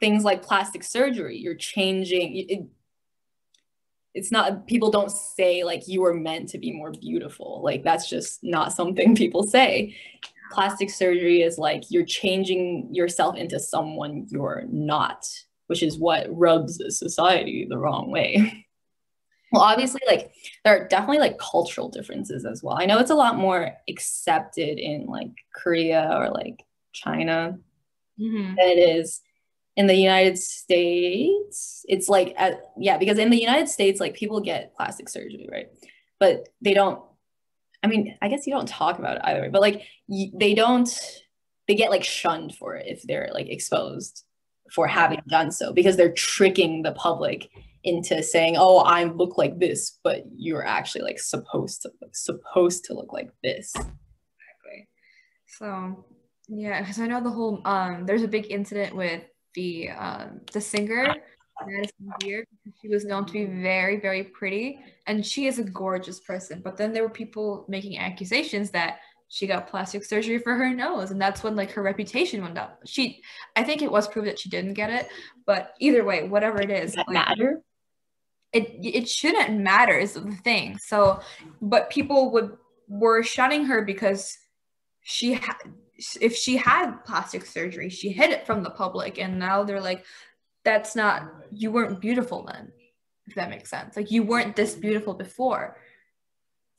things 0.00 0.24
like 0.24 0.42
plastic 0.42 0.84
surgery, 0.84 1.38
you're 1.38 1.54
changing. 1.54 2.36
It, 2.36 2.66
it's 4.14 4.32
not 4.32 4.66
people 4.66 4.90
don't 4.90 5.10
say 5.10 5.64
like 5.64 5.86
you 5.86 6.00
were 6.00 6.14
meant 6.14 6.48
to 6.50 6.58
be 6.58 6.72
more 6.72 6.92
beautiful. 6.92 7.60
Like 7.62 7.84
that's 7.84 8.08
just 8.08 8.40
not 8.42 8.72
something 8.72 9.14
people 9.16 9.42
say. 9.42 9.96
Plastic 10.50 10.90
surgery 10.90 11.42
is 11.42 11.58
like 11.58 11.84
you're 11.90 12.06
changing 12.06 12.88
yourself 12.92 13.36
into 13.36 13.60
someone 13.60 14.26
you're 14.28 14.64
not 14.70 15.26
which 15.66 15.82
is 15.82 15.98
what 15.98 16.26
rubs 16.30 16.80
society 16.88 17.66
the 17.68 17.78
wrong 17.78 18.10
way. 18.10 18.64
Well 19.50 19.62
obviously 19.62 20.02
like 20.06 20.30
there 20.62 20.76
are 20.76 20.88
definitely 20.88 21.20
like 21.20 21.38
cultural 21.38 21.88
differences 21.88 22.44
as 22.44 22.62
well. 22.62 22.76
I 22.78 22.84
know 22.84 22.98
it's 22.98 23.10
a 23.10 23.14
lot 23.14 23.38
more 23.38 23.72
accepted 23.88 24.78
in 24.78 25.06
like 25.06 25.30
korea 25.54 26.10
or 26.12 26.28
like 26.28 26.62
china 26.92 27.58
mm-hmm. 28.20 28.56
than 28.56 28.58
it 28.58 28.78
is 28.78 29.22
in 29.78 29.86
the 29.86 29.94
United 29.94 30.36
States, 30.36 31.86
it's 31.88 32.08
like, 32.08 32.34
uh, 32.36 32.50
yeah, 32.76 32.98
because 32.98 33.16
in 33.16 33.30
the 33.30 33.40
United 33.40 33.68
States, 33.68 34.00
like 34.00 34.14
people 34.14 34.40
get 34.40 34.74
plastic 34.74 35.08
surgery, 35.08 35.48
right? 35.52 35.68
But 36.18 36.48
they 36.60 36.74
don't, 36.74 37.00
I 37.84 37.86
mean, 37.86 38.18
I 38.20 38.26
guess 38.26 38.44
you 38.44 38.52
don't 38.52 38.66
talk 38.66 38.98
about 38.98 39.18
it 39.18 39.22
either 39.24 39.40
way, 39.42 39.50
but 39.50 39.60
like 39.60 39.84
y- 40.08 40.32
they 40.34 40.54
don't, 40.54 40.90
they 41.68 41.76
get 41.76 41.90
like 41.90 42.02
shunned 42.02 42.56
for 42.56 42.74
it 42.74 42.86
if 42.88 43.04
they're 43.04 43.30
like 43.32 43.48
exposed 43.48 44.24
for 44.74 44.88
having 44.88 45.22
done 45.28 45.52
so 45.52 45.72
because 45.72 45.96
they're 45.96 46.12
tricking 46.12 46.82
the 46.82 46.92
public 46.92 47.48
into 47.84 48.20
saying, 48.20 48.56
"Oh, 48.58 48.78
I 48.78 49.04
look 49.04 49.38
like 49.38 49.60
this," 49.60 50.00
but 50.02 50.24
you're 50.36 50.66
actually 50.66 51.02
like 51.02 51.20
supposed 51.20 51.82
to 51.82 51.92
supposed 52.12 52.84
to 52.86 52.94
look 52.94 53.12
like 53.12 53.30
this. 53.44 53.72
Exactly. 53.76 54.88
So, 55.46 56.04
yeah, 56.48 56.80
because 56.80 56.98
I 56.98 57.06
know 57.06 57.22
the 57.22 57.30
whole 57.30 57.62
um, 57.64 58.06
there's 58.06 58.24
a 58.24 58.28
big 58.28 58.50
incident 58.50 58.96
with 58.96 59.22
the 59.54 59.90
um, 59.90 60.40
the 60.52 60.60
singer 60.60 61.14
Madison 61.66 62.12
Beer 62.20 62.46
because 62.64 62.78
she 62.80 62.88
was 62.88 63.04
known 63.04 63.26
to 63.26 63.32
be 63.32 63.44
very 63.44 63.98
very 64.00 64.24
pretty 64.24 64.80
and 65.06 65.24
she 65.24 65.46
is 65.46 65.58
a 65.58 65.64
gorgeous 65.64 66.20
person. 66.20 66.60
But 66.62 66.76
then 66.76 66.92
there 66.92 67.02
were 67.02 67.10
people 67.10 67.64
making 67.68 67.98
accusations 67.98 68.70
that 68.70 68.98
she 69.28 69.46
got 69.46 69.68
plastic 69.68 70.04
surgery 70.04 70.38
for 70.38 70.54
her 70.54 70.72
nose 70.72 71.10
and 71.10 71.20
that's 71.20 71.42
when 71.42 71.56
like 71.56 71.70
her 71.72 71.82
reputation 71.82 72.42
went 72.42 72.58
up. 72.58 72.80
She 72.86 73.22
I 73.56 73.64
think 73.64 73.82
it 73.82 73.90
was 73.90 74.08
proved 74.08 74.28
that 74.28 74.38
she 74.38 74.48
didn't 74.48 74.74
get 74.74 74.90
it, 74.90 75.08
but 75.46 75.74
either 75.80 76.04
way, 76.04 76.28
whatever 76.28 76.60
it 76.60 76.70
is, 76.70 76.96
like, 76.96 77.08
matter? 77.08 77.60
It 78.52 78.76
it 78.82 79.08
shouldn't 79.08 79.60
matter 79.60 79.98
is 79.98 80.14
the 80.14 80.32
thing. 80.44 80.78
So, 80.78 81.20
but 81.60 81.90
people 81.90 82.30
would 82.32 82.56
were 82.88 83.22
shunning 83.22 83.64
her 83.66 83.82
because 83.82 84.38
she 85.02 85.34
had 85.34 85.56
if 86.20 86.34
she 86.36 86.56
had 86.56 87.04
plastic 87.04 87.44
surgery, 87.44 87.88
she 87.88 88.10
hid 88.10 88.30
it 88.30 88.46
from 88.46 88.62
the 88.62 88.70
public, 88.70 89.18
and 89.18 89.38
now 89.38 89.64
they're 89.64 89.80
like, 89.80 90.04
"That's 90.64 90.94
not 90.94 91.28
you 91.50 91.70
weren't 91.70 92.00
beautiful 92.00 92.44
then." 92.44 92.72
If 93.26 93.34
that 93.34 93.50
makes 93.50 93.70
sense, 93.70 93.96
like 93.96 94.10
you 94.10 94.22
weren't 94.22 94.56
this 94.56 94.74
beautiful 94.74 95.14
before. 95.14 95.76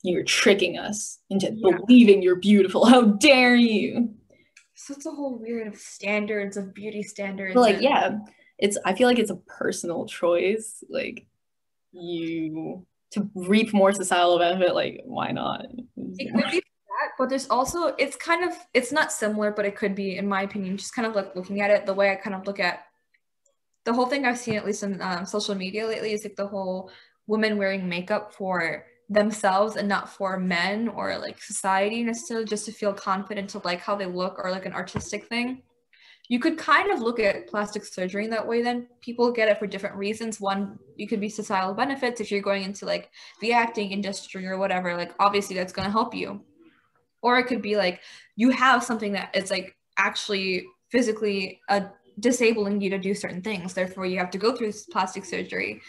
You're 0.02 0.24
tricking 0.24 0.78
us 0.78 1.18
into 1.28 1.52
yeah. 1.54 1.76
believing 1.76 2.22
you're 2.22 2.36
beautiful. 2.36 2.86
How 2.86 3.02
dare 3.02 3.54
you? 3.54 4.14
So 4.74 4.94
it's 4.94 5.04
a 5.04 5.10
whole 5.10 5.38
weird 5.38 5.68
of 5.68 5.76
standards 5.76 6.56
of 6.56 6.72
beauty 6.72 7.02
standards. 7.02 7.54
But 7.54 7.60
like, 7.60 7.74
and- 7.76 7.84
yeah, 7.84 8.18
it's. 8.58 8.78
I 8.84 8.94
feel 8.94 9.06
like 9.06 9.18
it's 9.18 9.30
a 9.30 9.36
personal 9.36 10.06
choice. 10.06 10.82
Like 10.88 11.26
you 11.92 12.86
to 13.12 13.28
reap 13.34 13.74
more 13.74 13.92
societal 13.92 14.38
benefit. 14.38 14.74
Like, 14.74 15.02
why 15.04 15.32
not? 15.32 15.66
It 16.16 16.32
could 16.34 16.50
be 16.50 16.62
that, 17.00 17.12
but 17.18 17.28
there's 17.28 17.48
also 17.48 17.94
it's 17.98 18.16
kind 18.16 18.44
of 18.44 18.56
it's 18.74 18.92
not 18.92 19.12
similar, 19.12 19.50
but 19.50 19.64
it 19.64 19.76
could 19.76 19.94
be, 19.94 20.16
in 20.16 20.28
my 20.28 20.42
opinion, 20.42 20.76
just 20.76 20.94
kind 20.94 21.06
of 21.06 21.14
like 21.14 21.34
looking 21.34 21.60
at 21.60 21.70
it 21.70 21.86
the 21.86 21.94
way 21.94 22.10
I 22.10 22.16
kind 22.16 22.36
of 22.36 22.46
look 22.46 22.60
at 22.60 22.84
the 23.84 23.92
whole 23.92 24.06
thing 24.06 24.24
I've 24.24 24.38
seen 24.38 24.56
at 24.56 24.66
least 24.66 24.84
on 24.84 25.00
um, 25.00 25.26
social 25.26 25.54
media 25.54 25.86
lately 25.86 26.12
is 26.12 26.24
like 26.24 26.36
the 26.36 26.46
whole 26.46 26.90
women 27.26 27.56
wearing 27.56 27.88
makeup 27.88 28.34
for 28.34 28.84
themselves 29.08 29.76
and 29.76 29.88
not 29.88 30.08
for 30.08 30.38
men 30.38 30.88
or 30.88 31.18
like 31.18 31.42
society 31.42 32.04
necessarily 32.04 32.46
just 32.46 32.66
to 32.66 32.72
feel 32.72 32.92
confident 32.92 33.50
to 33.50 33.60
like 33.64 33.80
how 33.80 33.96
they 33.96 34.06
look 34.06 34.38
or 34.38 34.50
like 34.50 34.66
an 34.66 34.74
artistic 34.74 35.26
thing. 35.26 35.62
You 36.28 36.38
could 36.38 36.58
kind 36.58 36.92
of 36.92 37.00
look 37.00 37.18
at 37.18 37.48
plastic 37.48 37.84
surgery 37.84 38.24
in 38.24 38.30
that 38.30 38.46
way 38.46 38.62
then. 38.62 38.86
People 39.00 39.32
get 39.32 39.48
it 39.48 39.58
for 39.58 39.66
different 39.66 39.96
reasons. 39.96 40.40
One 40.40 40.78
you 40.96 41.08
could 41.08 41.20
be 41.20 41.28
societal 41.28 41.74
benefits 41.74 42.20
if 42.20 42.30
you're 42.30 42.42
going 42.42 42.62
into 42.62 42.86
like 42.86 43.10
the 43.40 43.52
acting 43.52 43.90
industry 43.90 44.46
or 44.46 44.58
whatever 44.58 44.96
like 44.96 45.12
obviously 45.18 45.56
that's 45.56 45.72
going 45.72 45.86
to 45.86 45.92
help 45.92 46.14
you 46.14 46.44
or 47.22 47.38
it 47.38 47.46
could 47.46 47.62
be 47.62 47.76
like 47.76 48.00
you 48.36 48.50
have 48.50 48.82
something 48.82 49.12
that 49.12 49.34
is 49.34 49.50
like 49.50 49.76
actually 49.96 50.66
physically 50.90 51.60
uh, 51.68 51.82
disabling 52.18 52.80
you 52.80 52.90
to 52.90 52.98
do 52.98 53.14
certain 53.14 53.42
things. 53.42 53.74
Therefore 53.74 54.06
you 54.06 54.18
have 54.18 54.30
to 54.30 54.38
go 54.38 54.54
through 54.56 54.72
plastic 54.90 55.24
surgery. 55.24 55.80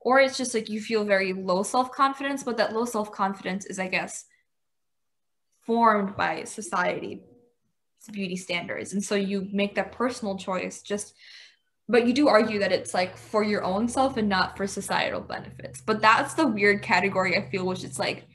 Or 0.00 0.18
it's 0.20 0.36
just 0.36 0.52
like 0.52 0.68
you 0.68 0.80
feel 0.80 1.04
very 1.04 1.32
low 1.32 1.62
self-confidence 1.62 2.42
but 2.42 2.56
that 2.56 2.72
low 2.72 2.84
self-confidence 2.84 3.66
is 3.66 3.78
i 3.78 3.86
guess 3.86 4.24
formed 5.60 6.16
by 6.16 6.42
society 6.42 7.22
beauty 8.10 8.36
standards. 8.36 8.92
And 8.94 9.04
so 9.04 9.14
you 9.14 9.48
make 9.52 9.76
that 9.76 9.92
personal 9.92 10.36
choice 10.36 10.82
just 10.82 11.14
but 11.88 12.06
you 12.06 12.12
do 12.14 12.28
argue 12.28 12.60
that 12.60 12.72
it's 12.72 12.94
like 12.94 13.16
for 13.16 13.42
your 13.42 13.64
own 13.64 13.88
self 13.88 14.16
and 14.16 14.28
not 14.28 14.56
for 14.56 14.66
societal 14.66 15.20
benefits. 15.20 15.80
But 15.80 16.00
that's 16.00 16.34
the 16.34 16.46
weird 16.46 16.82
category 16.82 17.36
i 17.36 17.48
feel 17.50 17.66
which 17.66 17.84
is 17.84 17.98
like 17.98 18.26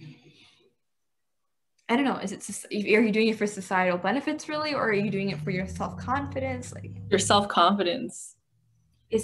I 1.89 1.95
don't 1.95 2.05
know. 2.05 2.17
Is 2.17 2.31
it 2.31 2.65
are 2.71 3.01
you 3.01 3.11
doing 3.11 3.29
it 3.29 3.38
for 3.38 3.47
societal 3.47 3.97
benefits 3.97 4.49
really, 4.49 4.73
or 4.73 4.89
are 4.89 4.93
you 4.93 5.09
doing 5.09 5.29
it 5.29 5.39
for 5.41 5.51
your 5.51 5.67
self 5.67 5.97
confidence? 5.97 6.73
Like 6.73 6.91
your 7.09 7.19
self 7.19 7.47
confidence. 7.47 8.35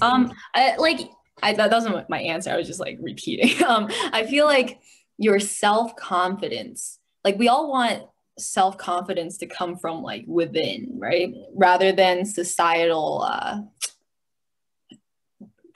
Um, 0.02 0.32
I, 0.56 0.78
like 0.78 1.02
I 1.42 1.54
that 1.54 1.72
wasn't 1.72 2.10
my 2.10 2.22
answer. 2.22 2.52
I 2.52 2.58
was 2.58 2.68
just 2.68 2.80
like 2.80 2.98
repeating. 3.02 3.66
Um, 3.68 3.90
I 4.12 4.26
feel 4.26 4.46
like 4.46 4.80
your 5.18 5.40
self 5.40 5.96
confidence. 5.96 7.00
Like 7.26 7.38
we 7.38 7.50
all 7.50 7.70
want 7.70 8.04
self 8.40 8.78
confidence 8.78 9.38
to 9.40 9.46
come 9.46 9.78
from 9.78 10.02
like 10.02 10.24
within, 10.26 10.94
right? 10.98 11.34
Rather 11.54 11.92
than 11.92 12.26
societal 12.26 13.28
uh, 13.28 13.60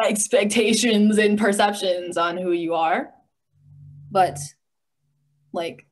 expectations 0.01 1.17
and 1.17 1.37
perceptions 1.37 2.17
on 2.17 2.37
who 2.37 2.51
you 2.51 2.75
are. 2.75 3.11
But 4.09 4.39
like 5.51 5.85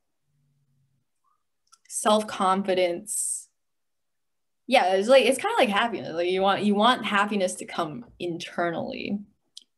self-confidence. 1.96 3.48
Yeah 4.68 4.96
it's 4.96 5.08
like 5.08 5.26
it's 5.26 5.38
kind 5.38 5.54
of 5.54 5.60
like 5.60 5.70
happiness 5.70 6.14
like 6.14 6.28
you 6.28 6.41
want 6.41 6.64
you 6.64 6.76
want 6.76 7.06
happiness 7.06 7.56
to 7.56 7.66
come 7.66 8.06
internally. 8.20 9.20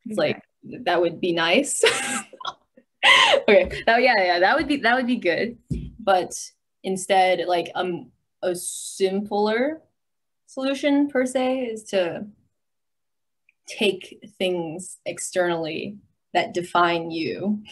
It's 0.05 0.17
like 0.17 0.41
that 0.83 0.99
would 0.99 1.21
be 1.21 1.33
nice. 1.33 1.83
Okay 3.49 3.83
that, 3.85 4.01
yeah 4.01 4.15
yeah 4.17 4.39
that 4.39 4.57
would 4.57 4.67
be 4.67 4.77
that 4.77 4.95
would 4.95 5.07
be 5.07 5.15
good. 5.15 5.57
But 5.99 6.33
instead 6.83 7.47
like 7.47 7.71
um, 7.75 8.11
a 8.41 8.53
simpler 8.53 9.81
solution 10.47 11.07
per 11.07 11.25
se 11.25 11.59
is 11.59 11.83
to 11.83 12.25
take 13.67 14.19
things 14.37 14.97
externally 15.05 15.97
that 16.33 16.53
define 16.53 17.11
you 17.11 17.63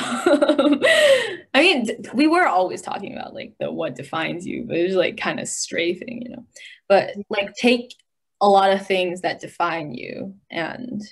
I 1.54 1.60
mean, 1.60 1.88
we 2.14 2.26
were 2.26 2.46
always 2.46 2.82
talking 2.82 3.14
about 3.14 3.34
like 3.34 3.54
the 3.58 3.70
what 3.70 3.94
defines 3.94 4.46
you, 4.46 4.64
but 4.66 4.76
it 4.76 4.84
was 4.84 4.94
like 4.94 5.16
kind 5.16 5.40
of 5.40 5.48
strafing, 5.48 6.22
you 6.22 6.30
know. 6.30 6.44
But 6.88 7.10
like 7.28 7.54
take 7.54 7.94
a 8.40 8.48
lot 8.48 8.72
of 8.72 8.86
things 8.86 9.22
that 9.22 9.40
define 9.40 9.92
you 9.92 10.34
and 10.50 11.02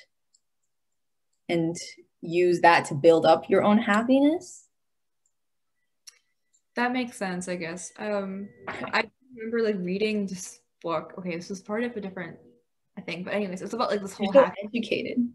and 1.48 1.76
use 2.20 2.60
that 2.60 2.86
to 2.86 2.94
build 2.94 3.26
up 3.26 3.48
your 3.48 3.62
own 3.62 3.78
happiness. 3.78 4.66
That 6.76 6.92
makes 6.92 7.16
sense, 7.16 7.48
I 7.48 7.56
guess. 7.56 7.92
Um 7.98 8.48
I 8.68 9.04
remember 9.34 9.62
like 9.62 9.84
reading 9.84 10.26
this 10.26 10.60
book. 10.82 11.14
Okay, 11.18 11.36
this 11.36 11.50
was 11.50 11.60
part 11.60 11.84
of 11.84 11.96
a 11.96 12.00
different 12.00 12.36
I 12.98 13.02
think, 13.02 13.24
but 13.24 13.34
anyways, 13.34 13.62
it's 13.62 13.74
about 13.74 13.90
like 13.90 14.00
this 14.00 14.14
whole 14.14 14.32
You're 14.32 14.46
so 14.46 14.52
educated. 14.64 15.28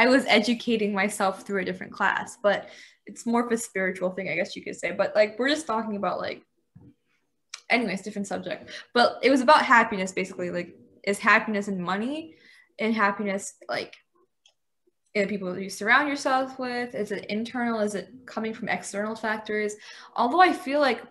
I 0.00 0.06
was 0.06 0.24
educating 0.28 0.94
myself 0.94 1.46
through 1.46 1.60
a 1.60 1.64
different 1.66 1.92
class, 1.92 2.38
but 2.42 2.70
it's 3.04 3.26
more 3.26 3.44
of 3.44 3.52
a 3.52 3.58
spiritual 3.58 4.08
thing, 4.12 4.30
I 4.30 4.34
guess 4.34 4.56
you 4.56 4.64
could 4.64 4.76
say. 4.76 4.92
But 4.92 5.14
like, 5.14 5.38
we're 5.38 5.50
just 5.50 5.66
talking 5.66 5.96
about 5.96 6.18
like, 6.18 6.42
anyways, 7.68 8.00
different 8.00 8.26
subject. 8.26 8.70
But 8.94 9.18
it 9.22 9.28
was 9.28 9.42
about 9.42 9.62
happiness, 9.62 10.10
basically. 10.12 10.50
Like, 10.50 10.74
is 11.04 11.18
happiness 11.18 11.68
in 11.68 11.82
money? 11.82 12.36
And 12.78 12.94
happiness, 12.94 13.52
like, 13.68 13.94
in 15.14 15.24
the 15.24 15.28
people 15.28 15.58
you 15.58 15.68
surround 15.68 16.08
yourself 16.08 16.58
with? 16.58 16.94
Is 16.94 17.12
it 17.12 17.26
internal? 17.26 17.80
Is 17.80 17.94
it 17.94 18.08
coming 18.24 18.54
from 18.54 18.70
external 18.70 19.14
factors? 19.14 19.74
Although 20.16 20.40
I 20.40 20.54
feel 20.54 20.80
like 20.80 21.02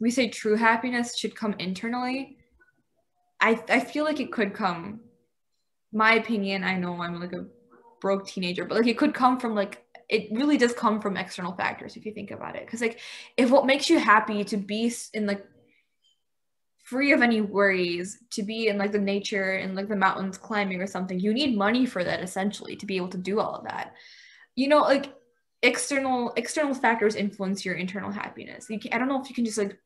we 0.00 0.10
say 0.10 0.28
true 0.28 0.56
happiness 0.56 1.18
should 1.18 1.36
come 1.36 1.54
internally, 1.58 2.38
I, 3.42 3.62
I 3.68 3.80
feel 3.80 4.04
like 4.04 4.20
it 4.20 4.32
could 4.32 4.54
come. 4.54 5.00
My 5.92 6.14
opinion, 6.14 6.64
I 6.64 6.78
know 6.78 7.02
I'm 7.02 7.20
like 7.20 7.34
a 7.34 7.44
broke 8.02 8.26
teenager 8.26 8.66
but 8.66 8.76
like 8.76 8.86
it 8.86 8.98
could 8.98 9.14
come 9.14 9.40
from 9.40 9.54
like 9.54 9.82
it 10.12 10.28
really 10.30 10.58
does 10.58 10.74
come 10.74 11.00
from 11.00 11.16
external 11.16 11.52
factors 11.54 11.96
if 11.96 12.04
you 12.04 12.12
think 12.12 12.30
about 12.30 12.54
it. 12.54 12.66
Because 12.66 12.82
like 12.82 13.00
if 13.38 13.50
what 13.50 13.64
makes 13.64 13.88
you 13.88 13.98
happy 13.98 14.44
to 14.44 14.58
be 14.58 14.92
in 15.14 15.26
like 15.26 15.44
free 16.84 17.12
of 17.12 17.22
any 17.22 17.40
worries 17.40 18.18
to 18.30 18.42
be 18.42 18.68
in 18.68 18.76
like 18.76 18.92
the 18.92 18.98
nature 18.98 19.52
and 19.52 19.74
like 19.74 19.88
the 19.88 19.96
mountains 19.96 20.36
climbing 20.36 20.82
or 20.82 20.86
something 20.86 21.18
you 21.18 21.32
need 21.32 21.56
money 21.56 21.86
for 21.86 22.04
that 22.04 22.22
essentially 22.22 22.76
to 22.76 22.84
be 22.84 22.96
able 22.96 23.08
to 23.08 23.16
do 23.16 23.40
all 23.40 23.54
of 23.54 23.64
that. 23.64 23.94
You 24.54 24.68
know 24.68 24.80
like 24.80 25.14
external 25.62 26.34
external 26.36 26.74
factors 26.74 27.14
influence 27.14 27.64
your 27.64 27.76
internal 27.76 28.10
happiness. 28.10 28.68
You 28.68 28.78
can, 28.78 28.92
i 28.92 28.98
don't 28.98 29.08
know 29.08 29.20
if 29.22 29.30
you 29.30 29.34
can 29.34 29.46
just 29.46 29.58
like 29.58 29.78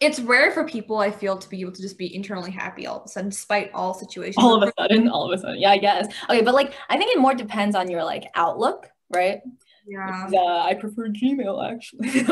it's 0.00 0.18
rare 0.18 0.50
for 0.50 0.64
people 0.64 0.98
I 0.98 1.10
feel 1.10 1.36
to 1.36 1.48
be 1.48 1.60
able 1.60 1.72
to 1.72 1.82
just 1.82 1.98
be 1.98 2.14
internally 2.14 2.50
happy 2.50 2.86
all 2.86 3.00
of 3.00 3.04
a 3.04 3.08
sudden, 3.08 3.28
despite 3.28 3.70
all 3.74 3.92
situations. 3.92 4.42
All 4.42 4.60
of 4.60 4.66
a 4.66 4.72
sudden, 4.78 5.08
all 5.08 5.30
of 5.30 5.38
a 5.38 5.40
sudden, 5.40 5.60
yeah, 5.60 5.70
I 5.70 5.78
guess. 5.78 6.12
Okay, 6.28 6.40
but 6.40 6.54
like 6.54 6.72
I 6.88 6.96
think 6.96 7.14
it 7.14 7.20
more 7.20 7.34
depends 7.34 7.76
on 7.76 7.90
your 7.90 8.02
like 8.02 8.24
outlook, 8.34 8.88
right? 9.10 9.40
Yeah. 9.86 10.28
Uh, 10.32 10.62
I 10.62 10.74
prefer 10.74 11.08
Gmail 11.08 11.70
actually. 11.70 12.20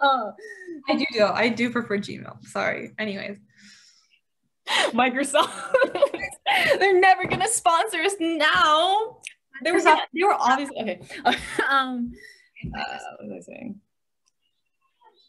uh, 0.00 0.30
I 0.88 0.96
do 0.96 1.04
do. 1.12 1.24
I 1.24 1.48
do 1.50 1.70
prefer 1.70 1.98
Gmail. 1.98 2.44
Sorry. 2.46 2.92
Anyways. 2.98 3.38
Microsoft. 4.92 5.50
They're 6.78 7.00
never 7.00 7.26
gonna 7.26 7.48
sponsor 7.48 7.98
us 7.98 8.14
now. 8.18 9.18
They 9.62 9.72
were 9.72 9.80
they 9.80 10.22
were 10.22 10.36
obviously 10.38 10.76
okay. 10.80 11.00
um, 11.68 12.12
uh, 12.64 12.98
what 13.18 13.28
was 13.28 13.44
I 13.48 13.52
saying? 13.52 13.80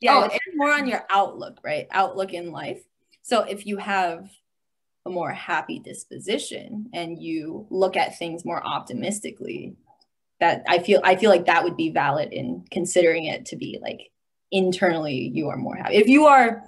Yeah, 0.02 0.22
oh, 0.24 0.26
it's 0.26 0.56
more 0.56 0.72
on 0.72 0.88
your 0.88 1.06
outlook, 1.10 1.60
right? 1.64 1.88
Outlook 1.92 2.34
in 2.34 2.52
life. 2.52 2.82
So 3.22 3.42
if 3.42 3.66
you 3.66 3.78
have 3.78 4.30
a 5.06 5.10
more 5.10 5.32
happy 5.32 5.80
disposition 5.80 6.90
and 6.94 7.22
you 7.22 7.68
look 7.70 7.98
at 7.98 8.18
things 8.18 8.46
more 8.46 8.66
optimistically, 8.66 9.76
that 10.40 10.64
I 10.68 10.80
feel 10.80 11.02
I 11.04 11.16
feel 11.16 11.30
like 11.30 11.48
that 11.48 11.64
would 11.64 11.76
be 11.76 11.90
valid 11.90 12.32
in 12.32 12.66
considering 12.72 13.26
it 13.26 13.46
to 13.48 13.58
be 13.58 13.78
like 13.82 14.10
internally 14.52 15.32
you 15.34 15.50
are 15.50 15.58
more 15.58 15.76
happy. 15.76 15.96
If 15.96 16.08
you 16.08 16.28
are 16.28 16.64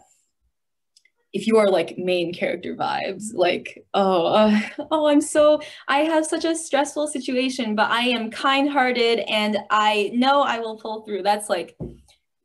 if 1.33 1.47
you 1.47 1.57
are 1.57 1.69
like 1.69 1.97
main 1.97 2.33
character 2.33 2.75
vibes, 2.75 3.33
like, 3.33 3.85
oh, 3.93 4.25
uh, 4.27 4.59
oh, 4.91 5.07
I'm 5.07 5.21
so, 5.21 5.61
I 5.87 5.99
have 5.99 6.25
such 6.25 6.45
a 6.45 6.55
stressful 6.55 7.07
situation, 7.07 7.75
but 7.75 7.89
I 7.89 8.01
am 8.09 8.31
kind 8.31 8.69
hearted 8.69 9.19
and 9.19 9.57
I 9.69 10.11
know 10.13 10.41
I 10.41 10.59
will 10.59 10.77
pull 10.77 11.03
through. 11.03 11.23
That's 11.23 11.49
like, 11.49 11.77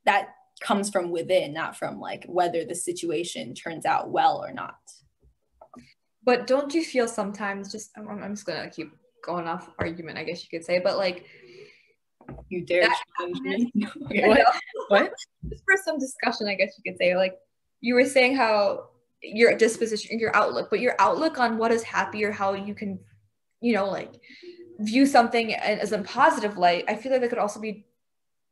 that 0.05 0.36
comes 0.67 0.91
from 0.91 1.11
within, 1.11 1.53
not 1.53 1.77
from 1.77 2.01
like 2.01 2.25
whether 2.27 2.65
the 2.65 2.75
situation 2.75 3.55
turns 3.55 3.87
out 3.87 4.11
well 4.11 4.43
or 4.45 4.53
not. 4.53 4.75
But 6.25 6.49
don't 6.49 6.75
you 6.75 6.83
feel 6.83 7.07
sometimes 7.07 7.71
just 7.71 7.91
I'm, 7.97 8.09
I'm 8.09 8.35
just 8.35 8.47
gonna 8.47 8.69
keep 8.69 8.91
going 9.23 9.47
off 9.47 9.71
argument, 9.79 10.19
I 10.19 10.25
guess 10.25 10.43
you 10.43 10.49
could 10.51 10.67
say, 10.67 10.81
but 10.81 10.97
like 10.97 11.25
you 12.49 12.67
dare 12.67 12.89
challenge 13.17 13.41
me? 13.41 13.73
what? 13.97 14.41
what? 14.89 15.13
Just 15.49 15.63
for 15.65 15.77
some 15.85 15.97
discussion, 16.01 16.49
I 16.49 16.55
guess 16.55 16.75
you 16.77 16.91
could 16.91 16.99
say. 16.99 17.17
Like 17.17 17.37
you 17.81 17.95
were 17.95 18.05
saying 18.05 18.35
how 18.35 18.89
your 19.23 19.57
disposition, 19.57 20.19
your 20.19 20.35
outlook, 20.35 20.69
but 20.69 20.81
your 20.81 20.97
outlook 20.99 21.39
on 21.39 21.57
what 21.57 21.71
is 21.71 21.85
happy 21.85 22.25
or 22.25 22.33
how 22.33 22.55
you 22.55 22.75
can, 22.75 22.99
you 23.61 23.75
know, 23.75 23.89
like 23.89 24.13
view 24.81 25.07
something 25.07 25.55
as 25.55 25.93
a 25.93 25.99
positive 25.99 26.59
light. 26.59 26.85
I 26.89 26.97
feel 26.97 27.13
like 27.13 27.21
that 27.21 27.31
could 27.31 27.39
also 27.39 27.61
be 27.61 27.87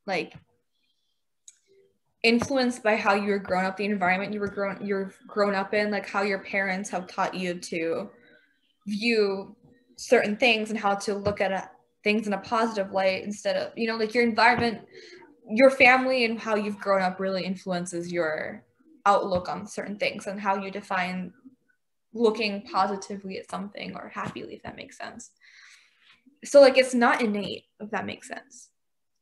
like 0.06 0.34
influenced 2.24 2.82
by 2.82 2.96
how 2.96 3.14
you 3.14 3.30
were 3.30 3.38
grown 3.38 3.64
up, 3.64 3.76
the 3.76 3.84
environment 3.84 4.32
you 4.32 4.40
were 4.40 4.48
grown 4.48 4.84
you're 4.84 5.12
grown 5.28 5.54
up 5.54 5.74
in, 5.74 5.90
like 5.90 6.08
how 6.08 6.22
your 6.22 6.40
parents 6.40 6.88
have 6.90 7.06
taught 7.06 7.34
you 7.34 7.54
to 7.54 8.10
view 8.88 9.54
certain 9.96 10.36
things 10.36 10.70
and 10.70 10.78
how 10.78 10.94
to 10.94 11.14
look 11.14 11.40
at 11.40 11.52
a, 11.52 11.70
things 12.02 12.26
in 12.26 12.32
a 12.32 12.38
positive 12.38 12.90
light 12.92 13.22
instead 13.22 13.56
of 13.56 13.72
you 13.76 13.86
know 13.86 13.96
like 13.96 14.14
your 14.14 14.24
environment, 14.24 14.80
your 15.48 15.70
family 15.70 16.24
and 16.24 16.40
how 16.40 16.56
you've 16.56 16.80
grown 16.80 17.02
up 17.02 17.20
really 17.20 17.44
influences 17.44 18.10
your 18.10 18.64
outlook 19.06 19.48
on 19.48 19.66
certain 19.66 19.98
things 19.98 20.26
and 20.26 20.40
how 20.40 20.56
you 20.56 20.70
define 20.70 21.30
looking 22.14 22.62
positively 22.62 23.38
at 23.38 23.50
something 23.50 23.94
or 23.96 24.08
happily 24.08 24.54
if 24.54 24.62
that 24.62 24.76
makes 24.76 24.96
sense. 24.96 25.30
So 26.42 26.60
like 26.62 26.78
it's 26.78 26.94
not 26.94 27.20
innate 27.20 27.64
if 27.80 27.90
that 27.90 28.06
makes 28.06 28.28
sense. 28.28 28.70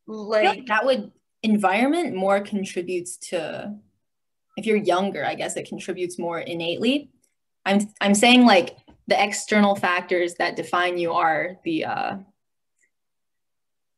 Like, 0.07 0.45
like 0.45 0.67
that 0.67 0.85
would 0.85 1.11
environment 1.43 2.15
more 2.15 2.41
contributes 2.41 3.17
to 3.17 3.75
if 4.57 4.67
you're 4.67 4.77
younger 4.77 5.25
i 5.25 5.35
guess 5.35 5.57
it 5.57 5.69
contributes 5.69 6.19
more 6.19 6.39
innately. 6.39 7.11
I'm 7.65 7.89
i'm 8.01 8.15
saying 8.15 8.45
like 8.45 8.77
the 9.09 9.23
external 9.23 9.77
factors 9.77 10.35
that 10.35 10.57
define 10.57 10.99
you 10.99 11.13
are 11.13 11.57
the 11.65 11.85
uh 11.85 12.17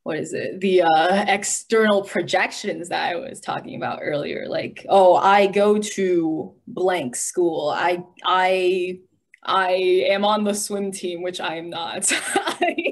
what 0.02 0.18
is 0.18 0.34
it? 0.34 0.60
The 0.60 0.82
uh 0.82 1.24
external 1.28 2.02
projections 2.02 2.90
that 2.90 3.10
i 3.10 3.16
was 3.16 3.40
talking 3.40 3.76
about 3.76 4.00
earlier. 4.02 4.46
Like 4.48 4.84
oh 4.88 5.16
i 5.16 5.46
go 5.46 5.78
to 5.78 6.54
blank 6.66 7.16
school. 7.16 7.70
I 7.70 8.04
i 8.24 8.98
i 9.42 9.70
am 10.10 10.24
on 10.24 10.44
the 10.44 10.54
swim 10.54 10.92
team 10.92 11.22
which 11.22 11.40
i 11.40 11.56
am 11.56 11.70
not. 11.70 12.10
I 12.34 12.83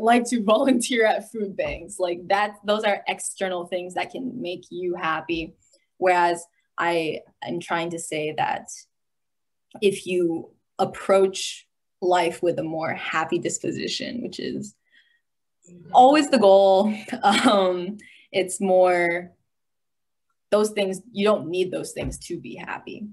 like 0.00 0.24
to 0.26 0.42
volunteer 0.44 1.06
at 1.06 1.30
food 1.30 1.56
banks. 1.56 1.98
Like 1.98 2.26
that, 2.28 2.56
those 2.64 2.84
are 2.84 3.02
external 3.08 3.66
things 3.66 3.94
that 3.94 4.10
can 4.10 4.40
make 4.40 4.64
you 4.70 4.94
happy. 4.94 5.54
Whereas 5.98 6.44
I 6.78 7.20
am 7.42 7.60
trying 7.60 7.90
to 7.90 7.98
say 7.98 8.34
that 8.36 8.68
if 9.80 10.06
you 10.06 10.50
approach 10.78 11.66
life 12.00 12.42
with 12.42 12.58
a 12.58 12.64
more 12.64 12.92
happy 12.92 13.38
disposition, 13.38 14.22
which 14.22 14.38
is 14.38 14.74
always 15.92 16.30
the 16.30 16.38
goal, 16.38 16.94
um, 17.22 17.98
it's 18.32 18.60
more 18.60 19.32
those 20.50 20.70
things, 20.70 21.00
you 21.12 21.24
don't 21.24 21.48
need 21.48 21.70
those 21.70 21.92
things 21.92 22.18
to 22.18 22.38
be 22.38 22.54
happy. 22.54 23.08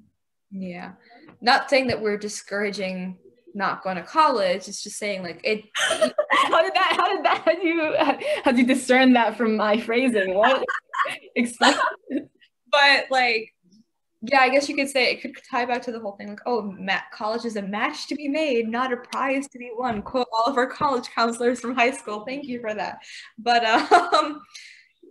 Yeah. 0.51 0.93
Not 1.39 1.69
saying 1.69 1.88
that 1.88 2.01
we're 2.01 2.17
discouraging 2.17 3.17
not 3.53 3.84
going 3.84 3.97
to 3.97 4.03
college. 4.03 4.67
It's 4.67 4.84
just 4.84 4.97
saying 4.97 5.23
like 5.23 5.41
it. 5.43 5.65
How 6.51 6.61
did 6.61 6.73
that? 6.73 6.93
How 6.97 7.15
did 7.15 7.25
that? 7.25 7.41
How 7.45 7.55
do 7.55 7.67
you 7.67 7.95
how 8.43 8.51
do 8.51 8.57
you 8.57 8.67
discern 8.67 9.13
that 9.13 9.37
from 9.37 9.55
my 9.55 9.79
phrasing? 9.79 10.33
What? 10.33 10.63
But 12.73 13.07
like, 13.11 13.53
yeah, 14.21 14.39
I 14.39 14.47
guess 14.47 14.69
you 14.69 14.77
could 14.77 14.87
say 14.87 15.11
it 15.11 15.21
could 15.21 15.35
tie 15.49 15.65
back 15.65 15.81
to 15.81 15.91
the 15.91 15.99
whole 15.99 16.13
thing. 16.13 16.29
Like, 16.29 16.39
oh, 16.45 16.73
college 17.13 17.43
is 17.43 17.57
a 17.57 17.61
match 17.61 18.07
to 18.07 18.15
be 18.15 18.29
made, 18.29 18.69
not 18.69 18.93
a 18.93 18.97
prize 18.97 19.49
to 19.49 19.59
be 19.59 19.71
won. 19.77 20.01
Quote 20.01 20.27
all 20.31 20.45
of 20.45 20.55
our 20.55 20.67
college 20.67 21.09
counselors 21.13 21.59
from 21.59 21.75
high 21.75 21.91
school. 21.91 22.23
Thank 22.25 22.45
you 22.45 22.61
for 22.61 22.73
that. 22.73 22.99
But 23.37 23.65
um. 23.65 24.41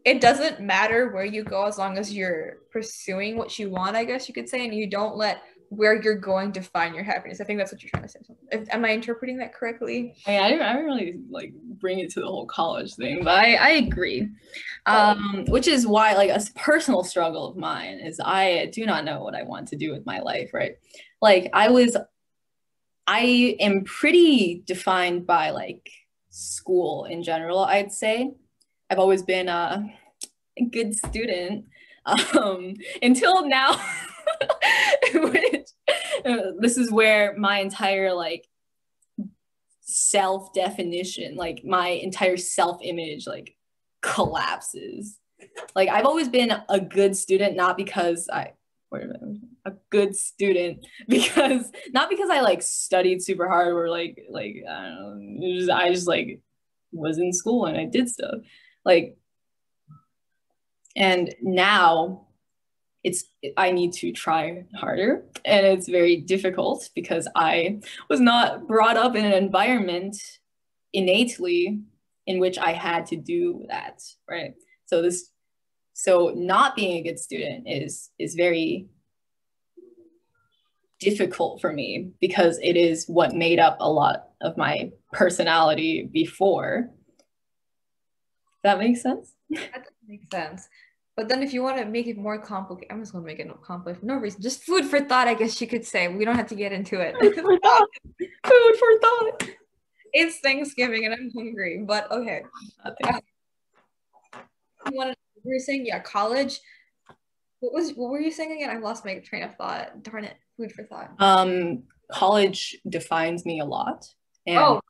It 0.02 0.22
doesn't 0.22 0.60
matter 0.60 1.10
where 1.10 1.26
you 1.26 1.44
go 1.44 1.66
as 1.66 1.76
long 1.76 1.98
as 1.98 2.10
you're 2.10 2.60
pursuing 2.72 3.36
what 3.36 3.58
you 3.58 3.68
want, 3.68 3.96
I 3.96 4.04
guess 4.04 4.28
you 4.28 4.34
could 4.34 4.48
say, 4.48 4.64
and 4.64 4.74
you 4.74 4.88
don't 4.88 5.14
let 5.14 5.42
where 5.70 6.02
you're 6.02 6.16
going 6.16 6.50
to 6.50 6.60
find 6.60 6.96
your 6.96 7.04
happiness. 7.04 7.40
I 7.40 7.44
think 7.44 7.58
that's 7.58 7.70
what 7.70 7.80
you're 7.80 7.90
trying 7.90 8.02
to 8.02 8.08
say. 8.08 8.18
If, 8.50 8.68
am 8.74 8.84
I 8.84 8.90
interpreting 8.90 9.38
that 9.38 9.54
correctly? 9.54 10.16
I, 10.26 10.30
mean, 10.30 10.40
I, 10.40 10.48
didn't, 10.50 10.66
I 10.66 10.78
really 10.80 11.20
like 11.30 11.54
bring 11.78 12.00
it 12.00 12.10
to 12.10 12.20
the 12.20 12.26
whole 12.26 12.46
college 12.46 12.94
thing, 12.96 13.22
but 13.22 13.38
I, 13.38 13.54
I 13.54 13.68
agree. 13.70 14.28
Um, 14.86 15.44
which 15.46 15.68
is 15.68 15.86
why 15.86 16.14
like 16.14 16.30
a 16.30 16.40
personal 16.56 17.04
struggle 17.04 17.46
of 17.46 17.56
mine 17.56 18.00
is 18.00 18.20
I 18.22 18.66
do 18.72 18.84
not 18.84 19.04
know 19.04 19.22
what 19.22 19.36
I 19.36 19.44
want 19.44 19.68
to 19.68 19.76
do 19.76 19.92
with 19.92 20.04
my 20.04 20.18
life, 20.18 20.52
right? 20.52 20.72
Like 21.22 21.48
I 21.52 21.68
was, 21.68 21.96
I 23.06 23.56
am 23.60 23.84
pretty 23.84 24.64
defined 24.66 25.24
by 25.24 25.50
like 25.50 25.88
school 26.30 27.04
in 27.04 27.22
general, 27.22 27.60
I'd 27.60 27.92
say. 27.92 28.32
I've 28.90 28.98
always 28.98 29.22
been 29.22 29.48
a, 29.48 29.86
a 30.58 30.64
good 30.64 30.96
student 30.96 31.66
um, 32.06 32.74
until 33.02 33.46
now. 33.46 33.80
which 35.14 35.68
uh, 36.24 36.52
this 36.58 36.76
is 36.76 36.90
where 36.90 37.34
my 37.36 37.58
entire 37.58 38.12
like 38.12 38.46
self 39.80 40.52
definition 40.52 41.36
like 41.36 41.64
my 41.64 41.88
entire 41.88 42.36
self 42.36 42.80
image 42.82 43.26
like 43.26 43.56
collapses. 44.02 45.18
Like 45.74 45.88
i've 45.88 46.06
always 46.06 46.28
been 46.28 46.52
a 46.68 46.80
good 46.80 47.16
student 47.16 47.56
not 47.56 47.76
because 47.76 48.28
i 48.30 48.52
wait 48.90 49.04
a 49.04 49.06
minute 49.06 49.40
a 49.64 49.72
good 49.90 50.14
student 50.14 50.86
because 51.08 51.70
not 51.92 52.10
because 52.10 52.28
i 52.30 52.40
like 52.40 52.62
studied 52.62 53.22
super 53.22 53.48
hard 53.48 53.72
or 53.72 53.88
like 53.88 54.22
like 54.28 54.56
i 54.68 54.82
don't 54.82 55.40
know 55.40 55.58
just, 55.58 55.70
i 55.70 55.90
just 55.90 56.06
like 56.06 56.40
was 56.92 57.18
in 57.18 57.32
school 57.32 57.66
and 57.66 57.78
i 57.78 57.84
did 57.84 58.08
stuff. 58.08 58.36
Like 58.84 59.16
and 60.96 61.34
now 61.42 62.26
it's 63.02 63.24
i 63.56 63.70
need 63.70 63.92
to 63.92 64.12
try 64.12 64.64
harder. 64.74 65.24
And 65.44 65.66
it's 65.66 65.88
very 65.88 66.16
difficult 66.16 66.88
because 66.94 67.26
i 67.34 67.80
was 68.08 68.20
not 68.20 68.66
brought 68.66 68.96
up 68.96 69.16
in 69.16 69.24
an 69.24 69.32
environment 69.32 70.16
innately 70.92 71.80
in 72.26 72.38
which 72.38 72.58
i 72.58 72.72
had 72.72 73.06
to 73.06 73.16
do 73.16 73.64
that 73.68 74.00
right? 74.28 74.54
So 74.86 75.02
this 75.02 75.30
so 75.92 76.32
not 76.34 76.76
being 76.76 76.98
a 76.98 77.02
good 77.02 77.18
student 77.18 77.64
is 77.66 78.10
is 78.18 78.34
very 78.34 78.88
difficult 80.98 81.60
for 81.60 81.72
me 81.72 82.10
because 82.20 82.58
it 82.62 82.76
is 82.76 83.06
what 83.06 83.34
made 83.34 83.58
up 83.58 83.78
a 83.80 83.90
lot 83.90 84.28
of 84.42 84.56
my 84.58 84.90
personality 85.12 86.08
before. 86.12 86.90
That 88.62 88.78
makes 88.78 89.00
sense? 89.00 89.32
That 89.50 89.86
makes 90.06 90.26
sense 90.30 90.68
but 91.20 91.28
then 91.28 91.42
if 91.42 91.52
you 91.52 91.62
want 91.62 91.76
to 91.76 91.84
make 91.84 92.06
it 92.06 92.16
more 92.16 92.38
complicated, 92.38 92.90
I'm 92.90 93.00
just 93.00 93.12
going 93.12 93.22
to 93.22 93.26
make 93.26 93.38
it 93.40 93.50
complicated 93.60 94.00
for 94.00 94.06
no 94.06 94.14
reason. 94.14 94.40
Just 94.40 94.62
food 94.62 94.86
for 94.86 95.00
thought, 95.00 95.28
I 95.28 95.34
guess 95.34 95.60
you 95.60 95.66
could 95.66 95.84
say. 95.84 96.08
We 96.08 96.24
don't 96.24 96.34
have 96.34 96.46
to 96.46 96.54
get 96.54 96.72
into 96.72 96.98
it. 96.98 97.14
Food 97.20 97.34
for 97.34 97.58
thought. 97.58 97.88
Food 98.18 98.76
for 98.78 98.98
thought. 99.02 99.50
It's 100.14 100.40
Thanksgiving 100.40 101.04
and 101.04 101.12
I'm 101.12 101.30
hungry, 101.36 101.84
but 101.86 102.10
okay. 102.10 102.44
Uh, 102.82 103.20
you 104.90 104.96
wanted, 104.96 105.14
we 105.44 105.52
were 105.52 105.58
saying, 105.58 105.84
yeah, 105.84 105.98
college. 105.98 106.58
What 107.58 107.74
was 107.74 107.90
what 107.90 108.08
were 108.08 108.18
you 108.18 108.32
saying 108.32 108.52
again? 108.52 108.70
I 108.70 108.78
lost 108.78 109.04
my 109.04 109.18
train 109.18 109.42
of 109.42 109.54
thought. 109.56 110.02
Darn 110.02 110.24
it. 110.24 110.36
Food 110.56 110.72
for 110.72 110.84
thought. 110.84 111.10
Um, 111.18 111.82
college 112.10 112.78
defines 112.88 113.44
me 113.44 113.60
a 113.60 113.66
lot. 113.66 114.06
And 114.46 114.56
oh, 114.56 114.80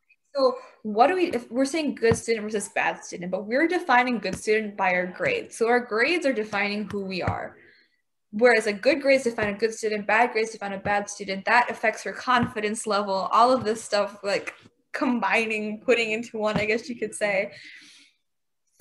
so 0.40 0.56
what 0.82 1.08
do 1.08 1.14
we 1.14 1.26
if 1.26 1.50
we're 1.50 1.66
saying 1.66 1.94
good 1.94 2.16
student 2.16 2.44
versus 2.44 2.70
bad 2.70 3.04
student, 3.04 3.30
but 3.30 3.46
we're 3.46 3.68
defining 3.68 4.18
good 4.18 4.36
student 4.36 4.76
by 4.76 4.94
our 4.94 5.06
grades. 5.06 5.56
So 5.56 5.68
our 5.68 5.80
grades 5.80 6.24
are 6.24 6.32
defining 6.32 6.88
who 6.88 7.04
we 7.04 7.22
are. 7.22 7.56
Whereas 8.32 8.66
a 8.66 8.72
good 8.72 9.02
grades 9.02 9.24
define 9.24 9.54
a 9.54 9.58
good 9.58 9.74
student, 9.74 10.06
bad 10.06 10.32
grades 10.32 10.52
define 10.52 10.72
a 10.72 10.78
bad 10.78 11.10
student. 11.10 11.44
That 11.44 11.70
affects 11.70 12.04
your 12.04 12.14
confidence 12.14 12.86
level, 12.86 13.28
all 13.32 13.52
of 13.52 13.64
this 13.64 13.82
stuff 13.82 14.20
like 14.22 14.54
combining, 14.92 15.80
putting 15.80 16.12
into 16.12 16.38
one, 16.38 16.56
I 16.56 16.64
guess 16.64 16.88
you 16.88 16.96
could 16.96 17.14
say. 17.14 17.52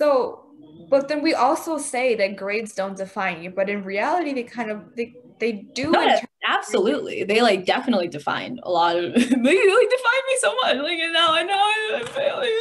So, 0.00 0.46
but 0.88 1.08
then 1.08 1.20
we 1.20 1.34
also 1.34 1.76
say 1.76 2.14
that 2.14 2.36
grades 2.36 2.74
don't 2.74 2.96
define 2.96 3.42
you, 3.42 3.50
but 3.50 3.68
in 3.68 3.84
reality, 3.84 4.32
they 4.32 4.44
kind 4.44 4.70
of 4.70 4.96
they 4.96 5.14
they 5.40 5.52
do. 5.52 5.90
No, 5.90 6.20
absolutely, 6.46 7.24
they 7.24 7.40
like 7.40 7.64
definitely 7.64 8.08
define 8.08 8.60
a 8.62 8.70
lot 8.70 8.96
of. 8.96 9.14
they 9.14 9.20
like 9.20 9.34
define 9.34 10.24
me 10.28 10.36
so 10.38 10.54
much. 10.62 10.76
Like 10.76 10.98
now 11.12 11.32
I 11.32 11.42
know 11.42 11.98
I'm 11.98 12.06
failing. 12.06 12.60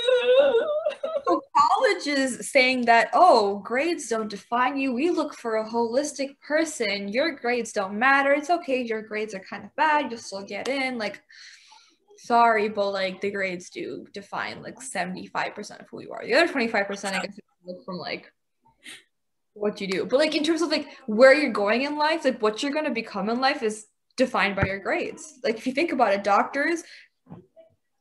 so 1.27 1.41
college 1.57 2.07
is 2.07 2.49
saying 2.49 2.85
that 2.85 3.09
oh, 3.13 3.59
grades 3.59 4.07
don't 4.07 4.29
define 4.29 4.77
you. 4.77 4.93
We 4.93 5.09
look 5.09 5.35
for 5.35 5.57
a 5.57 5.69
holistic 5.69 6.39
person. 6.39 7.09
Your 7.09 7.31
grades 7.31 7.73
don't 7.73 7.99
matter. 7.99 8.31
It's 8.31 8.49
okay. 8.49 8.81
Your 8.81 9.01
grades 9.01 9.35
are 9.35 9.43
kind 9.47 9.65
of 9.65 9.75
bad. 9.75 10.09
You'll 10.09 10.19
still 10.19 10.43
get 10.43 10.67
in. 10.67 10.97
Like 10.97 11.21
sorry, 12.17 12.69
but 12.69 12.91
like 12.91 13.21
the 13.21 13.31
grades 13.31 13.69
do 13.69 14.05
define 14.13 14.61
like 14.61 14.79
75% 14.79 15.81
of 15.81 15.87
who 15.89 16.01
you 16.01 16.11
are. 16.11 16.25
The 16.25 16.33
other 16.33 16.51
25%, 16.51 17.13
I 17.13 17.25
guess, 17.25 17.39
from 17.85 17.97
like 17.97 18.31
what 19.53 19.81
you 19.81 19.87
do. 19.87 20.05
But 20.05 20.19
like 20.19 20.35
in 20.35 20.43
terms 20.43 20.61
of 20.61 20.69
like 20.69 20.87
where 21.05 21.33
you're 21.33 21.51
going 21.51 21.83
in 21.83 21.97
life, 21.97 22.25
like 22.25 22.41
what 22.41 22.61
you're 22.61 22.71
gonna 22.71 22.91
become 22.91 23.29
in 23.29 23.39
life 23.39 23.63
is 23.63 23.87
defined 24.17 24.55
by 24.55 24.63
your 24.65 24.79
grades. 24.79 25.39
Like 25.43 25.57
if 25.57 25.67
you 25.67 25.73
think 25.73 25.91
about 25.91 26.13
it, 26.13 26.23
doctors, 26.23 26.83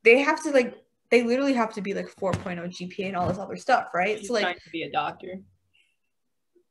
they 0.05 0.19
have 0.19 0.43
to 0.45 0.51
like 0.51 0.75
they 1.11 1.23
literally 1.23 1.55
have 1.55 1.73
to 1.75 1.81
be 1.81 1.95
like 1.95 2.15
4.0 2.15 2.45
GPA 2.45 3.09
and 3.09 3.17
all 3.17 3.29
this 3.29 3.39
other 3.39 3.57
stuff, 3.57 3.89
right? 3.95 4.25
so 4.25 4.35
like 4.35 4.63
to 4.63 4.71
be 4.71 4.83
a 4.83 4.91
doctor. 4.91 5.41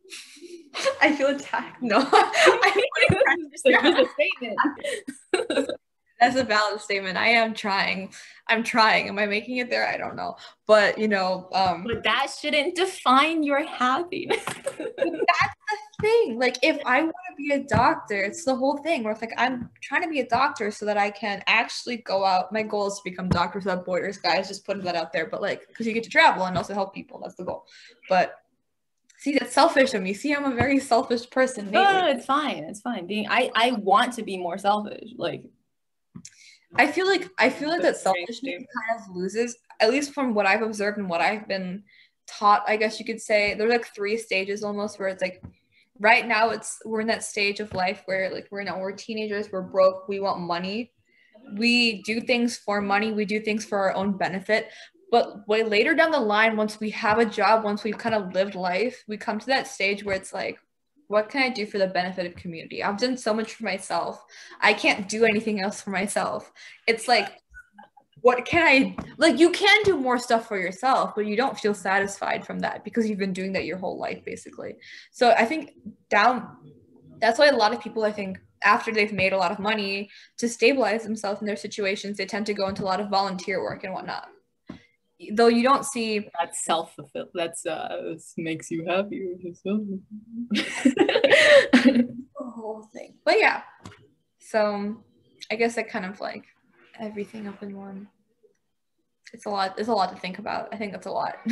I 1.01 1.15
feel 1.15 1.27
attacked. 1.27 1.81
No, 1.81 1.97
I 2.11 2.71
mean, 3.25 3.49
it's 3.51 3.65
a 3.65 4.05
statement. 4.13 5.71
That's 6.19 6.35
a 6.35 6.43
valid 6.43 6.81
statement. 6.81 7.17
I 7.17 7.29
am 7.29 7.53
trying. 7.53 8.11
I'm 8.47 8.63
trying. 8.63 9.07
Am 9.07 9.19
I 9.19 9.25
making 9.25 9.57
it 9.57 9.69
there? 9.69 9.87
I 9.87 9.97
don't 9.97 10.15
know. 10.15 10.35
But 10.65 10.97
you 10.97 11.07
know, 11.07 11.47
um 11.53 11.83
But 11.83 12.03
that 12.03 12.27
shouldn't 12.39 12.75
define 12.75 13.43
your 13.43 13.63
happiness. 13.65 14.43
that's 14.45 14.77
the 14.77 15.77
thing. 16.01 16.39
Like 16.39 16.57
if 16.63 16.79
I 16.85 17.03
want 17.03 17.15
to 17.29 17.35
be 17.37 17.53
a 17.53 17.63
doctor, 17.63 18.23
it's 18.23 18.45
the 18.45 18.55
whole 18.55 18.77
thing 18.77 19.03
where 19.03 19.13
it's 19.13 19.21
like 19.21 19.33
I'm 19.37 19.69
trying 19.81 20.03
to 20.03 20.09
be 20.09 20.21
a 20.21 20.27
doctor 20.27 20.71
so 20.71 20.85
that 20.85 20.97
I 20.97 21.11
can 21.11 21.43
actually 21.45 21.97
go 21.97 22.25
out. 22.25 22.51
My 22.51 22.63
goal 22.63 22.87
is 22.87 22.95
to 22.95 23.01
become 23.03 23.29
doctor 23.29 23.61
so 23.61 23.69
that 23.69 23.85
Boyers 23.85 24.17
guys 24.17 24.47
just 24.47 24.65
putting 24.65 24.83
that 24.83 24.95
out 24.95 25.13
there. 25.13 25.27
But 25.27 25.41
like 25.41 25.67
because 25.67 25.85
you 25.85 25.93
get 25.93 26.03
to 26.03 26.09
travel 26.09 26.45
and 26.45 26.57
also 26.57 26.73
help 26.73 26.93
people. 26.93 27.19
That's 27.21 27.35
the 27.35 27.43
goal. 27.43 27.65
But 28.09 28.35
See, 29.19 29.33
that's 29.33 29.53
selfish 29.53 29.95
of 29.95 30.03
me. 30.03 30.13
See, 30.13 30.31
I'm 30.33 30.45
a 30.45 30.53
very 30.53 30.77
selfish 30.77 31.27
person. 31.31 31.71
No, 31.71 31.83
no, 31.83 32.01
no, 32.01 32.07
it's 32.09 32.25
fine. 32.25 32.63
It's 32.65 32.81
fine. 32.81 33.07
Being 33.07 33.25
I, 33.27 33.49
I 33.55 33.71
want 33.71 34.13
to 34.13 34.23
be 34.23 34.37
more 34.37 34.59
selfish. 34.59 35.09
Like 35.17 35.43
I 36.75 36.87
feel 36.87 37.07
like 37.07 37.29
I 37.37 37.49
feel 37.49 37.69
like 37.69 37.81
that 37.81 37.97
selfishness 37.97 38.41
kind 38.43 38.99
of 38.99 39.15
loses, 39.15 39.57
at 39.79 39.89
least 39.89 40.13
from 40.13 40.33
what 40.33 40.45
I've 40.45 40.61
observed 40.61 40.97
and 40.97 41.09
what 41.09 41.21
I've 41.21 41.47
been 41.47 41.83
taught. 42.27 42.63
I 42.67 42.75
guess 42.75 42.99
you 42.99 43.05
could 43.05 43.21
say 43.21 43.53
there's 43.53 43.71
like 43.71 43.93
three 43.95 44.17
stages 44.17 44.63
almost 44.63 44.99
where 44.99 45.07
it's 45.07 45.21
like 45.21 45.41
right 45.99 46.27
now 46.27 46.49
it's 46.49 46.79
we're 46.85 47.01
in 47.01 47.07
that 47.07 47.23
stage 47.23 47.59
of 47.59 47.73
life 47.73 48.03
where 48.05 48.31
like 48.31 48.47
we're 48.51 48.63
now 48.63 48.79
we're 48.79 48.91
teenagers, 48.91 49.51
we're 49.51 49.61
broke, 49.61 50.07
we 50.07 50.19
want 50.19 50.41
money, 50.41 50.91
we 51.55 52.01
do 52.03 52.19
things 52.19 52.57
for 52.57 52.81
money, 52.81 53.11
we 53.11 53.25
do 53.25 53.39
things 53.39 53.65
for 53.65 53.77
our 53.77 53.93
own 53.93 54.17
benefit. 54.17 54.69
But 55.09 55.47
way 55.47 55.63
later 55.63 55.95
down 55.95 56.11
the 56.11 56.19
line, 56.19 56.57
once 56.57 56.79
we 56.79 56.89
have 56.91 57.19
a 57.19 57.25
job, 57.25 57.63
once 57.63 57.83
we've 57.83 57.97
kind 57.97 58.13
of 58.13 58.33
lived 58.33 58.55
life, 58.55 59.03
we 59.07 59.15
come 59.15 59.39
to 59.39 59.45
that 59.47 59.67
stage 59.67 60.03
where 60.03 60.15
it's 60.15 60.33
like, 60.33 60.59
what 61.07 61.29
can 61.29 61.41
I 61.41 61.49
do 61.49 61.65
for 61.65 61.77
the 61.77 61.87
benefit 61.87 62.25
of 62.25 62.35
community? 62.35 62.83
I've 62.83 62.99
done 62.99 63.17
so 63.17 63.33
much 63.33 63.53
for 63.53 63.63
myself. 63.63 64.23
I 64.61 64.73
can't 64.73 65.07
do 65.07 65.25
anything 65.25 65.61
else 65.61 65.81
for 65.81 65.91
myself. 65.91 66.51
It's 66.85 67.07
like, 67.07 67.41
what 68.21 68.45
can 68.45 68.67
I 68.67 68.95
like? 69.17 69.39
You 69.39 69.51
can 69.51 69.83
do 69.83 69.95
more 69.95 70.19
stuff 70.19 70.47
for 70.47 70.59
yourself, 70.59 71.13
but 71.15 71.25
you 71.25 71.37
don't 71.37 71.57
feel 71.57 71.73
satisfied 71.73 72.45
from 72.45 72.59
that 72.59 72.83
because 72.83 73.09
you've 73.09 73.19
been 73.19 73.33
doing 73.33 73.53
that 73.53 73.65
your 73.65 73.77
whole 73.77 73.97
life, 73.97 74.23
basically. 74.25 74.75
So 75.11 75.31
I 75.31 75.45
think 75.45 75.75
down, 76.09 76.57
that's 77.19 77.39
why 77.39 77.47
a 77.47 77.55
lot 77.55 77.73
of 77.73 77.81
people, 77.81 78.03
I 78.03 78.11
think, 78.11 78.39
after 78.63 78.91
they've 78.91 79.13
made 79.13 79.33
a 79.33 79.37
lot 79.37 79.51
of 79.51 79.59
money 79.59 80.09
to 80.39 80.49
stabilize 80.49 81.03
themselves 81.03 81.41
in 81.41 81.47
their 81.47 81.55
situations, 81.55 82.17
they 82.17 82.25
tend 82.25 82.47
to 82.47 82.53
go 82.53 82.67
into 82.67 82.83
a 82.83 82.85
lot 82.85 82.99
of 82.99 83.09
volunteer 83.09 83.61
work 83.61 83.83
and 83.83 83.93
whatnot 83.93 84.29
though 85.33 85.47
you 85.47 85.63
don't 85.63 85.85
see 85.85 86.27
that's 86.37 86.63
self 86.63 86.95
fulfilled. 86.95 87.29
That's 87.33 87.65
uh 87.65 88.15
makes 88.37 88.69
you 88.69 88.85
happy 88.85 89.35
the 90.51 92.07
whole 92.35 92.87
thing. 92.93 93.15
But 93.25 93.39
yeah, 93.39 93.63
so 94.39 95.03
I 95.51 95.55
guess 95.55 95.77
I 95.77 95.83
kind 95.83 96.05
of 96.05 96.19
like 96.19 96.45
everything 96.99 97.47
up 97.47 97.61
in 97.63 97.75
one. 97.75 98.07
It's 99.33 99.45
a 99.45 99.49
lot. 99.49 99.75
It's 99.77 99.89
a 99.89 99.93
lot 99.93 100.13
to 100.13 100.19
think 100.19 100.39
about. 100.39 100.69
I 100.71 100.77
think 100.77 100.93
that's 100.93 101.07
a 101.07 101.11
lot. 101.11 101.35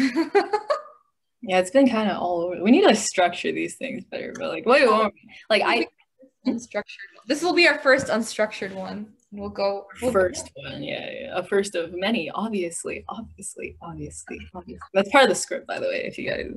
yeah, 1.42 1.60
it's 1.60 1.72
been 1.72 1.90
kind 1.90 2.10
of 2.10 2.18
all 2.18 2.42
over. 2.42 2.64
We 2.64 2.72
need 2.72 2.88
to 2.88 2.96
structure 2.96 3.52
these 3.52 3.76
things 3.76 4.04
better. 4.06 4.34
But 4.38 4.50
like, 4.50 4.66
wait, 4.66 4.90
wait, 4.90 5.12
like 5.50 5.64
I 5.66 5.88
unstructured. 6.48 6.84
This 7.28 7.42
will 7.42 7.54
be 7.54 7.68
our 7.68 7.80
first 7.80 8.08
unstructured 8.08 8.74
one. 8.74 9.14
We'll 9.36 9.50
go 9.50 9.88
we'll 10.02 10.12
first 10.12 10.50
go. 10.56 10.70
one, 10.70 10.84
yeah, 10.84 11.10
yeah, 11.12 11.38
a 11.38 11.44
first 11.44 11.76
of 11.76 11.94
many. 11.94 12.30
Obviously, 12.30 13.04
obviously, 13.10 13.76
obviously, 13.82 14.40
obviously. 14.54 14.88
That's 14.94 15.10
part 15.10 15.24
of 15.24 15.30
the 15.30 15.36
script, 15.36 15.68
by 15.68 15.80
the 15.80 15.88
way. 15.88 16.06
If 16.06 16.18
you 16.18 16.30
guys, 16.30 16.48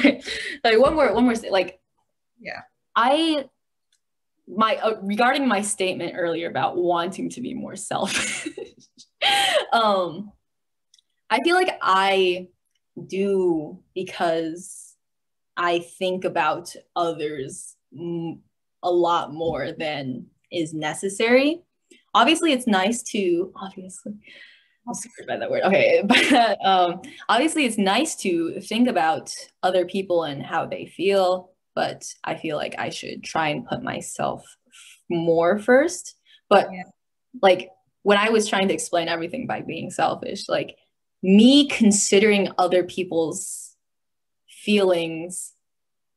right. 0.04 0.28
like 0.64 0.78
one 0.78 0.94
more, 0.94 1.12
one 1.14 1.24
more, 1.24 1.34
like, 1.50 1.80
yeah, 2.40 2.60
I 2.94 3.46
my 4.48 4.76
uh, 4.76 4.96
regarding 5.02 5.46
my 5.46 5.62
statement 5.62 6.14
earlier 6.16 6.48
about 6.48 6.76
wanting 6.76 7.30
to 7.30 7.40
be 7.40 7.54
more 7.54 7.76
selfish 7.76 8.48
um 9.72 10.32
i 11.30 11.40
feel 11.42 11.54
like 11.54 11.78
i 11.80 12.46
do 13.06 13.78
because 13.94 14.96
i 15.56 15.78
think 15.78 16.24
about 16.24 16.74
others 16.96 17.76
m- 17.96 18.40
a 18.82 18.90
lot 18.90 19.32
more 19.32 19.72
than 19.72 20.26
is 20.52 20.74
necessary 20.74 21.60
obviously 22.14 22.52
it's 22.52 22.66
nice 22.66 23.02
to 23.02 23.52
obviously 23.56 24.12
I'm 24.86 24.94
scared 24.94 25.28
by 25.28 25.36
that 25.36 25.48
word. 25.50 25.62
Okay, 25.62 26.02
but 26.06 26.66
um, 26.66 27.00
obviously 27.28 27.64
it's 27.66 27.78
nice 27.78 28.16
to 28.16 28.60
think 28.60 28.88
about 28.88 29.32
other 29.62 29.86
people 29.86 30.24
and 30.24 30.42
how 30.42 30.66
they 30.66 30.86
feel, 30.86 31.52
but 31.76 32.04
I 32.24 32.34
feel 32.34 32.56
like 32.56 32.74
I 32.78 32.90
should 32.90 33.22
try 33.22 33.48
and 33.48 33.64
put 33.64 33.82
myself 33.82 34.44
more 35.08 35.58
first. 35.60 36.16
But 36.48 36.68
Yeah. 36.72 36.82
like 37.40 37.70
when 38.02 38.18
I 38.18 38.30
was 38.30 38.48
trying 38.48 38.66
to 38.68 38.74
explain 38.74 39.06
everything 39.06 39.46
by 39.46 39.60
being 39.60 39.90
selfish, 39.90 40.48
like 40.48 40.76
me 41.22 41.68
considering 41.68 42.48
other 42.58 42.82
people's 42.82 43.76
feelings 44.48 45.52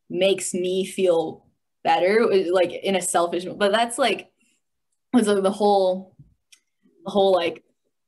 makes 0.09 0.55
me 0.55 0.85
feel 0.85 1.44
better, 1.85 2.27
like 2.51 2.73
in 2.73 2.97
a 2.97 3.01
selfish. 3.01 3.45
But 3.45 3.71
that's 3.71 3.97
like 3.97 4.31
was 5.15 5.27
like 5.27 5.43
the 5.43 5.51
whole, 5.51 6.15
the 7.05 7.11
whole 7.11 7.31
like 7.31 7.63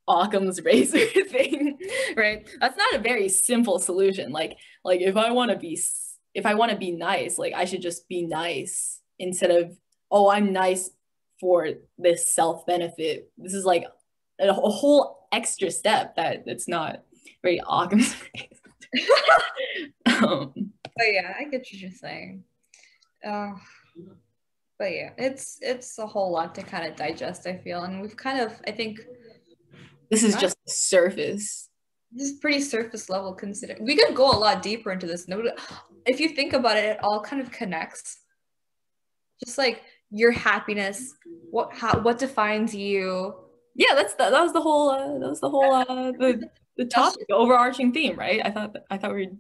Occam's 0.07 0.61
razor 0.61 1.05
thing, 1.29 1.77
right? 2.15 2.47
That's 2.59 2.77
not 2.77 2.95
a 2.95 2.99
very 2.99 3.29
simple 3.29 3.79
solution. 3.79 4.31
Like, 4.31 4.57
like 4.83 5.01
if 5.01 5.15
I 5.15 5.31
want 5.31 5.51
to 5.51 5.57
be, 5.57 5.79
if 6.33 6.45
I 6.45 6.53
want 6.55 6.71
to 6.71 6.77
be 6.77 6.91
nice, 6.91 7.37
like 7.37 7.53
I 7.53 7.65
should 7.65 7.81
just 7.81 8.07
be 8.07 8.23
nice 8.23 9.01
instead 9.19 9.51
of, 9.51 9.77
oh, 10.11 10.29
I'm 10.29 10.51
nice 10.51 10.89
for 11.39 11.69
this 11.97 12.33
self 12.33 12.65
benefit. 12.65 13.31
This 13.37 13.53
is 13.53 13.65
like 13.65 13.85
a, 14.39 14.49
a 14.49 14.53
whole 14.53 15.27
extra 15.31 15.71
step 15.71 16.15
that 16.15 16.43
it's 16.45 16.67
not 16.67 17.03
very 17.41 17.61
Occam's 17.67 18.15
razor. 18.35 19.05
um, 20.25 20.71
But 20.95 21.05
yeah, 21.11 21.33
I 21.39 21.43
get 21.45 21.59
what 21.59 21.73
you're 21.73 21.91
saying. 21.91 22.43
Uh, 23.25 23.53
but 24.79 24.91
yeah, 24.91 25.11
it's 25.17 25.57
it's 25.61 25.97
a 25.97 26.05
whole 26.05 26.31
lot 26.31 26.53
to 26.55 26.61
kind 26.63 26.85
of 26.87 26.95
digest. 26.95 27.47
I 27.47 27.57
feel, 27.57 27.83
and 27.83 28.01
we've 28.01 28.17
kind 28.17 28.39
of, 28.39 28.59
I 28.67 28.71
think, 28.71 28.99
this 30.09 30.23
is 30.23 30.35
just 30.35 30.57
the 30.65 30.71
surface. 30.71 31.69
this 32.11 32.29
is 32.31 32.39
pretty 32.39 32.61
surface 32.61 33.09
level. 33.09 33.33
Consider 33.33 33.75
we 33.79 33.95
could 33.95 34.15
go 34.15 34.31
a 34.31 34.37
lot 34.37 34.61
deeper 34.61 34.91
into 34.91 35.07
this. 35.07 35.27
No, 35.27 35.41
if 36.05 36.19
you 36.19 36.29
think 36.29 36.53
about 36.53 36.77
it, 36.77 36.85
it 36.85 37.03
all 37.03 37.21
kind 37.21 37.41
of 37.41 37.51
connects. 37.51 38.19
Just 39.43 39.57
like 39.57 39.81
your 40.09 40.31
happiness, 40.31 41.13
what 41.51 41.73
how 41.73 41.99
what 42.01 42.19
defines 42.19 42.73
you? 42.73 43.35
Yeah, 43.75 43.93
that's 43.93 44.13
the, 44.13 44.29
that 44.29 44.41
was 44.41 44.53
the 44.53 44.61
whole 44.61 44.89
uh, 44.89 45.19
that 45.19 45.29
was 45.29 45.39
the 45.39 45.49
whole 45.49 45.73
uh, 45.73 46.11
the 46.11 46.49
the 46.77 46.85
topic, 46.85 47.25
the 47.27 47.35
overarching 47.35 47.91
theme, 47.91 48.17
right? 48.17 48.41
I 48.43 48.51
thought 48.51 48.75
I 48.89 48.97
thought 48.97 49.13
we 49.13 49.25
were 49.25 49.31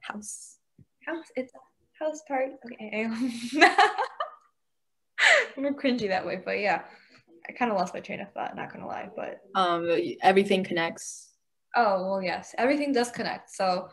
house. 0.00 0.58
House, 1.06 1.26
it's 1.36 1.52
house 2.02 2.22
part. 2.26 2.50
Okay. 2.66 3.04
I'm 5.56 5.74
cringy 5.74 6.08
that 6.08 6.26
way, 6.26 6.40
but 6.44 6.58
yeah, 6.58 6.82
I 7.48 7.52
kind 7.52 7.70
of 7.70 7.76
lost 7.78 7.94
my 7.94 8.00
train 8.00 8.20
of 8.20 8.32
thought. 8.32 8.56
Not 8.56 8.72
gonna 8.72 8.86
lie, 8.86 9.08
but 9.14 9.40
Um, 9.54 9.88
everything 10.22 10.64
connects. 10.64 11.30
oh 11.76 12.04
well, 12.08 12.22
yes, 12.22 12.54
everything 12.58 12.92
does 12.92 13.10
connect. 13.10 13.50
So 13.50 13.88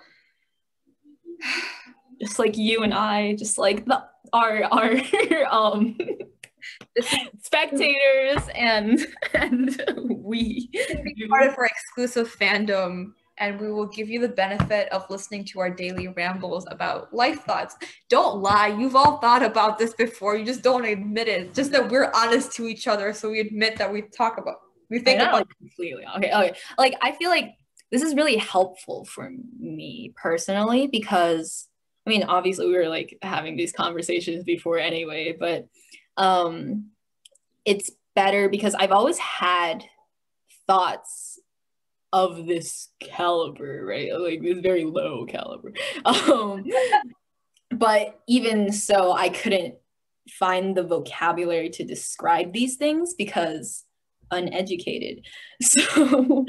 just 2.22 2.40
like 2.40 2.58
you 2.58 2.84
and 2.84 2.94
I, 2.94 3.36
just 3.36 3.58
like 3.58 3.86
the 3.86 4.04
our 4.34 4.64
our 4.66 4.96
um 5.52 5.98
spectators 7.42 8.48
and 8.56 9.06
and 9.34 9.82
we. 10.10 10.70
be 10.72 11.28
part 11.30 11.48
of 11.48 11.58
our 11.58 11.66
exclusive 11.66 12.34
fandom 12.36 13.14
and 13.40 13.60
we 13.60 13.72
will 13.72 13.88
give 13.88 14.10
you 14.10 14.20
the 14.20 14.30
benefit 14.30 14.90
of 14.92 15.10
listening 15.10 15.46
to 15.46 15.60
our 15.60 15.70
daily 15.70 16.08
rambles 16.10 16.66
about 16.70 17.14
life 17.14 17.44
thoughts. 17.44 17.76
Don't 18.10 18.42
lie, 18.42 18.68
you've 18.68 18.96
all 18.96 19.18
thought 19.18 19.44
about 19.44 19.78
this 19.78 19.94
before, 19.94 20.36
you 20.38 20.46
just 20.46 20.64
don't 20.64 20.86
admit 20.86 21.28
it. 21.28 21.54
Just 21.54 21.72
that 21.72 21.90
we're 21.90 22.12
honest 22.14 22.52
to 22.54 22.68
each 22.68 22.88
other, 22.88 23.14
so 23.14 23.30
we 23.30 23.40
admit 23.40 23.78
that 23.78 23.92
we 23.92 24.02
talk 24.02 24.38
about 24.38 24.58
we 24.90 25.00
think 25.00 25.22
about 25.22 25.48
completely 25.60 26.04
okay. 26.18 26.34
Okay, 26.34 26.54
like 26.78 26.96
I 27.02 27.12
feel 27.12 27.30
like 27.30 27.54
this 27.92 28.02
is 28.02 28.16
really 28.16 28.38
helpful 28.38 29.06
for 29.06 29.32
me 29.60 30.14
personally 30.16 30.88
because 30.88 31.68
I 32.06 32.10
mean, 32.10 32.24
obviously 32.24 32.68
we 32.68 32.76
were 32.76 32.90
like 32.90 33.18
having 33.22 33.56
these 33.56 33.72
conversations 33.72 34.44
before 34.44 34.80
anyway, 34.80 35.36
but 35.40 35.68
um, 36.18 36.88
it's 37.66 37.92
better 38.16 38.50
because 38.50 38.74
I've 38.74 38.92
always 38.92 39.20
had 39.20 39.84
thoughts 40.66 41.29
of 42.12 42.48
this 42.48 42.90
caliber, 43.00 43.86
right? 43.86 44.12
Like 44.20 44.42
this 44.42 44.60
very 44.60 44.86
low 44.86 45.26
caliber. 45.26 45.74
Um, 46.06 46.66
but 47.72 48.20
even 48.28 48.72
so, 48.72 49.12
I 49.12 49.30
couldn't 49.30 49.76
find 50.32 50.76
the 50.76 50.84
vocabulary 50.84 51.70
to 51.70 51.84
describe 51.84 52.54
these 52.54 52.76
things 52.76 53.14
because 53.14 53.86
uneducated. 54.32 55.26
So 55.62 56.46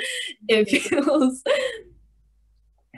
it 0.48 0.68
feels 0.70 1.42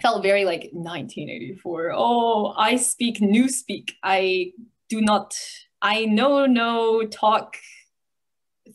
felt 0.00 0.22
very 0.22 0.44
like 0.44 0.70
1984. 0.72 1.92
Oh, 1.94 2.54
I 2.56 2.76
speak 2.76 3.20
Newspeak. 3.20 3.90
I 4.02 4.52
do 4.88 5.00
not 5.00 5.34
I 5.80 6.04
know 6.04 6.46
no 6.46 7.04
talk 7.06 7.56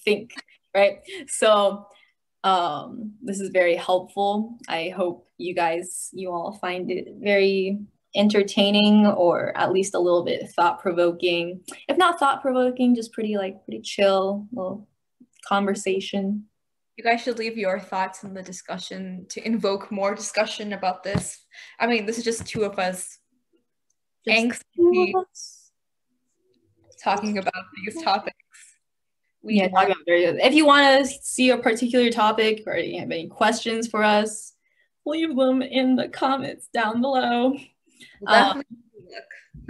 think, 0.03 0.31
right? 0.75 0.99
So 1.27 1.87
um 2.47 3.13
this 3.21 3.39
is 3.39 3.49
very 3.49 3.75
helpful. 3.75 4.57
I 4.69 4.89
hope 4.89 5.27
you 5.37 5.53
guys 5.53 6.09
you 6.13 6.31
all 6.31 6.57
find 6.59 6.89
it 6.89 7.05
very 7.19 7.79
entertaining 8.15 9.05
or 9.05 9.55
at 9.57 9.71
least 9.71 9.93
a 9.93 9.99
little 9.99 10.23
bit 10.23 10.49
thought 10.55 10.79
provoking. 10.79 11.61
If 11.87 11.97
not 11.97 12.19
thought 12.19 12.41
provoking, 12.41 12.95
just 12.95 13.13
pretty 13.13 13.37
like 13.37 13.63
pretty 13.65 13.81
chill 13.81 14.47
little 14.51 14.87
conversation. 15.47 16.45
you 16.97 17.03
guys 17.03 17.21
should 17.21 17.37
leave 17.37 17.57
your 17.57 17.79
thoughts 17.79 18.23
in 18.23 18.33
the 18.33 18.41
discussion 18.41 19.25
to 19.29 19.45
invoke 19.45 19.91
more 19.91 20.15
discussion 20.15 20.73
about 20.73 21.03
this. 21.03 21.45
I 21.79 21.85
mean, 21.87 22.05
this 22.05 22.17
is 22.17 22.23
just 22.23 22.45
two 22.47 22.63
of 22.63 22.79
us 22.79 23.19
Just 26.85 26.99
talking 27.03 27.37
about 27.37 27.63
these 27.75 28.01
topics. 28.03 28.35
We 29.43 29.55
yeah, 29.55 29.69
talk 29.69 29.85
about 29.85 29.96
very 29.96 29.96
if 30.07 30.53
you 30.53 30.65
want 30.65 31.05
to 31.05 31.11
see 31.21 31.49
a 31.49 31.57
particular 31.57 32.09
topic 32.09 32.63
or 32.65 32.77
you 32.77 32.99
have 32.99 33.11
any 33.11 33.27
questions 33.27 33.87
for 33.87 34.03
us, 34.03 34.53
leave 35.05 35.35
them 35.35 35.61
in 35.61 35.95
the 35.95 36.07
comments 36.07 36.67
down 36.73 37.01
below. 37.01 37.53
look. 38.21 38.29
Um, 38.29 38.63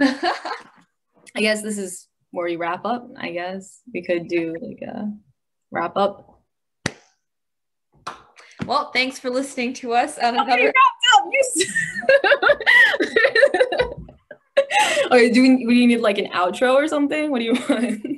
I 0.00 1.40
guess 1.40 1.62
this 1.62 1.78
is 1.78 2.06
where 2.30 2.46
we 2.46 2.56
wrap 2.56 2.84
up. 2.84 3.08
I 3.16 3.30
guess 3.30 3.80
we 3.92 4.02
could 4.02 4.28
do 4.28 4.54
like 4.60 4.80
a 4.82 5.12
wrap 5.70 5.96
up. 5.96 6.40
well, 8.66 8.90
thanks 8.92 9.18
for 9.18 9.30
listening 9.30 9.72
to 9.74 9.92
us 9.94 10.18
on 10.18 10.38
Okay, 10.38 10.40
oh, 10.40 10.44
another. 10.44 10.64
wrap 10.64 10.74
up. 11.16 11.24
okay, 15.12 15.30
do 15.30 15.42
we, 15.42 15.66
we 15.66 15.86
need 15.86 16.00
like 16.00 16.18
an 16.18 16.26
outro 16.32 16.74
or 16.74 16.86
something? 16.88 17.30
What 17.30 17.38
do 17.40 17.44
you 17.44 17.54
want? 17.68 18.17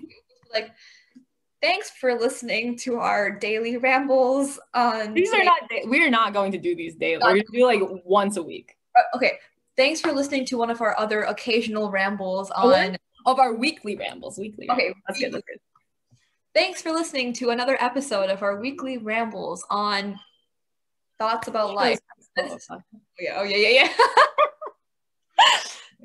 Thanks 1.63 1.91
for 1.91 2.19
listening 2.19 2.77
to 2.79 2.97
our 2.99 3.31
daily 3.31 3.77
rambles 3.77 4.59
on. 4.73 5.13
These 5.15 5.33
are 5.33 5.45
not. 5.45 5.69
da- 5.69 5.85
We 5.87 6.03
are 6.03 6.11
not 6.11 6.33
going 6.33 6.53
to 6.53 6.59
do 6.59 6.75
these 6.75 6.95
daily. 6.95 7.23
We're 7.23 7.31
gonna 7.31 7.43
do 7.53 7.65
like 7.67 7.81
once 8.05 8.37
a 8.39 8.43
week 8.43 8.77
Uh, 8.97 9.03
okay. 9.17 9.33
Thanks 9.77 10.01
for 10.01 10.13
listening 10.13 10.45
to 10.47 10.57
one 10.59 10.71
of 10.71 10.81
our 10.81 10.99
other 10.99 11.23
occasional 11.23 11.91
rambles 11.91 12.51
Oh, 12.57 12.75
on. 12.75 12.97
of 13.27 13.39
our 13.39 13.55
weekly 13.55 13.95
rambles. 13.97 14.39
Weekly. 14.39 14.71
Okay, 14.71 14.85
rambles. 14.87 15.03
that's 15.09 15.21
good. 15.21 15.33
That's 15.33 15.45
good. 15.47 15.59
Thanks 16.55 16.83
for 16.83 16.91
listening 16.93 17.33
to 17.35 17.51
another 17.51 17.77
episode 17.81 18.29
of 18.31 18.43
our 18.43 18.59
weekly 18.61 18.99
rambles 18.99 19.65
on 19.71 20.19
thoughts 21.19 21.47
about 21.49 21.75
life. 21.75 21.99
Oh. 22.39 22.81
Yeah, 23.19 23.35
oh 23.39 23.43
yeah, 23.43 23.57
yeah, 23.57 23.69
yeah. 23.69 23.89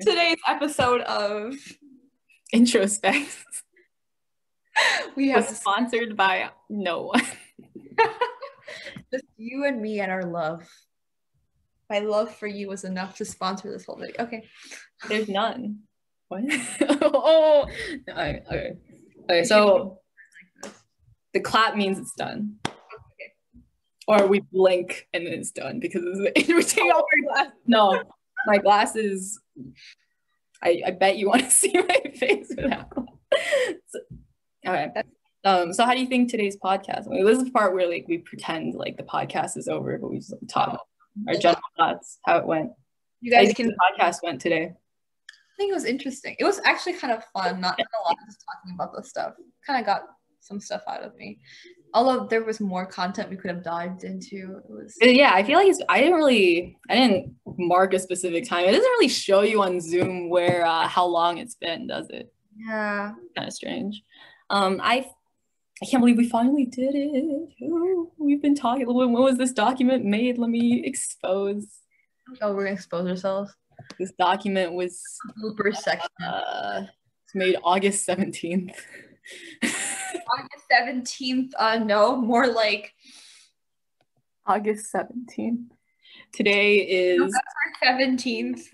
Today's 0.00 0.36
episode 0.46 1.00
of 1.02 1.54
Introspect 2.54 3.42
we 5.16 5.34
was 5.34 5.46
have 5.46 5.56
sponsored 5.56 6.16
by 6.16 6.50
no 6.68 7.02
one. 7.02 7.22
just 9.12 9.24
you 9.36 9.64
and 9.64 9.80
me 9.80 10.00
and 10.00 10.10
our 10.10 10.24
love. 10.24 10.68
My 11.88 12.00
love 12.00 12.34
for 12.34 12.46
you 12.46 12.68
was 12.68 12.84
enough 12.84 13.16
to 13.18 13.24
sponsor 13.24 13.70
this 13.70 13.84
whole 13.84 13.96
video. 13.96 14.16
Okay. 14.24 14.44
There's 15.08 15.28
none. 15.28 15.80
What? 16.28 16.42
oh, 17.02 17.66
okay. 18.08 18.42
okay. 18.46 18.72
Okay, 19.24 19.44
so 19.44 20.00
the 21.32 21.40
clap 21.40 21.76
means 21.76 21.98
it's 21.98 22.14
done. 22.14 22.56
Okay. 22.66 23.32
Or 24.08 24.26
we 24.26 24.40
blink 24.52 25.08
and 25.12 25.26
then 25.26 25.34
it's 25.34 25.50
done 25.50 25.80
because 25.80 26.02
it's, 26.04 26.48
we 26.48 26.62
take 26.62 26.92
off 26.92 27.02
our 27.02 27.34
glasses. 27.34 27.52
No, 27.66 28.02
my 28.46 28.58
glasses. 28.58 29.40
I, 30.62 30.82
I 30.86 30.90
bet 30.92 31.18
you 31.18 31.28
want 31.28 31.44
to 31.44 31.50
see 31.50 31.72
my 31.72 32.10
face 32.14 32.52
without. 32.56 32.90
So- 33.88 34.15
Okay. 34.66 35.02
Um, 35.44 35.72
so 35.72 35.84
how 35.84 35.94
do 35.94 36.00
you 36.00 36.06
think 36.06 36.30
today's 36.30 36.56
podcast? 36.56 37.06
I 37.06 37.10
mean, 37.10 37.24
this 37.24 37.38
is 37.38 37.44
the 37.44 37.50
part 37.50 37.74
where 37.74 37.88
like 37.88 38.06
we 38.08 38.18
pretend 38.18 38.74
like 38.74 38.96
the 38.96 39.04
podcast 39.04 39.56
is 39.56 39.68
over, 39.68 39.96
but 39.98 40.10
we 40.10 40.18
just 40.18 40.32
like, 40.32 40.40
talk 40.48 40.68
about 40.68 40.80
our 41.28 41.34
general 41.40 41.60
thoughts, 41.78 42.18
how 42.24 42.38
it 42.38 42.46
went. 42.46 42.70
You 43.20 43.30
guys 43.30 43.52
can. 43.54 43.68
the 43.68 43.76
podcast 43.76 44.18
went 44.22 44.40
today. 44.40 44.72
I 44.72 45.56
think 45.56 45.70
it 45.70 45.74
was 45.74 45.84
interesting. 45.84 46.36
It 46.38 46.44
was 46.44 46.60
actually 46.64 46.94
kind 46.94 47.12
of 47.12 47.24
fun. 47.32 47.60
Not 47.60 47.76
gonna 47.76 47.88
lie, 48.04 48.14
just 48.26 48.44
talking 48.44 48.74
about 48.74 48.94
this 48.94 49.08
stuff. 49.08 49.34
Kind 49.66 49.80
of 49.80 49.86
got 49.86 50.02
some 50.40 50.60
stuff 50.60 50.82
out 50.88 51.02
of 51.02 51.14
me. 51.16 51.38
Although 51.94 52.26
there 52.26 52.44
was 52.44 52.60
more 52.60 52.84
content 52.84 53.30
we 53.30 53.36
could 53.36 53.50
have 53.50 53.62
dived 53.62 54.04
into. 54.04 54.60
It 54.64 54.70
was. 54.70 54.96
Uh, 55.02 55.06
Yeah, 55.06 55.30
I 55.32 55.42
feel 55.42 55.58
like 55.58 55.68
it's, 55.68 55.82
I 55.88 56.00
didn't 56.00 56.14
really, 56.14 56.76
I 56.90 56.94
didn't 56.94 57.34
mark 57.58 57.94
a 57.94 57.98
specific 57.98 58.48
time. 58.48 58.64
It 58.64 58.72
doesn't 58.72 58.82
really 58.82 59.08
show 59.08 59.42
you 59.42 59.62
on 59.62 59.80
Zoom 59.80 60.28
where 60.28 60.66
uh, 60.66 60.86
how 60.88 61.06
long 61.06 61.38
it's 61.38 61.54
been, 61.54 61.86
does 61.86 62.10
it? 62.10 62.32
Yeah. 62.56 63.12
Kind 63.36 63.48
of 63.48 63.54
strange. 63.54 64.02
Um, 64.50 64.80
I, 64.82 65.06
I 65.82 65.86
can't 65.86 66.00
believe 66.00 66.16
we 66.16 66.28
finally 66.28 66.66
did 66.66 66.94
it. 66.94 67.64
Ooh, 67.64 68.12
we've 68.18 68.42
been 68.42 68.54
talking. 68.54 68.86
When, 68.86 69.12
when 69.12 69.22
was 69.22 69.36
this 69.36 69.52
document 69.52 70.04
made? 70.04 70.38
Let 70.38 70.50
me 70.50 70.82
expose. 70.84 71.66
Oh, 72.40 72.54
we're 72.54 72.64
gonna 72.64 72.74
expose 72.74 73.08
ourselves. 73.08 73.54
This 73.98 74.12
document 74.18 74.72
was 74.72 75.02
Blooper 75.42 75.74
section. 75.76 76.08
uh, 76.24 76.86
it's 77.24 77.34
made 77.34 77.56
August 77.62 78.04
seventeenth. 78.04 78.72
August 79.62 80.64
seventeenth. 80.70 81.52
Uh, 81.58 81.78
no, 81.78 82.16
more 82.16 82.46
like 82.46 82.94
August 84.46 84.90
seventeenth. 84.90 85.72
Today 86.36 86.76
is. 86.76 87.34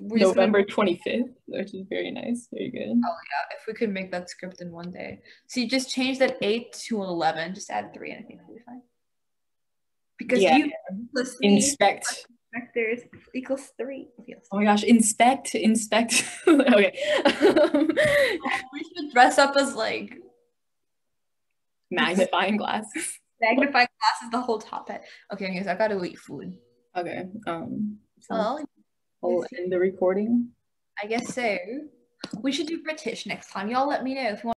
November 0.00 0.64
twenty 0.64 1.00
fifth, 1.04 1.30
which 1.46 1.72
is 1.72 1.86
very 1.88 2.10
nice. 2.10 2.48
Very 2.52 2.70
good. 2.70 2.88
Oh, 2.90 3.16
yeah. 3.30 3.56
If 3.56 3.66
we 3.68 3.74
could 3.74 3.90
make 3.90 4.10
that 4.10 4.28
script 4.28 4.60
in 4.60 4.72
one 4.72 4.90
day, 4.90 5.20
so 5.46 5.60
you 5.60 5.68
just 5.68 5.88
change 5.88 6.18
that 6.18 6.38
eight 6.42 6.72
to 6.88 7.02
eleven. 7.04 7.54
Just 7.54 7.70
add 7.70 7.94
three, 7.94 8.10
and 8.10 8.24
I 8.24 8.26
think 8.26 8.40
it'll 8.40 8.52
be 8.54 8.60
fine. 8.66 8.82
Because 10.18 10.42
Yeah. 10.42 10.56
you 10.56 10.72
Inspect. 11.42 12.26
vectors 12.52 13.02
equals 13.32 13.70
three. 13.78 14.08
Okay, 14.20 14.34
Oh 14.50 14.56
my 14.58 14.64
gosh, 14.64 14.82
inspect, 14.82 15.54
inspect. 15.54 16.24
okay. 16.48 16.98
we 18.72 18.84
should 18.84 19.12
dress 19.12 19.38
up 19.38 19.56
as 19.56 19.76
like 19.76 20.18
Magnifying 21.92 22.56
glass. 22.56 22.86
magnifying 23.40 23.86
glasses 24.00 24.30
the 24.32 24.40
whole 24.40 24.58
top 24.58 24.88
hat. 24.88 25.04
Okay, 25.32 25.46
anyways, 25.46 25.68
I 25.68 25.76
gotta 25.76 26.02
eat 26.02 26.18
food. 26.18 26.56
Okay. 26.97 27.24
Um 27.47 27.99
Well, 28.28 28.64
we'll 29.20 29.47
end 29.57 29.72
the 29.72 29.78
recording. 29.78 30.49
I 31.03 31.07
guess 31.07 31.34
so. 31.34 31.59
We 32.40 32.53
should 32.53 32.66
do 32.66 32.82
British 32.82 33.26
next 33.26 33.51
time. 33.51 33.70
Y'all 33.70 33.88
let 33.88 34.05
me 34.05 34.14
know 34.14 34.28
if 34.28 34.43
you 34.43 34.49
want 34.49 34.51